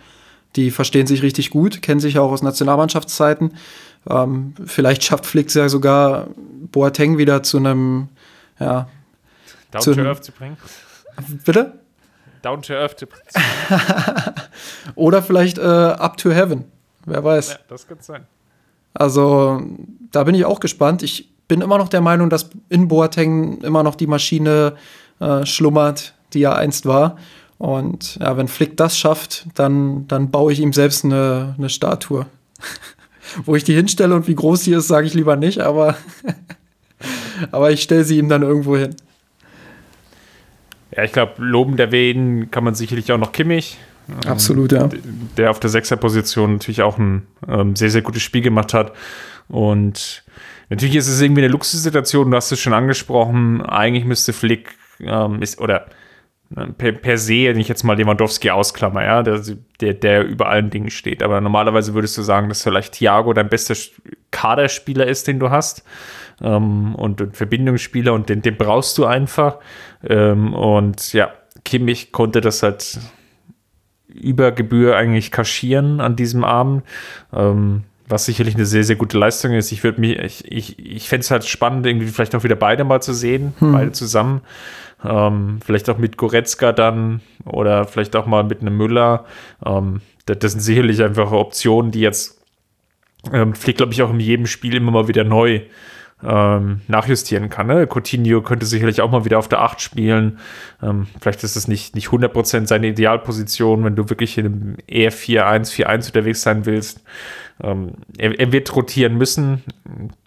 die 0.57 0.71
verstehen 0.71 1.07
sich 1.07 1.23
richtig 1.23 1.51
gut, 1.51 1.83
kennen 1.83 2.01
sich 2.01 2.19
auch 2.19 2.33
aus 2.33 2.43
Nationalmannschaftszeiten. 2.43 3.55
Ähm, 4.09 4.55
vielleicht 4.65 5.05
schafft 5.05 5.27
Flick 5.27 5.55
ja 5.55 5.69
sogar 5.69 6.29
Boateng 6.73 7.19
wieder 7.19 7.43
zu 7.43 7.59
einem, 7.59 8.09
ja. 8.59 8.89
Down 9.71 9.83
zu 9.83 9.95
to 9.95 10.03
earth 10.03 10.25
zu 10.25 10.33
bringen. 10.33 10.57
Bitte? 11.45 11.79
Down 12.43 12.63
to 12.63 12.73
earth 12.75 12.99
zu 12.99 13.07
bringen. 13.07 13.25
Oder 14.95 15.23
vielleicht 15.23 15.59
äh, 15.59 15.63
up 15.63 16.17
to 16.17 16.31
heaven. 16.31 16.65
Wer 17.07 17.25
weiß. 17.25 17.51
Ja, 17.51 17.57
das 17.69 17.87
könnte 17.87 18.05
sein. 18.05 18.27
Also, 18.95 19.63
da 20.13 20.25
bin 20.25 20.35
ich 20.35 20.45
auch 20.45 20.61
gespannt. 20.61 21.03
Ich 21.03 21.29
bin 21.47 21.61
immer 21.61 21.79
noch 21.79 21.89
der 21.89 22.01
Meinung, 22.01 22.31
dass 22.31 22.51
in 22.69 22.89
Boateng 22.89 23.61
immer 23.63 23.83
noch 23.83 23.95
die 23.95 24.07
Maschine 24.07 24.75
äh, 25.21 25.47
schlummert, 25.47 26.15
die 26.35 26.43
er 26.43 26.57
einst 26.57 26.87
war. 26.87 27.17
Und 27.59 28.17
ja, 28.17 28.37
wenn 28.37 28.49
Flick 28.49 28.77
das 28.77 28.97
schafft, 28.97 29.47
dann, 29.55 30.07
dann 30.07 30.31
baue 30.31 30.53
ich 30.53 30.61
ihm 30.61 30.73
selbst 30.73 31.05
eine, 31.05 31.55
eine 31.59 31.69
Statue. 31.69 32.27
Wo 33.45 33.57
ich 33.57 33.65
die 33.65 33.75
hinstelle 33.75 34.15
und 34.15 34.27
wie 34.27 34.35
groß 34.35 34.65
sie 34.65 34.73
ist, 34.73 34.89
sage 34.89 35.07
ich 35.07 35.15
lieber 35.15 35.37
nicht, 35.37 35.61
aber, 35.61 35.97
aber 37.51 37.71
ich 37.71 37.83
stelle 37.83 38.05
sie 38.05 38.19
ihm 38.19 38.29
dann 38.29 38.43
irgendwo 38.43 38.77
hin. 38.77 38.95
Ja, 40.97 41.05
ich 41.05 41.13
glaube, 41.13 41.35
lobend 41.37 41.79
erwähnen 41.79 42.51
kann 42.51 42.65
man 42.65 42.75
sicherlich 42.75 43.13
auch 43.13 43.19
noch 43.19 43.33
Kimmich. 43.33 43.77
Absolut, 44.27 44.73
ja. 44.73 44.89
Der 45.37 45.51
auf 45.51 45.61
der 45.61 45.71
Sechser-Position 45.71 46.55
natürlich 46.55 46.83
auch 46.83 46.99
ein 46.99 47.27
ähm, 47.47 47.77
sehr, 47.77 47.91
sehr 47.91 48.03
gutes 48.03 48.23
Spiel 48.23 48.43
gemacht 48.43 48.73
hat. 48.75 48.93
Und 49.49 50.25
natürlich 50.71 50.97
ist 50.97 51.09
es 51.09 51.21
irgendwie 51.21 51.43
eine 51.43 51.53
Luxussituation, 51.53 52.31
du 52.31 52.37
hast 52.37 52.51
es 52.51 52.61
schon 52.61 52.73
angesprochen. 52.73 53.63
Eigentlich 53.63 54.05
müsste 54.05 54.33
Flick 54.33 54.77
ähm, 55.01 55.43
ist, 55.43 55.61
oder 55.61 55.87
ne, 56.51 56.75
per, 56.77 56.93
per 56.93 57.19
se, 57.19 57.49
wenn 57.49 57.61
ich 57.61 57.69
jetzt 57.69 57.85
mal 57.85 57.99
Lewandowski 57.99 58.51
ausklammer, 58.51 59.05
ja, 59.05 59.23
der, 59.23 59.43
der, 59.81 59.95
der 59.95 60.25
über 60.27 60.49
allen 60.49 60.71
Dingen 60.71 60.91
steht. 60.91 61.23
Aber 61.23 61.41
normalerweise 61.41 61.95
würdest 61.95 62.17
du 62.17 62.23
sagen, 62.23 62.49
dass 62.49 62.63
vielleicht 62.63 62.95
Thiago 62.95 63.33
dein 63.35 63.49
bester 63.49 63.75
Kaderspieler 64.31 65.07
ist, 65.07 65.27
den 65.27 65.39
du 65.39 65.51
hast. 65.51 65.85
Ähm, 66.41 66.95
und 66.95 67.21
ein 67.21 67.33
Verbindungsspieler 67.33 68.15
und 68.15 68.29
den, 68.31 68.41
den 68.41 68.57
brauchst 68.57 68.97
du 68.97 69.05
einfach. 69.05 69.59
Ähm, 70.03 70.55
und 70.55 71.13
ja, 71.13 71.33
Kimmich 71.65 72.13
konnte 72.13 72.41
das 72.41 72.63
halt 72.63 72.99
über 74.19 74.53
Gebühr 74.53 74.97
eigentlich 74.97 75.31
kaschieren 75.31 76.01
an 76.01 76.17
diesem 76.17 76.45
Abend. 76.45 76.83
Ähm, 77.33 77.85
was 78.09 78.25
sicherlich 78.25 78.55
eine 78.55 78.67
sehr, 78.67 78.85
sehr 78.85 78.97
gute 78.97 79.19
Leistung 79.19 79.53
ist. 79.53 79.71
Ich 79.71 79.85
würde 79.85 80.01
mich, 80.01 80.19
ich, 80.19 80.51
ich, 80.51 80.79
ich 80.79 81.09
fände 81.09 81.21
es 81.21 81.31
halt 81.31 81.45
spannend, 81.45 81.87
irgendwie 81.87 82.07
vielleicht 82.07 82.35
auch 82.35 82.45
wieder 82.45 82.57
beide 82.57 82.85
mal 82.85 83.03
zu 83.03 83.13
sehen, 83.13 83.53
hm. 83.59 83.73
beide 83.73 83.93
zusammen. 83.93 84.41
Ähm, 85.05 85.61
vielleicht 85.65 85.89
auch 85.91 85.99
mit 85.99 86.17
Goretzka 86.17 86.73
dann 86.73 87.21
oder 87.45 87.85
vielleicht 87.85 88.17
auch 88.17 88.27
mal 88.27 88.45
mit 88.45 88.63
einem 88.63 88.77
Müller. 88.77 89.27
Ähm, 89.65 90.01
das, 90.27 90.39
das, 90.39 90.53
sind 90.53 90.61
sicherlich 90.61 91.03
einfach 91.03 91.31
Optionen, 91.33 91.91
die 91.91 92.01
jetzt 92.01 92.41
ähm, 93.33 93.55
Flick, 93.55 93.77
glaube 93.77 93.93
ich, 93.93 94.03
auch 94.03 94.11
in 94.11 94.21
jedem 94.21 94.47
Spiel 94.47 94.75
immer 94.75 94.91
mal 94.91 95.09
wieder 95.09 95.25
neu 95.25 95.61
ähm, 96.25 96.81
nachjustieren 96.89 97.49
kann. 97.49 97.69
Ne? 97.69 97.87
Coutinho 97.87 98.43
könnte 98.43 98.67
sicherlich 98.67 99.01
auch 99.01 99.11
mal 99.11 99.25
wieder 99.25 99.39
auf 99.39 99.49
der 99.49 99.63
8 99.63 99.81
spielen. 99.81 100.39
Ähm, 100.83 101.07
vielleicht 101.21 101.45
ist 101.45 101.57
es 101.57 101.69
nicht, 101.69 101.95
nicht 101.95 102.09
100% 102.09 102.67
seine 102.67 102.89
Idealposition, 102.89 103.85
wenn 103.85 103.95
du 103.95 104.09
wirklich 104.09 104.37
in 104.37 104.47
einem 104.47 104.77
eher 104.87 105.13
4-1, 105.13 105.73
4-1 105.73 106.07
unterwegs 106.09 106.43
sein 106.43 106.67
willst. 106.67 107.05
Ähm, 107.63 107.93
er, 108.17 108.39
er, 108.39 108.53
wird 108.53 108.75
rotieren 108.75 109.17
müssen. 109.17 109.63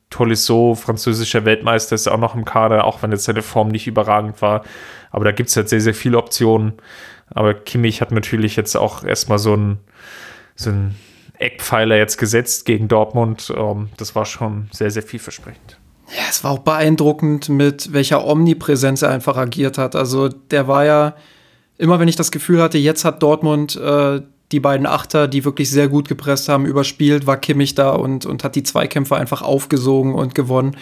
Tolisso, 0.10 0.76
französischer 0.76 1.46
Weltmeister, 1.46 1.96
ist 1.96 2.08
auch 2.08 2.20
noch 2.20 2.36
im 2.36 2.46
Kader, 2.46 2.86
auch 2.86 3.02
wenn 3.02 3.12
jetzt 3.12 3.26
seine 3.26 3.42
Form 3.42 3.70
nicht 3.70 3.88
überragend 3.88 4.42
war. 4.42 4.64
Aber 5.10 5.26
da 5.26 5.32
gibt 5.32 5.50
es 5.50 5.58
halt 5.58 5.70
sehr, 5.70 5.82
sehr 5.82 5.94
viele 5.94 6.18
Optionen. 6.18 6.74
Aber 7.30 7.54
Kimmich 7.54 8.02
hat 8.02 8.12
natürlich 8.12 8.56
jetzt 8.56 8.76
auch 8.76 9.04
erstmal 9.04 9.40
so 9.40 9.56
ein, 9.56 9.78
so 10.56 10.70
ein 10.70 10.96
Eckpfeiler 11.38 11.98
jetzt 11.98 12.18
gesetzt 12.18 12.66
gegen 12.66 12.88
Dortmund. 12.88 13.54
Ähm, 13.56 13.90
das 13.98 14.16
war 14.16 14.26
schon 14.26 14.70
sehr, 14.72 14.92
sehr 14.92 15.04
vielversprechend. 15.04 15.81
Ja, 16.16 16.24
es 16.30 16.44
war 16.44 16.52
auch 16.52 16.60
beeindruckend, 16.60 17.48
mit 17.48 17.94
welcher 17.94 18.26
Omnipräsenz 18.26 19.02
er 19.02 19.10
einfach 19.10 19.38
agiert 19.38 19.78
hat. 19.78 19.96
Also 19.96 20.28
der 20.28 20.68
war 20.68 20.84
ja, 20.84 21.16
immer 21.78 22.00
wenn 22.00 22.08
ich 22.10 22.18
das 22.18 22.32
Gefühl 22.32 22.62
hatte, 22.62 22.78
jetzt 22.78 23.06
hat 23.06 23.24
Dortmund 23.24 23.78
äh, 23.78 24.22
die 24.52 24.60
beiden 24.60 24.86
Achter, 24.86 25.30
die 25.30 25.46
wirklich 25.46 25.72
sehr 25.72 25.88
gut 25.88 26.10
gepresst 26.10 26.50
haben, 26.50 26.66
überspielt, 26.66 27.26
war 27.28 27.38
Kimmich 27.38 27.76
da 27.76 27.92
und, 27.92 28.26
und 28.26 28.44
hat 28.44 28.56
die 28.56 28.64
Zweikämpfe 28.64 29.16
einfach 29.16 29.42
aufgesogen 29.42 30.14
und 30.14 30.36
gewonnen. 30.36 30.76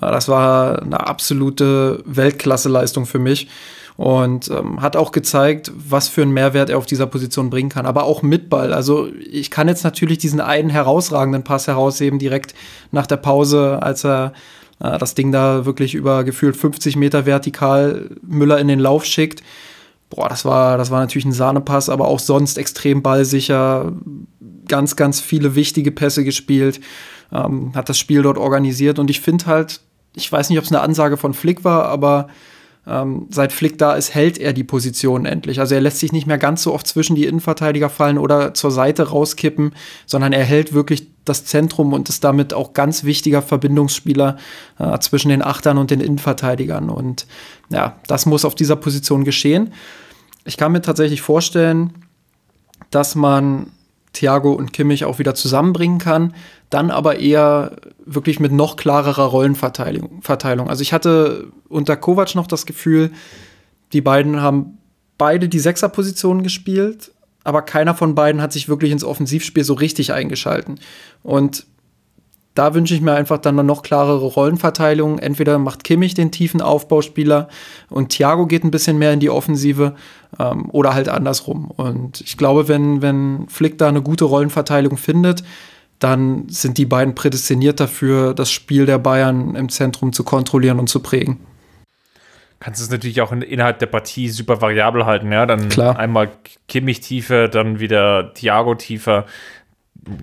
Das 0.00 0.28
war 0.28 0.82
eine 0.82 1.06
absolute 1.06 2.02
Weltklasse-Leistung 2.04 3.06
für 3.06 3.20
mich 3.20 3.48
und 3.96 4.50
ähm, 4.50 4.80
hat 4.82 4.96
auch 4.96 5.12
gezeigt, 5.12 5.70
was 5.76 6.08
für 6.08 6.22
einen 6.22 6.32
Mehrwert 6.32 6.70
er 6.70 6.78
auf 6.78 6.86
dieser 6.86 7.06
Position 7.06 7.50
bringen 7.50 7.68
kann. 7.68 7.86
Aber 7.86 8.04
auch 8.04 8.22
mit 8.22 8.50
Ball. 8.50 8.72
Also 8.72 9.08
ich 9.30 9.50
kann 9.50 9.68
jetzt 9.68 9.84
natürlich 9.84 10.18
diesen 10.18 10.40
einen 10.40 10.70
herausragenden 10.70 11.44
Pass 11.44 11.68
herausheben, 11.68 12.18
direkt 12.18 12.54
nach 12.90 13.06
der 13.06 13.18
Pause, 13.18 13.80
als 13.82 14.04
er 14.04 14.32
äh, 14.82 14.98
das 14.98 15.14
Ding 15.14 15.32
da 15.32 15.64
wirklich 15.64 15.94
über 15.94 16.24
gefühlt 16.24 16.56
50 16.56 16.96
Meter 16.96 17.24
vertikal 17.26 18.10
Müller 18.22 18.58
in 18.58 18.68
den 18.68 18.80
Lauf 18.80 19.04
schickt. 19.04 19.42
Boah, 20.10 20.28
das 20.28 20.44
war, 20.44 20.76
das 20.76 20.90
war 20.90 21.00
natürlich 21.00 21.24
ein 21.24 21.32
Sahnepass, 21.32 21.88
aber 21.88 22.08
auch 22.08 22.18
sonst 22.18 22.58
extrem 22.58 23.02
ballsicher. 23.02 23.92
Ganz, 24.68 24.96
ganz 24.96 25.20
viele 25.20 25.54
wichtige 25.54 25.90
Pässe 25.90 26.24
gespielt. 26.24 26.80
Ähm, 27.32 27.72
hat 27.74 27.88
das 27.88 27.98
Spiel 27.98 28.22
dort 28.22 28.36
organisiert. 28.36 28.98
Und 28.98 29.08
ich 29.08 29.20
finde 29.20 29.46
halt, 29.46 29.80
ich 30.14 30.30
weiß 30.30 30.50
nicht, 30.50 30.58
ob 30.58 30.64
es 30.64 30.72
eine 30.72 30.82
Ansage 30.82 31.16
von 31.16 31.32
Flick 31.32 31.64
war, 31.64 31.86
aber 31.86 32.28
ähm, 32.86 33.26
seit 33.30 33.52
Flick 33.52 33.78
da 33.78 33.94
ist, 33.94 34.14
hält 34.14 34.38
er 34.38 34.52
die 34.52 34.64
Position 34.64 35.24
endlich. 35.24 35.60
Also 35.60 35.74
er 35.74 35.80
lässt 35.80 36.00
sich 36.00 36.12
nicht 36.12 36.26
mehr 36.26 36.38
ganz 36.38 36.64
so 36.64 36.74
oft 36.74 36.86
zwischen 36.86 37.14
die 37.14 37.26
Innenverteidiger 37.26 37.88
fallen 37.88 38.18
oder 38.18 38.54
zur 38.54 38.70
Seite 38.70 39.10
rauskippen, 39.10 39.74
sondern 40.06 40.32
er 40.32 40.44
hält 40.44 40.72
wirklich 40.72 41.06
das 41.24 41.44
Zentrum 41.44 41.92
und 41.92 42.08
ist 42.08 42.24
damit 42.24 42.52
auch 42.52 42.72
ganz 42.72 43.04
wichtiger 43.04 43.42
Verbindungsspieler 43.42 44.36
äh, 44.78 44.98
zwischen 44.98 45.28
den 45.28 45.42
Achtern 45.42 45.78
und 45.78 45.92
den 45.92 46.00
Innenverteidigern. 46.00 46.90
Und 46.90 47.26
ja, 47.68 47.96
das 48.08 48.26
muss 48.26 48.44
auf 48.44 48.56
dieser 48.56 48.76
Position 48.76 49.22
geschehen. 49.22 49.72
Ich 50.44 50.56
kann 50.56 50.72
mir 50.72 50.82
tatsächlich 50.82 51.22
vorstellen, 51.22 51.92
dass 52.90 53.14
man 53.14 53.70
Thiago 54.12 54.52
und 54.52 54.72
Kimmich 54.72 55.04
auch 55.04 55.18
wieder 55.18 55.34
zusammenbringen 55.34 55.98
kann, 55.98 56.34
dann 56.70 56.90
aber 56.90 57.18
eher 57.18 57.76
wirklich 58.04 58.40
mit 58.40 58.52
noch 58.52 58.76
klarerer 58.76 59.24
Rollenverteilung. 59.24 60.68
Also 60.68 60.82
ich 60.82 60.92
hatte 60.92 61.48
unter 61.68 61.96
Kovac 61.96 62.34
noch 62.34 62.46
das 62.46 62.66
Gefühl, 62.66 63.10
die 63.92 64.00
beiden 64.00 64.40
haben 64.40 64.78
beide 65.18 65.48
die 65.48 65.58
Sechserposition 65.58 66.42
gespielt, 66.42 67.12
aber 67.44 67.62
keiner 67.62 67.94
von 67.94 68.14
beiden 68.14 68.40
hat 68.40 68.52
sich 68.52 68.68
wirklich 68.68 68.92
ins 68.92 69.04
Offensivspiel 69.04 69.64
so 69.64 69.74
richtig 69.74 70.12
eingeschalten. 70.12 70.78
Und 71.22 71.66
da 72.54 72.74
wünsche 72.74 72.94
ich 72.94 73.00
mir 73.00 73.14
einfach 73.14 73.38
dann 73.38 73.58
eine 73.58 73.66
noch 73.66 73.82
klarere 73.82 74.26
Rollenverteilung. 74.26 75.18
Entweder 75.18 75.58
macht 75.58 75.84
Kimmich 75.84 76.14
den 76.14 76.30
tiefen 76.30 76.60
Aufbauspieler 76.60 77.48
und 77.88 78.10
Thiago 78.10 78.46
geht 78.46 78.62
ein 78.62 78.70
bisschen 78.70 78.98
mehr 78.98 79.12
in 79.12 79.20
die 79.20 79.30
Offensive 79.30 79.94
ähm, 80.38 80.70
oder 80.70 80.94
halt 80.94 81.08
andersrum. 81.08 81.70
Und 81.70 82.20
ich 82.20 82.36
glaube, 82.36 82.68
wenn, 82.68 83.02
wenn 83.02 83.46
Flick 83.48 83.78
da 83.78 83.88
eine 83.88 84.02
gute 84.02 84.24
Rollenverteilung 84.24 84.96
findet, 84.96 85.42
dann 85.98 86.48
sind 86.48 86.78
die 86.78 86.86
beiden 86.86 87.14
prädestiniert 87.14 87.78
dafür, 87.78 88.34
das 88.34 88.50
Spiel 88.50 88.86
der 88.86 88.98
Bayern 88.98 89.54
im 89.54 89.68
Zentrum 89.68 90.12
zu 90.12 90.24
kontrollieren 90.24 90.80
und 90.80 90.88
zu 90.88 91.00
prägen. 91.00 91.38
Kannst 92.58 92.80
es 92.80 92.90
natürlich 92.90 93.20
auch 93.20 93.32
in, 93.32 93.42
innerhalb 93.42 93.78
der 93.78 93.86
Partie 93.86 94.28
super 94.28 94.60
variabel 94.60 95.04
halten, 95.04 95.32
ja. 95.32 95.46
Dann 95.46 95.68
Klar. 95.68 95.98
einmal 95.98 96.30
Kimmich 96.68 97.00
tiefer, 97.00 97.48
dann 97.48 97.80
wieder 97.80 98.34
Thiago 98.34 98.74
tiefer. 98.74 99.26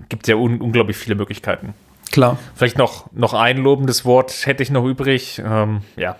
Gibt 0.08 0.26
ja 0.28 0.36
un 0.36 0.60
unglaublich 0.60 0.96
viele 0.96 1.16
Möglichkeiten. 1.16 1.74
Klar. 2.12 2.38
Vielleicht 2.54 2.76
noch, 2.76 3.12
noch 3.12 3.34
ein 3.34 3.58
lobendes 3.58 4.04
Wort 4.04 4.46
hätte 4.46 4.62
ich 4.62 4.70
noch 4.70 4.84
übrig. 4.84 5.40
Ähm, 5.44 5.82
ja, 5.96 6.16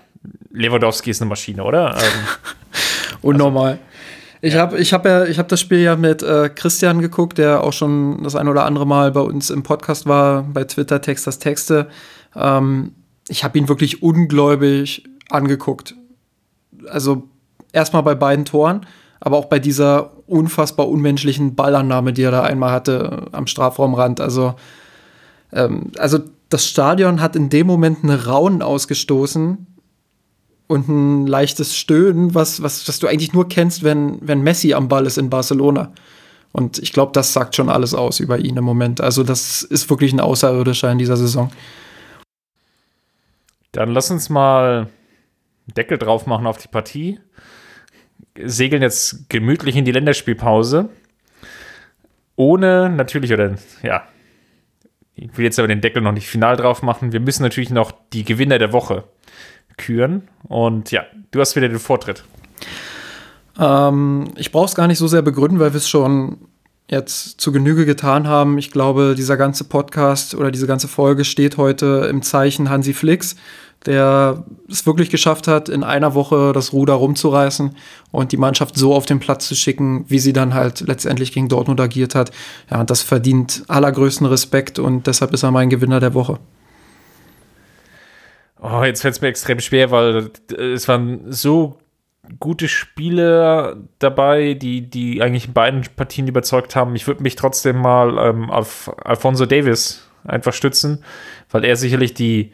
Lewandowski 0.51 1.09
ist 1.09 1.21
eine 1.21 1.29
Maschine, 1.29 1.63
oder? 1.63 1.95
Ähm, 1.97 2.27
Unnormal. 3.21 3.71
Also, 3.71 3.81
ich 4.41 4.53
ja. 4.55 4.59
habe 4.61 4.77
ich 4.79 4.93
hab 4.93 5.05
ja, 5.05 5.25
hab 5.25 5.47
das 5.47 5.59
Spiel 5.59 5.79
ja 5.79 5.95
mit 5.95 6.23
äh, 6.23 6.49
Christian 6.49 6.99
geguckt, 6.99 7.37
der 7.37 7.63
auch 7.63 7.73
schon 7.73 8.23
das 8.23 8.35
ein 8.35 8.47
oder 8.47 8.65
andere 8.65 8.87
Mal 8.87 9.11
bei 9.11 9.21
uns 9.21 9.49
im 9.49 9.63
Podcast 9.63 10.07
war, 10.07 10.43
bei 10.43 10.63
Twitter 10.63 11.01
Text 11.01 11.27
das 11.27 11.39
Texte. 11.39 11.87
Ähm, 12.35 12.93
ich 13.27 13.43
habe 13.43 13.57
ihn 13.57 13.69
wirklich 13.69 14.01
ungläubig 14.01 15.03
angeguckt. 15.29 15.95
Also 16.89 17.29
erstmal 17.71 18.03
bei 18.03 18.15
beiden 18.15 18.45
Toren, 18.45 18.85
aber 19.19 19.37
auch 19.37 19.45
bei 19.45 19.59
dieser 19.59 20.11
unfassbar 20.25 20.89
unmenschlichen 20.89 21.55
Ballannahme, 21.55 22.11
die 22.11 22.23
er 22.23 22.31
da 22.31 22.41
einmal 22.41 22.71
hatte 22.71 23.27
am 23.31 23.45
Strafraumrand. 23.45 24.19
Also 24.19 24.55
ähm, 25.53 25.91
also 25.97 26.19
das 26.49 26.67
Stadion 26.67 27.21
hat 27.21 27.35
in 27.35 27.49
dem 27.49 27.67
Moment 27.67 27.99
eine 28.03 28.25
Raunen 28.25 28.61
ausgestoßen 28.61 29.67
und 30.71 30.87
ein 30.87 31.27
leichtes 31.27 31.75
Stöhnen, 31.75 32.33
was, 32.33 32.63
was, 32.63 32.87
was 32.87 32.99
du 32.99 33.07
eigentlich 33.07 33.33
nur 33.33 33.49
kennst, 33.49 33.83
wenn, 33.83 34.17
wenn 34.21 34.41
Messi 34.41 34.73
am 34.73 34.87
Ball 34.87 35.05
ist 35.05 35.17
in 35.17 35.29
Barcelona. 35.29 35.91
Und 36.53 36.79
ich 36.79 36.93
glaube, 36.93 37.11
das 37.11 37.33
sagt 37.33 37.57
schon 37.57 37.69
alles 37.69 37.93
aus 37.93 38.21
über 38.21 38.39
ihn 38.39 38.55
im 38.55 38.63
Moment. 38.63 39.01
Also, 39.01 39.23
das 39.23 39.63
ist 39.63 39.89
wirklich 39.89 40.13
ein 40.13 40.21
Außerirdischer 40.21 40.89
in 40.89 40.97
dieser 40.97 41.17
Saison. 41.17 41.51
Dann 43.73 43.89
lass 43.91 44.11
uns 44.11 44.29
mal 44.29 44.87
Deckel 45.75 45.97
drauf 45.97 46.25
machen 46.25 46.47
auf 46.47 46.57
die 46.57 46.69
Partie. 46.69 47.19
Segeln 48.41 48.81
jetzt 48.81 49.29
gemütlich 49.29 49.75
in 49.75 49.83
die 49.83 49.91
Länderspielpause. 49.91 50.87
Ohne 52.37 52.89
natürlich, 52.89 53.33
oder 53.33 53.55
ja, 53.83 54.07
ich 55.15 55.37
will 55.37 55.43
jetzt 55.43 55.59
aber 55.59 55.67
den 55.67 55.81
Deckel 55.81 56.01
noch 56.01 56.13
nicht 56.13 56.27
final 56.27 56.55
drauf 56.55 56.81
machen. 56.81 57.11
Wir 57.11 57.19
müssen 57.19 57.43
natürlich 57.43 57.71
noch 57.71 57.91
die 58.13 58.23
Gewinner 58.23 58.57
der 58.57 58.71
Woche 58.71 59.03
küren. 59.81 60.27
Und 60.47 60.91
ja, 60.91 61.03
du 61.31 61.39
hast 61.39 61.55
wieder 61.55 61.67
den 61.67 61.79
Vortritt. 61.79 62.23
Ähm, 63.59 64.31
ich 64.35 64.51
brauche 64.51 64.65
es 64.65 64.75
gar 64.75 64.87
nicht 64.87 64.97
so 64.97 65.07
sehr 65.07 65.21
begründen, 65.21 65.59
weil 65.59 65.73
wir 65.73 65.77
es 65.77 65.89
schon 65.89 66.37
jetzt 66.89 67.39
zu 67.41 67.51
Genüge 67.51 67.85
getan 67.85 68.27
haben. 68.27 68.57
Ich 68.57 68.71
glaube, 68.71 69.15
dieser 69.17 69.37
ganze 69.37 69.63
Podcast 69.63 70.35
oder 70.35 70.51
diese 70.51 70.67
ganze 70.67 70.87
Folge 70.87 71.25
steht 71.25 71.57
heute 71.57 72.07
im 72.09 72.21
Zeichen 72.21 72.69
Hansi 72.69 72.93
Flix 72.93 73.35
der 73.85 74.43
es 74.69 74.85
wirklich 74.85 75.09
geschafft 75.09 75.47
hat, 75.47 75.67
in 75.67 75.83
einer 75.83 76.13
Woche 76.13 76.51
das 76.53 76.71
Ruder 76.71 76.93
rumzureißen 76.93 77.75
und 78.11 78.31
die 78.31 78.37
Mannschaft 78.37 78.77
so 78.77 78.93
auf 78.93 79.05
den 79.05 79.19
Platz 79.19 79.47
zu 79.47 79.55
schicken, 79.55 80.05
wie 80.07 80.19
sie 80.19 80.33
dann 80.33 80.53
halt 80.53 80.81
letztendlich 80.81 81.31
gegen 81.31 81.49
Dortmund 81.49 81.79
agiert 81.79 82.13
hat. 82.13 82.31
Ja, 82.69 82.81
und 82.81 82.89
das 82.89 83.01
verdient 83.01 83.63
allergrößten 83.67 84.27
Respekt 84.27 84.77
und 84.77 85.07
deshalb 85.07 85.33
ist 85.33 85.43
er 85.43 85.51
mein 85.51 85.69
Gewinner 85.69 85.99
der 85.99 86.13
Woche. 86.13 86.39
Oh, 88.61 88.83
jetzt 88.83 89.01
fällt 89.01 89.15
es 89.15 89.21
mir 89.21 89.27
extrem 89.27 89.59
schwer, 89.59 89.89
weil 89.89 90.29
es 90.55 90.87
waren 90.87 91.31
so 91.31 91.79
gute 92.39 92.67
Spiele 92.67 93.87
dabei, 93.97 94.53
die, 94.53 94.87
die 94.87 95.21
eigentlich 95.23 95.47
in 95.47 95.53
beiden 95.53 95.81
Partien 95.95 96.27
überzeugt 96.27 96.75
haben. 96.75 96.95
Ich 96.95 97.07
würde 97.07 97.23
mich 97.23 97.35
trotzdem 97.35 97.77
mal 97.77 98.17
ähm, 98.19 98.51
auf 98.51 98.93
Alfonso 99.03 99.47
Davis 99.47 100.07
einfach 100.23 100.53
stützen, 100.53 101.03
weil 101.49 101.65
er 101.65 101.75
sicherlich 101.75 102.13
die 102.13 102.51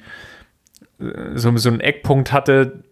äh, 1.01 1.35
so, 1.35 1.55
so 1.57 1.69
einen 1.69 1.81
Eckpunkt 1.81 2.31
hatte, 2.31 2.83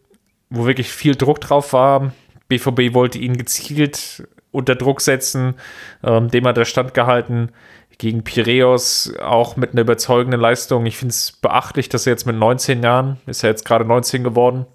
wo 0.49 0.66
wirklich 0.66 0.89
viel 0.89 1.16
Druck 1.16 1.39
drauf 1.39 1.72
war. 1.72 2.11
BVB 2.49 2.93
wollte 2.93 3.18
ihn 3.18 3.38
gezielt 3.38 4.28
unter 4.51 4.76
Druck 4.76 4.99
setzen, 4.99 5.55
ähm, 6.03 6.30
dem 6.30 6.45
hat 6.45 6.57
er 6.57 6.66
standgehalten 6.66 7.51
gegen 7.98 8.24
Piräus 8.24 9.14
auch 9.22 9.56
mit 9.56 9.72
einer 9.72 9.82
überzeugenden 9.82 10.39
Leistung. 10.39 10.86
Ich 10.86 10.98
finde 10.98 11.14
es 11.14 11.32
beachtlich, 11.32 11.89
dass 11.89 12.06
er 12.06 12.12
jetzt 12.12 12.26
mit 12.26 12.36
19 12.36 12.84
Jahren, 12.84 13.18
ist 13.26 13.43
er 13.43 13.50
jetzt 13.50 13.66
gerade 13.66 13.86
19 13.86 14.24
geworden, 14.24 14.66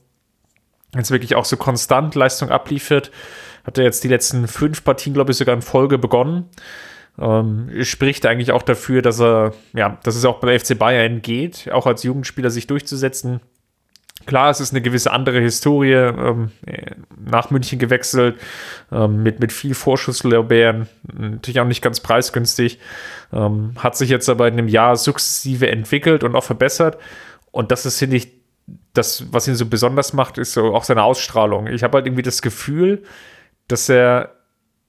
jetzt 0.94 1.10
wirklich 1.10 1.34
auch 1.34 1.44
so 1.44 1.56
konstant 1.56 2.14
Leistung 2.14 2.50
abliefert. 2.50 3.10
Hat 3.64 3.78
er 3.78 3.84
jetzt 3.84 4.02
die 4.04 4.08
letzten 4.08 4.48
fünf 4.48 4.84
Partien, 4.84 5.14
glaube 5.14 5.32
ich, 5.32 5.36
sogar 5.36 5.54
in 5.54 5.62
Folge 5.62 5.98
begonnen. 5.98 6.48
Ähm, 7.18 7.70
spricht 7.82 8.24
eigentlich 8.24 8.52
auch 8.52 8.62
dafür, 8.62 9.02
dass 9.02 9.20
er, 9.20 9.52
ja, 9.74 9.98
dass 10.02 10.16
es 10.16 10.24
auch 10.24 10.40
beim 10.40 10.58
FC 10.58 10.78
Bayern 10.78 11.20
geht, 11.20 11.70
auch 11.70 11.86
als 11.86 12.02
Jugendspieler 12.02 12.50
sich 12.50 12.66
durchzusetzen. 12.66 13.40
Klar, 14.26 14.50
es 14.50 14.60
ist 14.60 14.72
eine 14.72 14.82
gewisse 14.82 15.12
andere 15.12 15.40
Historie, 15.40 15.94
ähm, 15.94 16.50
nach 17.18 17.50
München 17.50 17.78
gewechselt, 17.78 18.38
ähm, 18.92 19.22
mit, 19.22 19.40
mit 19.40 19.52
viel 19.52 19.74
Vorschusslorbeeren, 19.74 20.88
natürlich 21.12 21.60
auch 21.60 21.66
nicht 21.66 21.82
ganz 21.82 22.00
preisgünstig, 22.00 22.78
ähm, 23.32 23.72
hat 23.78 23.96
sich 23.96 24.10
jetzt 24.10 24.28
aber 24.28 24.46
in 24.46 24.54
einem 24.54 24.68
Jahr 24.68 24.96
sukzessive 24.96 25.68
entwickelt 25.68 26.22
und 26.22 26.36
auch 26.36 26.44
verbessert. 26.44 26.98
Und 27.50 27.72
das 27.72 27.86
ist, 27.86 27.98
finde 27.98 28.16
ich, 28.16 28.28
das, 28.92 29.32
was 29.32 29.48
ihn 29.48 29.54
so 29.54 29.66
besonders 29.66 30.12
macht, 30.12 30.38
ist 30.38 30.52
so 30.52 30.74
auch 30.74 30.84
seine 30.84 31.02
Ausstrahlung. 31.02 31.66
Ich 31.66 31.82
habe 31.82 31.96
halt 31.96 32.06
irgendwie 32.06 32.22
das 32.22 32.42
Gefühl, 32.42 33.02
dass 33.68 33.88
er 33.88 34.39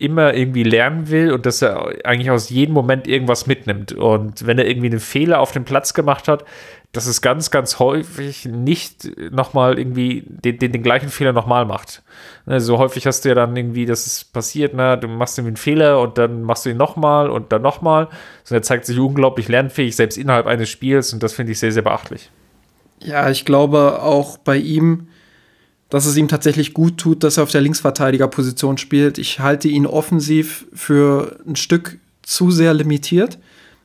immer 0.02 0.34
irgendwie 0.34 0.64
lernen 0.64 1.10
will 1.10 1.32
und 1.32 1.46
dass 1.46 1.62
er 1.62 1.94
eigentlich 2.04 2.32
aus 2.32 2.50
jedem 2.50 2.74
Moment 2.74 3.08
irgendwas 3.08 3.48
mitnimmt. 3.48 3.94
Und 3.94 4.46
wenn 4.46 4.58
er 4.58 4.68
irgendwie 4.68 4.88
einen 4.88 5.00
Fehler 5.00 5.40
auf 5.40 5.52
dem 5.52 5.66
Platz 5.66 5.94
gemacht 5.94 6.28
hat, 6.28 6.44
dass 6.92 7.06
es 7.06 7.22
ganz, 7.22 7.52
ganz 7.52 7.80
häufig 7.80 8.46
nicht 8.46 9.10
nochmal 9.32 9.80
irgendwie 9.80 10.26
den, 10.28 10.58
den, 10.58 10.74
den 10.74 10.84
gleichen 10.84 11.08
Fehler 11.08 11.32
nochmal 11.32 11.66
macht. 11.66 12.04
Ne, 12.46 12.60
so 12.60 12.80
häufig 12.80 13.08
hast 13.08 13.24
du 13.24 13.30
ja 13.30 13.36
dann 13.36 13.56
irgendwie, 13.56 13.86
dass 13.86 14.06
es 14.06 14.26
passiert, 14.26 14.74
ne, 14.74 14.98
du 14.98 15.08
machst 15.08 15.38
irgendwie 15.38 15.52
einen 15.52 15.58
Fehler 15.58 16.02
und 16.02 16.18
dann 16.18 16.42
machst 16.42 16.66
du 16.66 16.70
ihn 16.70 16.78
nochmal 16.78 17.30
und 17.30 17.54
dann 17.54 17.62
nochmal. 17.62 18.10
So, 18.44 18.56
er 18.56 18.62
zeigt 18.62 18.86
sich 18.86 19.00
unglaublich 19.00 19.48
lernfähig, 19.48 19.96
selbst 19.96 20.18
innerhalb 20.18 20.48
eines 20.48 20.70
Spiels 20.70 21.14
und 21.14 21.24
das 21.24 21.34
finde 21.34 21.54
ich 21.54 21.60
sehr, 21.60 21.72
sehr 21.72 21.84
beachtlich. 21.84 22.30
Ja, 23.00 23.30
ich 23.30 23.46
glaube 23.46 24.02
auch 24.02 24.38
bei 24.38 24.58
ihm, 24.58 25.08
dass 25.92 26.06
es 26.06 26.16
ihm 26.16 26.30
tatsächlich 26.30 26.74
gut 26.74 26.98
tut, 26.98 27.24
dass 27.24 27.38
er 27.38 27.44
auf 27.44 27.52
der 27.52 27.60
Linksverteidigerposition 27.62 28.78
spielt. 28.78 29.18
Ich 29.18 29.42
halte 29.42 29.68
ihn 29.68 29.86
offensiv 29.86 30.66
für 30.74 31.38
ein 31.46 31.58
Stück 31.58 32.00
zu 32.24 32.50
sehr 32.50 32.74
limitiert. 32.74 33.38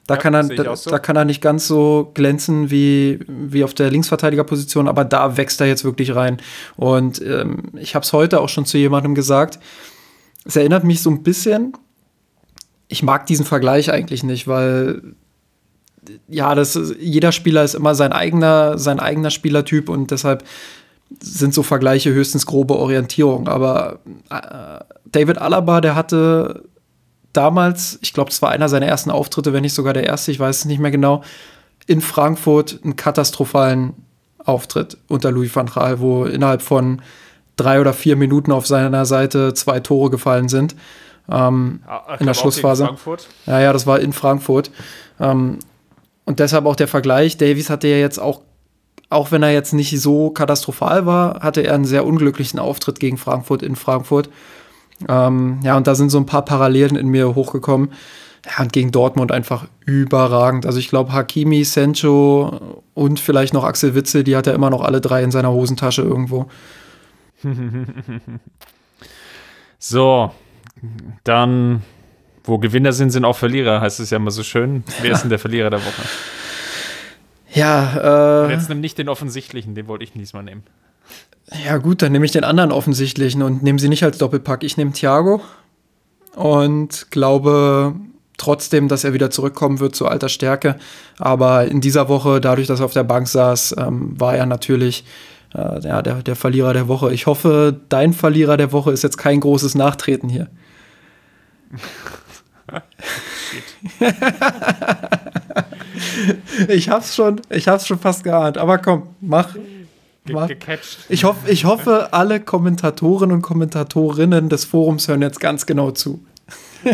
Da, 0.07 0.15
ja, 0.15 0.21
kann 0.21 0.35
er, 0.35 0.45
da, 0.45 0.77
so. 0.77 0.89
da, 0.89 1.01
kann 1.01 1.17
er 1.17 1.25
nicht 1.25 1.43
ganz 1.43 1.67
so 1.67 2.13
glänzen 2.15 2.71
wie, 2.71 3.19
wie 3.27 3.65
auf 3.65 3.75
der 3.75 3.91
Linksverteidigerposition, 3.91 4.87
aber 4.87 5.05
da 5.05 5.37
wächst 5.37 5.61
er 5.61 5.67
jetzt 5.67 5.83
wirklich 5.83 6.15
rein. 6.15 6.37
Und 6.77 7.21
ähm, 7.23 7.73
ich 7.75 7.97
habe 7.97 8.05
es 8.05 8.13
heute 8.13 8.41
auch 8.41 8.49
schon 8.49 8.67
zu 8.67 8.79
jemandem 8.79 9.17
gesagt. 9.17 9.59
Es 10.45 10.55
erinnert 10.55 10.85
mich 10.85 11.03
so 11.03 11.11
ein 11.11 11.25
bisschen. 11.25 11.73
Ich 12.87 13.03
mag 13.03 13.27
diesen 13.27 13.45
Vergleich 13.45 13.91
eigentlich 13.91 14.23
nicht, 14.23 14.47
weil 14.47 15.03
ja, 16.29 16.55
das 16.55 16.79
jeder 17.01 17.33
Spieler 17.33 17.65
ist 17.65 17.75
immer 17.75 17.97
sein 17.97 18.13
eigener, 18.13 18.79
sein 18.79 19.01
eigener 19.01 19.31
Spielertyp 19.31 19.89
und 19.89 20.13
deshalb 20.13 20.45
sind 21.21 21.55
so 21.55 21.63
Vergleiche 21.63 22.13
höchstens 22.13 22.47
grobe 22.47 22.77
Orientierung. 22.77 23.49
Aber 23.49 24.01
äh, 24.31 24.85
David 25.05 25.39
Alaba, 25.39 25.81
der 25.81 25.95
hatte 25.95 26.65
damals, 27.33 27.99
ich 28.03 28.13
glaube, 28.13 28.31
es 28.31 28.43
war 28.43 28.51
einer 28.51 28.69
seiner 28.69 28.87
ersten 28.87 29.11
Auftritte, 29.11 29.53
wenn 29.53 29.63
nicht 29.63 29.75
sogar 29.75 29.93
der 29.93 30.05
erste, 30.05 30.31
ich 30.31 30.41
weiß 30.41 30.59
es 30.59 30.65
nicht 30.65 30.81
mehr 30.81 30.91
genau, 30.91 31.23
in 31.87 32.01
Frankfurt 32.01 32.81
einen 32.83 32.97
katastrophalen 32.97 33.95
Auftritt 34.45 34.97
unter 35.09 35.31
Louis 35.31 35.55
van 35.55 35.67
Gaal, 35.67 36.01
wo 36.01 36.25
innerhalb 36.25 36.63
von 36.63 37.03
drei 37.57 37.81
oder 37.81 37.93
vier 37.93 38.17
Minuten 38.17 38.53
auf 38.53 38.67
seiner 38.67 39.07
Seite 39.07 39.55
zwei 39.55 39.81
Tore 39.81 40.11
gefallen 40.11 40.49
sind. 40.49 40.75
Ähm, 41.31 41.81
Ach, 41.87 42.21
in 42.21 42.27
der 42.27 42.35
Schlussphase. 42.35 42.89
Ja, 43.47 43.61
ja, 43.61 43.73
das 43.73 43.87
war 43.87 44.01
in 44.01 44.13
Frankfurt. 44.13 44.71
Ähm, 45.19 45.59
und 46.25 46.39
deshalb 46.39 46.67
auch 46.67 46.77
der 46.77 46.89
Vergleich. 46.89 47.37
Davies 47.37 47.71
hatte 47.71 47.89
ja 47.89 47.97
jetzt 47.97 48.19
auch, 48.19 48.43
auch 49.09 49.31
wenn 49.31 49.43
er 49.43 49.53
jetzt 49.53 49.73
nicht 49.73 50.01
so 50.01 50.31
katastrophal 50.31 51.07
war, 51.07 51.41
hatte 51.41 51.63
er 51.63 51.75
einen 51.75 51.85
sehr 51.85 52.05
unglücklichen 52.05 52.59
Auftritt 52.59 52.99
gegen 52.99 53.19
Frankfurt 53.19 53.63
in 53.63 53.77
Frankfurt. 53.77 54.29
Ähm, 55.09 55.61
ja, 55.63 55.77
und 55.77 55.87
da 55.87 55.95
sind 55.95 56.11
so 56.11 56.19
ein 56.19 56.27
paar 56.27 56.45
Parallelen 56.45 56.97
in 56.97 57.09
mir 57.09 57.35
hochgekommen. 57.35 57.93
Ja, 58.47 58.63
und 58.63 58.73
gegen 58.73 58.93
Dortmund 58.93 59.33
einfach 59.33 59.67
überragend. 59.85 60.67
Also 60.67 60.79
ich 60.79 60.89
glaube, 60.89 61.13
Hakimi, 61.13 61.65
Sancho 61.65 62.85
und 62.95 63.21
vielleicht 63.21 63.55
noch 63.55 63.65
Axel 63.65 63.95
Witzel, 63.95 64.25
die 64.25 64.37
hat 64.37 64.47
er 64.47 64.55
immer 64.55 64.71
noch 64.71 64.83
alle 64.83 65.01
drei 65.01 65.23
in 65.23 65.31
seiner 65.31 65.51
Hosentasche 65.51 66.03
irgendwo. 66.03 66.47
so, 69.79 70.31
dann, 71.25 71.83
wo 72.45 72.59
Gewinner 72.59 72.93
sind, 72.93 73.11
sind 73.11 73.25
auch 73.25 73.37
Verlierer, 73.37 73.81
heißt 73.81 74.01
es 74.01 74.11
ja 74.11 74.17
immer 74.17 74.31
so 74.31 74.43
schön. 74.43 74.85
Wer 75.03 75.13
ist 75.13 75.23
denn 75.23 75.31
der 75.31 75.39
Verlierer 75.39 75.71
der 75.71 75.81
Woche? 75.81 76.03
Ja, 77.57 78.45
äh. 78.47 78.53
Jetzt 78.53 78.69
nimm 78.69 78.81
nicht 78.81 78.99
den 78.99 79.09
offensichtlichen, 79.09 79.75
den 79.75 79.89
wollte 79.89 80.05
ich 80.05 80.13
diesmal 80.13 80.43
nehmen. 80.43 80.63
Ja, 81.65 81.79
gut, 81.79 82.03
dann 82.03 82.13
nehme 82.13 82.27
ich 82.27 82.33
den 82.33 82.45
anderen 82.45 82.71
offensichtlichen 82.71 83.43
und 83.43 83.63
nehme 83.63 83.79
sie 83.79 83.89
nicht 83.89 84.05
als 84.05 84.19
Doppelpack. 84.19 84.63
Ich 84.63 84.77
nehme 84.77 84.93
Thiago 84.93 85.41
und 86.35 87.11
glaube 87.11 87.95
trotzdem, 88.37 88.89
dass 88.89 89.05
er 89.05 89.15
wieder 89.15 89.31
zurückkommen 89.31 89.81
wird 89.81 89.97
zu 89.97 90.07
alter 90.07 90.29
Stärke. 90.29 90.77
Aber 91.19 91.67
in 91.67 91.81
dieser 91.81 92.09
Woche, 92.09 92.41
dadurch, 92.41 92.67
dass 92.67 92.81
er 92.81 92.87
auf 92.87 92.93
der 92.93 93.05
Bank 93.05 93.27
saß, 93.29 93.77
ähm, 93.79 94.21
war 94.21 94.37
er 94.37 94.45
natürlich 94.45 95.05
äh, 95.55 95.81
ja, 95.81 96.03
der, 96.03 96.23
der 96.23 96.37
Verlierer 96.37 96.75
der 96.75 96.89
Woche. 96.89 97.13
Ich 97.15 97.27
hoffe, 97.27 97.81
dein 97.89 98.13
Verlierer 98.13 98.57
der 98.57 98.73
Woche 98.73 98.93
ist 98.93 99.03
jetzt 99.03 99.17
kein 99.17 99.41
großes 99.41 99.75
Nachtreten 99.77 100.29
hier. 100.29 100.49
ich 106.69 106.89
hab's 106.89 107.15
schon, 107.15 107.41
ich 107.51 107.69
hab's 107.69 107.87
schon 107.87 107.99
fast 107.99 108.25
geahnt. 108.25 108.57
Aber 108.59 108.79
komm, 108.79 109.15
mach. 109.21 109.55
Ich, 111.09 111.25
hoff, 111.25 111.37
ich 111.47 111.65
hoffe, 111.65 112.13
alle 112.13 112.41
Kommentatoren 112.41 113.31
und 113.31 113.43
Kommentatorinnen 113.43 114.49
des 114.49 114.65
Forums 114.65 115.07
hören 115.07 115.23
jetzt 115.23 115.39
ganz 115.39 115.67
genau 115.67 115.93
zu. 115.93 116.25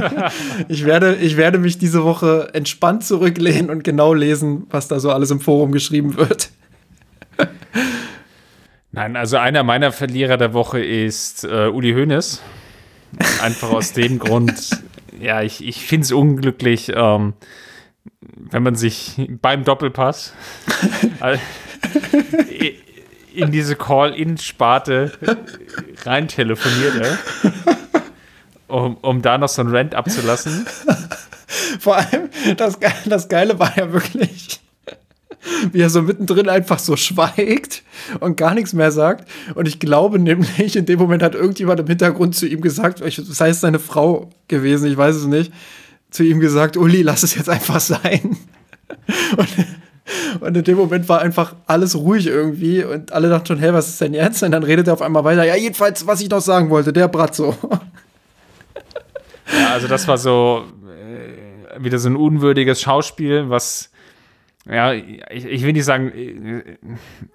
ich, 0.68 0.84
werde, 0.84 1.16
ich 1.16 1.38
werde 1.38 1.58
mich 1.58 1.78
diese 1.78 2.04
Woche 2.04 2.50
entspannt 2.52 3.04
zurücklehnen 3.04 3.70
und 3.70 3.84
genau 3.84 4.12
lesen, 4.12 4.66
was 4.70 4.88
da 4.88 5.00
so 5.00 5.10
alles 5.10 5.30
im 5.30 5.40
Forum 5.40 5.72
geschrieben 5.72 6.16
wird. 6.16 6.50
Nein, 8.92 9.16
also 9.16 9.38
einer 9.38 9.62
meiner 9.62 9.92
Verlierer 9.92 10.36
der 10.36 10.52
Woche 10.52 10.84
ist 10.84 11.44
äh, 11.44 11.68
Uli 11.68 11.92
Hoeneß. 11.92 12.42
Einfach 13.42 13.70
aus 13.70 13.92
dem 13.92 14.18
Grund, 14.18 14.82
ja, 15.22 15.40
ich, 15.42 15.66
ich 15.66 15.84
finde 15.86 16.04
es 16.04 16.12
unglücklich, 16.12 16.92
ähm, 16.94 17.34
wenn 18.20 18.62
man 18.62 18.74
sich 18.74 19.28
beim 19.40 19.64
Doppelpass 19.64 20.32
in 23.34 23.52
diese 23.52 23.76
Call-In-Sparte 23.76 25.12
rein 26.04 26.28
telefonierte, 26.28 27.18
um, 28.66 28.96
um 28.96 29.22
da 29.22 29.38
noch 29.38 29.48
so 29.48 29.62
ein 29.62 29.68
Rant 29.68 29.94
abzulassen. 29.94 30.66
Vor 31.78 31.96
allem, 31.96 32.28
das, 32.56 32.78
das 33.04 33.28
Geile 33.28 33.58
war 33.58 33.76
ja 33.76 33.92
wirklich, 33.92 34.60
wie 35.72 35.80
er 35.80 35.90
so 35.90 36.02
mittendrin 36.02 36.48
einfach 36.48 36.78
so 36.78 36.96
schweigt 36.96 37.82
und 38.20 38.36
gar 38.36 38.54
nichts 38.54 38.72
mehr 38.72 38.92
sagt. 38.92 39.28
Und 39.54 39.66
ich 39.68 39.80
glaube 39.80 40.18
nämlich, 40.18 40.76
in 40.76 40.86
dem 40.86 40.98
Moment 40.98 41.22
hat 41.22 41.34
irgendjemand 41.34 41.80
im 41.80 41.86
Hintergrund 41.86 42.34
zu 42.34 42.46
ihm 42.46 42.60
gesagt, 42.60 43.00
das 43.00 43.40
heißt 43.40 43.60
seine 43.60 43.78
Frau 43.78 44.30
gewesen, 44.48 44.90
ich 44.90 44.96
weiß 44.96 45.16
es 45.16 45.26
nicht, 45.26 45.52
zu 46.10 46.22
ihm 46.22 46.40
gesagt, 46.40 46.76
Uli, 46.76 47.02
lass 47.02 47.22
es 47.22 47.34
jetzt 47.34 47.48
einfach 47.48 47.80
sein. 47.80 48.36
Und 49.36 49.48
und 50.40 50.56
in 50.56 50.64
dem 50.64 50.76
Moment 50.76 51.08
war 51.08 51.20
einfach 51.20 51.54
alles 51.66 51.96
ruhig 51.96 52.26
irgendwie 52.26 52.84
und 52.84 53.12
alle 53.12 53.28
dachten 53.28 53.46
schon, 53.46 53.58
hey, 53.58 53.72
was 53.72 53.88
ist 53.88 54.00
denn 54.00 54.14
jetzt? 54.14 54.42
Und 54.42 54.50
dann 54.50 54.62
redet 54.62 54.88
er 54.88 54.94
auf 54.94 55.02
einmal 55.02 55.24
weiter. 55.24 55.44
Ja, 55.44 55.54
jedenfalls, 55.54 56.06
was 56.06 56.20
ich 56.20 56.28
noch 56.28 56.40
sagen 56.40 56.70
wollte, 56.70 56.92
der 56.92 57.08
Bratzo. 57.08 57.54
Ja, 59.52 59.70
also 59.72 59.86
das 59.86 60.08
war 60.08 60.18
so 60.18 60.64
äh, 60.88 61.82
wieder 61.82 61.98
so 61.98 62.08
ein 62.08 62.16
unwürdiges 62.16 62.80
Schauspiel, 62.80 63.48
was 63.48 63.91
ja, 64.70 64.92
ich, 64.92 65.44
ich, 65.44 65.62
will 65.62 65.72
nicht 65.72 65.84
sagen, 65.84 66.12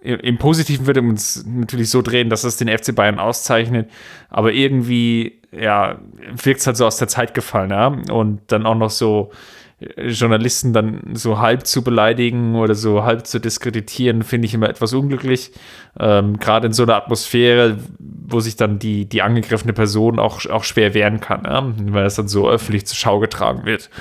äh, 0.01 0.13
im 0.13 0.37
Positiven 0.37 0.87
würde 0.87 1.01
man 1.01 1.15
es 1.15 1.45
natürlich 1.45 1.89
so 1.89 2.01
drehen, 2.01 2.29
dass 2.29 2.43
es 2.43 2.57
den 2.57 2.69
FC 2.69 2.95
Bayern 2.95 3.19
auszeichnet, 3.19 3.89
aber 4.29 4.53
irgendwie, 4.53 5.41
ja, 5.51 5.99
wirkt 6.41 6.61
es 6.61 6.67
halt 6.67 6.77
so 6.77 6.85
aus 6.85 6.97
der 6.97 7.09
Zeit 7.09 7.33
gefallen, 7.33 7.71
ja, 7.71 7.87
und 7.87 8.41
dann 8.47 8.65
auch 8.65 8.75
noch 8.75 8.89
so 8.89 9.31
Journalisten 9.79 10.73
dann 10.73 11.01
so 11.13 11.37
halb 11.37 11.67
zu 11.67 11.83
beleidigen 11.83 12.55
oder 12.55 12.73
so 12.73 13.03
halb 13.03 13.27
zu 13.27 13.39
diskreditieren, 13.39 14.23
finde 14.23 14.47
ich 14.47 14.55
immer 14.55 14.69
etwas 14.69 14.91
unglücklich. 14.93 15.51
Ähm, 15.99 16.39
Gerade 16.39 16.67
in 16.67 16.73
so 16.73 16.81
einer 16.81 16.95
Atmosphäre, 16.95 17.77
wo 17.99 18.39
sich 18.39 18.55
dann 18.55 18.79
die, 18.79 19.07
die 19.07 19.21
angegriffene 19.21 19.73
Person 19.73 20.17
auch, 20.17 20.43
auch 20.47 20.63
schwer 20.63 20.95
wehren 20.95 21.19
kann, 21.19 21.43
ja? 21.45 21.63
weil 21.93 22.05
es 22.05 22.15
dann 22.15 22.27
so 22.27 22.49
öffentlich 22.49 22.87
zur 22.87 22.97
Schau 22.97 23.19
getragen 23.19 23.65
wird. 23.65 23.91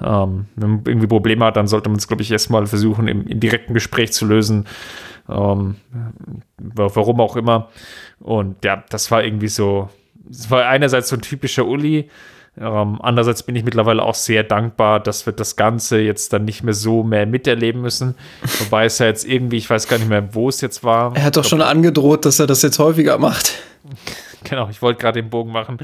Ähm, 0.00 0.46
wenn 0.56 0.70
man 0.70 0.82
irgendwie 0.86 1.06
Probleme 1.06 1.44
hat, 1.44 1.56
dann 1.56 1.66
sollte 1.66 1.88
man 1.88 1.98
es, 1.98 2.08
glaube 2.08 2.22
ich, 2.22 2.30
erstmal 2.30 2.66
versuchen, 2.66 3.08
im, 3.08 3.26
im, 3.26 3.40
direkten 3.40 3.74
Gespräch 3.74 4.12
zu 4.12 4.26
lösen. 4.26 4.66
Ähm, 5.28 5.76
warum 6.58 7.20
auch 7.20 7.36
immer. 7.36 7.68
Und 8.18 8.64
ja, 8.64 8.82
das 8.88 9.10
war 9.10 9.22
irgendwie 9.22 9.48
so, 9.48 9.88
es 10.28 10.50
war 10.50 10.66
einerseits 10.66 11.08
so 11.08 11.16
ein 11.16 11.22
typischer 11.22 11.66
Uli, 11.66 12.08
ähm, 12.60 12.98
andererseits 13.00 13.42
bin 13.42 13.56
ich 13.56 13.64
mittlerweile 13.64 14.02
auch 14.02 14.14
sehr 14.14 14.44
dankbar, 14.44 15.00
dass 15.00 15.24
wir 15.24 15.32
das 15.32 15.56
Ganze 15.56 16.00
jetzt 16.00 16.34
dann 16.34 16.44
nicht 16.44 16.62
mehr 16.62 16.74
so 16.74 17.02
mehr 17.02 17.24
miterleben 17.24 17.80
müssen. 17.80 18.14
Wobei 18.60 18.84
es 18.84 18.98
ja 18.98 19.06
jetzt 19.06 19.24
irgendwie, 19.24 19.56
ich 19.56 19.70
weiß 19.70 19.88
gar 19.88 19.96
nicht 19.98 20.08
mehr, 20.08 20.34
wo 20.34 20.50
es 20.50 20.60
jetzt 20.60 20.84
war. 20.84 21.16
Er 21.16 21.24
hat 21.24 21.36
doch 21.36 21.44
schon 21.44 21.62
angedroht, 21.62 22.26
dass 22.26 22.38
er 22.40 22.46
das 22.46 22.60
jetzt 22.62 22.78
häufiger 22.78 23.18
macht. 23.18 23.54
Genau, 24.44 24.68
ich 24.68 24.82
wollte 24.82 25.00
gerade 25.00 25.22
den 25.22 25.30
Bogen 25.30 25.52
machen. 25.52 25.78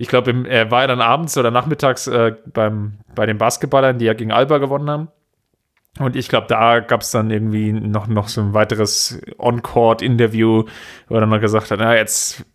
Ich 0.00 0.08
glaube, 0.08 0.48
er 0.48 0.70
war 0.70 0.80
ja 0.80 0.86
dann 0.86 1.02
abends 1.02 1.36
oder 1.36 1.50
nachmittags 1.50 2.06
äh, 2.06 2.32
beim, 2.46 3.00
bei 3.14 3.26
den 3.26 3.36
Basketballern, 3.36 3.98
die 3.98 4.06
ja 4.06 4.14
gegen 4.14 4.32
Alba 4.32 4.56
gewonnen 4.56 4.88
haben. 4.88 5.08
Und 5.98 6.16
ich 6.16 6.30
glaube, 6.30 6.46
da 6.48 6.80
gab 6.80 7.02
es 7.02 7.10
dann 7.10 7.30
irgendwie 7.30 7.70
noch, 7.70 8.06
noch 8.06 8.28
so 8.28 8.40
ein 8.40 8.54
weiteres 8.54 9.20
On-Court-Interview, 9.36 10.64
wo 11.08 11.14
er 11.14 11.20
dann 11.20 11.28
noch 11.28 11.40
gesagt 11.40 11.70
hat, 11.70 11.80
na, 11.80 11.94
jetzt 11.94 12.46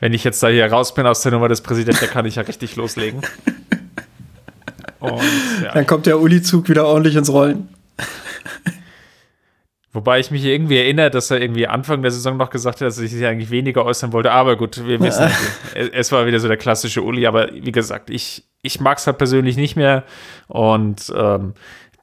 wenn 0.00 0.14
ich 0.14 0.24
jetzt 0.24 0.42
da 0.42 0.48
hier 0.48 0.64
raus 0.72 0.94
bin 0.94 1.06
aus 1.06 1.20
der 1.20 1.32
Nummer 1.32 1.48
des 1.48 1.60
Präsidenten, 1.60 2.00
dann 2.00 2.10
kann 2.10 2.24
ich 2.24 2.36
ja 2.36 2.42
richtig 2.42 2.76
loslegen. 2.76 3.20
Und, 5.00 5.22
ja. 5.62 5.72
Dann 5.74 5.86
kommt 5.86 6.06
der 6.06 6.18
Uli-Zug 6.18 6.70
wieder 6.70 6.86
ordentlich 6.86 7.14
ins 7.14 7.30
Rollen. 7.30 7.68
Wobei 9.94 10.18
ich 10.18 10.32
mich 10.32 10.44
irgendwie 10.44 10.76
erinnere, 10.76 11.08
dass 11.08 11.30
er 11.30 11.40
irgendwie 11.40 11.68
Anfang 11.68 12.02
der 12.02 12.10
Saison 12.10 12.36
noch 12.36 12.50
gesagt 12.50 12.80
hat, 12.80 12.88
dass 12.88 12.98
er 12.98 13.06
sich 13.06 13.24
eigentlich 13.24 13.50
weniger 13.50 13.84
äußern 13.84 14.12
wollte. 14.12 14.32
Aber 14.32 14.56
gut, 14.56 14.84
wir 14.84 14.98
wissen, 15.00 15.30
es 15.92 16.10
war 16.10 16.26
wieder 16.26 16.40
so 16.40 16.48
der 16.48 16.56
klassische 16.56 17.00
Uli. 17.00 17.28
Aber 17.28 17.48
wie 17.54 17.70
gesagt, 17.70 18.10
ich, 18.10 18.42
ich 18.62 18.80
mag 18.80 18.98
es 18.98 19.06
halt 19.06 19.18
persönlich 19.18 19.56
nicht 19.56 19.76
mehr. 19.76 20.02
Und 20.48 21.12
ähm, 21.16 21.54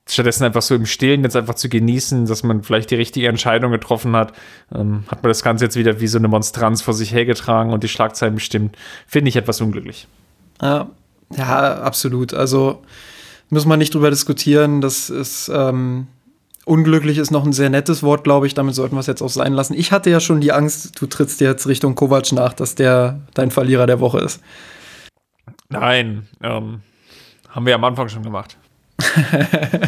stattdessen 0.08 0.46
einfach 0.46 0.62
so 0.62 0.74
im 0.74 0.86
Stillen 0.86 1.24
jetzt 1.24 1.36
einfach 1.36 1.56
zu 1.56 1.68
genießen, 1.68 2.28
dass 2.28 2.44
man 2.44 2.64
vielleicht 2.64 2.92
die 2.92 2.96
richtige 2.96 3.28
Entscheidung 3.28 3.74
getroffen 3.74 4.16
hat, 4.16 4.32
ähm, 4.74 5.04
hat 5.10 5.22
man 5.22 5.30
das 5.30 5.44
Ganze 5.44 5.66
jetzt 5.66 5.76
wieder 5.76 6.00
wie 6.00 6.08
so 6.08 6.18
eine 6.18 6.30
Monstranz 6.30 6.82
vor 6.82 6.94
sich 6.94 7.14
hergetragen 7.14 7.74
und 7.74 7.84
die 7.84 7.90
Schlagzeilen 7.90 8.36
bestimmt, 8.36 8.78
finde 9.06 9.28
ich 9.28 9.36
etwas 9.36 9.60
unglücklich. 9.60 10.08
Ja, 10.62 10.90
ja, 11.36 11.82
absolut. 11.82 12.34
Also 12.34 12.82
muss 13.50 13.66
man 13.66 13.80
nicht 13.80 13.94
drüber 13.94 14.10
diskutieren. 14.10 14.80
Das 14.80 15.10
ist 15.10 15.52
ähm, 15.54 16.08
unglücklich 16.66 17.18
ist 17.18 17.32
noch 17.32 17.46
ein 17.46 17.54
sehr 17.54 17.70
nettes 17.70 18.04
Wort, 18.04 18.24
glaube 18.24 18.48
ich. 18.48 18.54
Damit 18.54 18.76
sollten 18.76 18.96
wir 18.96 19.00
es 19.00 19.08
jetzt 19.08 19.22
auch 19.22 19.30
sein 19.30 19.54
lassen. 19.54 19.74
Ich 19.74 19.92
hatte 19.92 20.10
ja 20.10 20.20
schon 20.20 20.42
die 20.42 20.52
Angst, 20.52 21.02
du 21.02 21.08
trittst 21.08 21.42
jetzt 21.42 21.68
Richtung 21.68 21.96
Kovac 21.96 22.32
nach, 22.32 22.54
dass 22.54 22.76
der 22.76 23.20
dein 23.34 23.52
Verlierer 23.52 23.88
der 23.88 24.00
Woche 24.00 24.20
ist. 24.20 24.42
Nein, 25.70 26.28
ähm, 26.44 26.82
haben 27.50 27.66
wir 27.66 27.76
am 27.76 27.84
Anfang 27.84 28.10
schon 28.10 28.24
gemacht. 28.24 28.58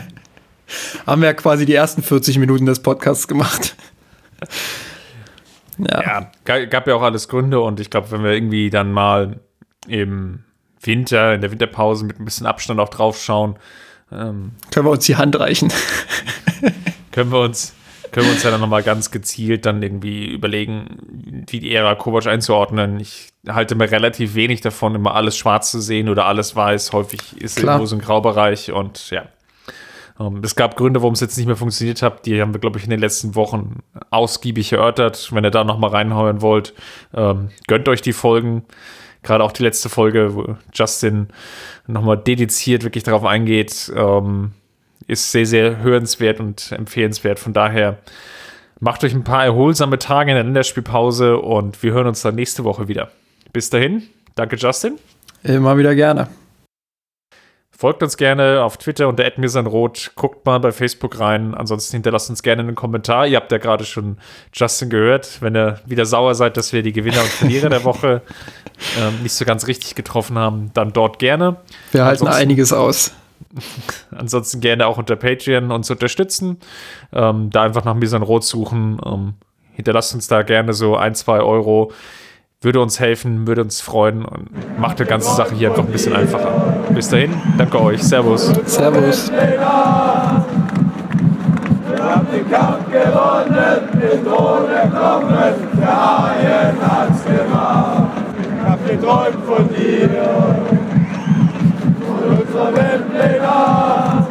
Haben 1.06 1.22
wir 1.22 1.28
ja 1.28 1.34
quasi 1.34 1.66
die 1.66 1.74
ersten 1.76 2.02
40 2.02 2.40
Minuten 2.40 2.66
des 2.66 2.82
Podcasts 2.82 3.28
gemacht. 3.28 3.76
ja. 5.78 6.32
ja, 6.48 6.66
gab 6.66 6.88
ja 6.88 6.96
auch 6.96 7.02
alles 7.02 7.28
Gründe 7.28 7.60
und 7.60 7.80
ich 7.80 7.90
glaube, 7.90 8.12
wenn 8.12 8.24
wir 8.24 8.32
irgendwie 8.32 8.70
dann 8.70 8.92
mal 8.92 9.40
im 9.88 10.44
Winter, 10.82 11.34
in 11.34 11.42
der 11.42 11.52
Winterpause 11.52 12.06
mit 12.06 12.20
ein 12.20 12.26
bisschen 12.26 12.48
Abstand 12.48 12.80
auch 12.80 12.90
drauf 12.90 13.22
schauen, 13.22 13.58
ähm, 14.12 14.52
können 14.72 14.86
wir 14.86 14.92
uns 14.92 15.06
die 15.06 15.16
Hand 15.16 15.40
reichen. 15.40 15.72
können 17.12 17.32
wir 17.32 17.40
uns 17.40 17.74
können 18.14 18.28
wir 18.28 18.34
uns 18.34 18.44
ja 18.44 18.52
dann 18.52 18.62
nochmal 18.62 18.84
ganz 18.84 19.10
gezielt 19.10 19.66
dann 19.66 19.82
irgendwie 19.82 20.28
überlegen, 20.28 20.98
wie 21.50 21.60
die 21.60 21.74
Ära 21.74 21.96
Kovac 21.96 22.28
einzuordnen. 22.28 23.00
Ich 23.00 23.30
halte 23.48 23.74
mir 23.74 23.90
relativ 23.90 24.36
wenig 24.36 24.62
davon, 24.62 24.94
immer 24.94 25.16
alles 25.16 25.36
schwarz 25.36 25.72
zu 25.72 25.82
sehen 25.82 26.08
oder 26.10 26.26
alles 26.26 26.56
weiß. 26.56 26.94
Häufig 26.94 27.42
ist 27.42 27.58
Klar. 27.58 27.76
irgendwo 27.76 27.88
so 27.88 27.96
ein 27.96 28.02
Graubereich 28.02 28.72
und 28.72 29.10
ja. 29.10 29.24
Ähm, 30.20 30.42
es 30.44 30.56
gab 30.56 30.76
Gründe, 30.76 31.02
warum 31.02 31.14
es 31.14 31.22
jetzt 31.22 31.38
nicht 31.38 31.48
mehr 31.48 31.56
funktioniert 31.56 32.04
hat. 32.04 32.28
Die 32.28 32.40
haben 32.40 32.54
wir, 32.54 32.60
glaube 32.60 32.78
ich, 32.78 32.84
in 32.84 32.92
den 32.92 33.00
letzten 33.00 33.34
Wochen 33.34 33.80
ausgiebig 34.12 34.72
erörtert. 34.72 35.30
Wenn 35.34 35.44
ihr 35.44 35.52
da 35.52 35.64
nochmal 35.64 35.90
reinhauen 35.90 36.42
wollt, 36.42 36.76
ähm, 37.16 37.50
gönnt 37.68 37.90
euch 37.90 38.02
die 38.02 38.14
Folgen. 38.14 38.64
Gerade 39.24 39.44
auch 39.44 39.54
die 39.54 39.64
letzte 39.64 39.90
Folge, 39.90 40.36
wo 40.36 40.56
Justin 40.72 41.30
nochmal 41.88 42.18
dediziert 42.18 42.84
wirklich 42.84 43.04
darauf 43.04 43.26
eingeht, 43.26 43.92
ähm, 43.96 44.52
ist 45.08 45.32
sehr, 45.32 45.46
sehr 45.46 45.82
hörenswert 45.82 46.40
und 46.40 46.72
empfehlenswert. 46.72 47.40
Von 47.40 47.54
daher 47.54 47.98
macht 48.80 49.04
euch 49.04 49.14
ein 49.14 49.24
paar 49.24 49.46
erholsame 49.46 50.00
Tage 50.00 50.32
in 50.32 50.36
der 50.36 50.44
Länderspielpause 50.44 51.38
und 51.38 51.82
wir 51.84 51.94
hören 51.94 52.08
uns 52.08 52.22
dann 52.22 52.36
nächste 52.36 52.64
Woche 52.64 52.88
wieder. 52.88 53.12
Bis 53.52 53.70
dahin, 53.70 54.04
danke 54.36 54.56
Justin. 54.56 54.98
Immer 55.44 55.78
wieder 55.78 55.96
gerne. 55.96 56.28
Folgt 57.84 58.02
uns 58.02 58.16
gerne 58.16 58.64
auf 58.64 58.78
Twitter 58.78 59.10
unter 59.10 59.30
@mirsanrot. 59.36 60.12
Guckt 60.16 60.46
mal 60.46 60.58
bei 60.60 60.72
Facebook 60.72 61.20
rein. 61.20 61.54
Ansonsten 61.54 61.98
hinterlasst 61.98 62.30
uns 62.30 62.42
gerne 62.42 62.62
einen 62.62 62.76
Kommentar. 62.76 63.28
Ihr 63.28 63.36
habt 63.36 63.52
ja 63.52 63.58
gerade 63.58 63.84
schon 63.84 64.18
Justin 64.54 64.90
gehört. 64.90 65.42
Wenn 65.42 65.54
ihr 65.58 65.82
wieder 65.86 66.06
sauer 66.06 66.34
seid, 66.34 66.56
dass 66.56 66.72
wir 66.72 66.82
die 66.82 66.94
Gewinner 66.94 67.20
und 67.20 67.28
Verlierer 67.28 67.68
der 67.68 67.84
Woche 67.84 68.22
ähm, 69.02 69.22
nicht 69.22 69.34
so 69.34 69.44
ganz 69.44 69.68
richtig 69.68 69.96
getroffen 69.96 70.38
haben, 70.38 70.72
dann 70.74 70.94
dort 70.94 71.20
gerne. 71.20 71.58
Wir 71.92 72.06
halten 72.06 72.22
Ansonsten 72.22 72.42
einiges 72.42 72.72
aus. 72.72 73.12
Ansonsten 74.12 74.60
gerne 74.60 74.88
auch 74.88 74.98
unter 74.98 75.16
Patreon 75.16 75.72
uns 75.72 75.90
unterstützen. 75.90 76.58
Ähm, 77.12 77.50
da 77.50 77.64
einfach 77.64 77.86
nach 77.86 77.96
Misan 77.96 78.24
Rot 78.24 78.44
suchen. 78.44 79.00
Ähm, 79.06 79.34
hinterlasst 79.74 80.14
uns 80.14 80.28
da 80.28 80.44
gerne 80.44 80.74
so 80.74 80.96
ein, 80.96 81.16
zwei 81.16 81.40
Euro. 81.40 81.92
Würde 82.62 82.80
uns 82.80 83.00
helfen, 83.00 83.46
würde 83.46 83.62
uns 83.62 83.82
freuen 83.82 84.24
und 84.24 84.80
macht 84.80 85.00
die 85.00 85.04
ganze 85.04 85.36
Sache 85.36 85.54
hier 85.54 85.70
einfach 85.72 85.84
ein 85.84 85.92
bisschen 85.92 86.16
einfacher. 86.16 86.74
Bis 86.94 87.10
dahin, 87.10 87.34
danke 87.58 87.82
euch. 87.82 88.02
Servus. 88.02 88.54
Servus. 88.66 89.30
Wir 89.30 89.60
haben 92.02 92.28
den 92.32 92.50
Kampf 92.50 92.86
gewonnen, 92.90 93.90
den 94.02 94.24
Thron 94.24 94.70
erkommen, 94.70 95.38
der 95.78 95.88
Haien 95.88 96.78
hat's 96.82 97.26
gemacht. 97.26 98.12
Ich 98.40 98.70
hab 98.70 98.88
geträumt 98.88 99.46
von 99.46 99.68
dir 99.70 100.10
unserer 102.54 102.76
Weltpläne. 102.76 104.28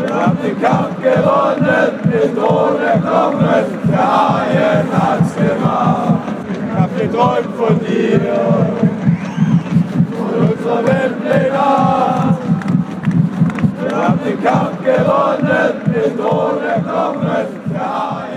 Wir 0.00 0.14
haben 0.14 0.38
den 0.42 0.60
Kampf 0.60 0.96
gewonnen, 1.00 1.92
den 2.10 2.34
Thron 2.34 2.80
erkommen, 2.80 3.64
der 3.88 4.06
Haien 4.12 4.88
hat's 4.92 5.34
gemacht. 5.36 6.18
Ich 6.50 6.80
hab 6.80 6.98
geträumt 6.98 7.54
von 7.56 7.78
dir, 7.78 8.20
von 10.16 10.32
unserer 10.48 10.82
Weltpläne. 10.84 11.62
Wir 13.80 13.96
haben 13.96 14.20
den 14.24 14.38
Kampf 14.42 14.78
gewonnen, 14.84 15.72
den 15.86 16.18
Thron 16.18 16.58
erkommen, 16.64 17.46
der 17.72 17.80
Haien 17.80 18.31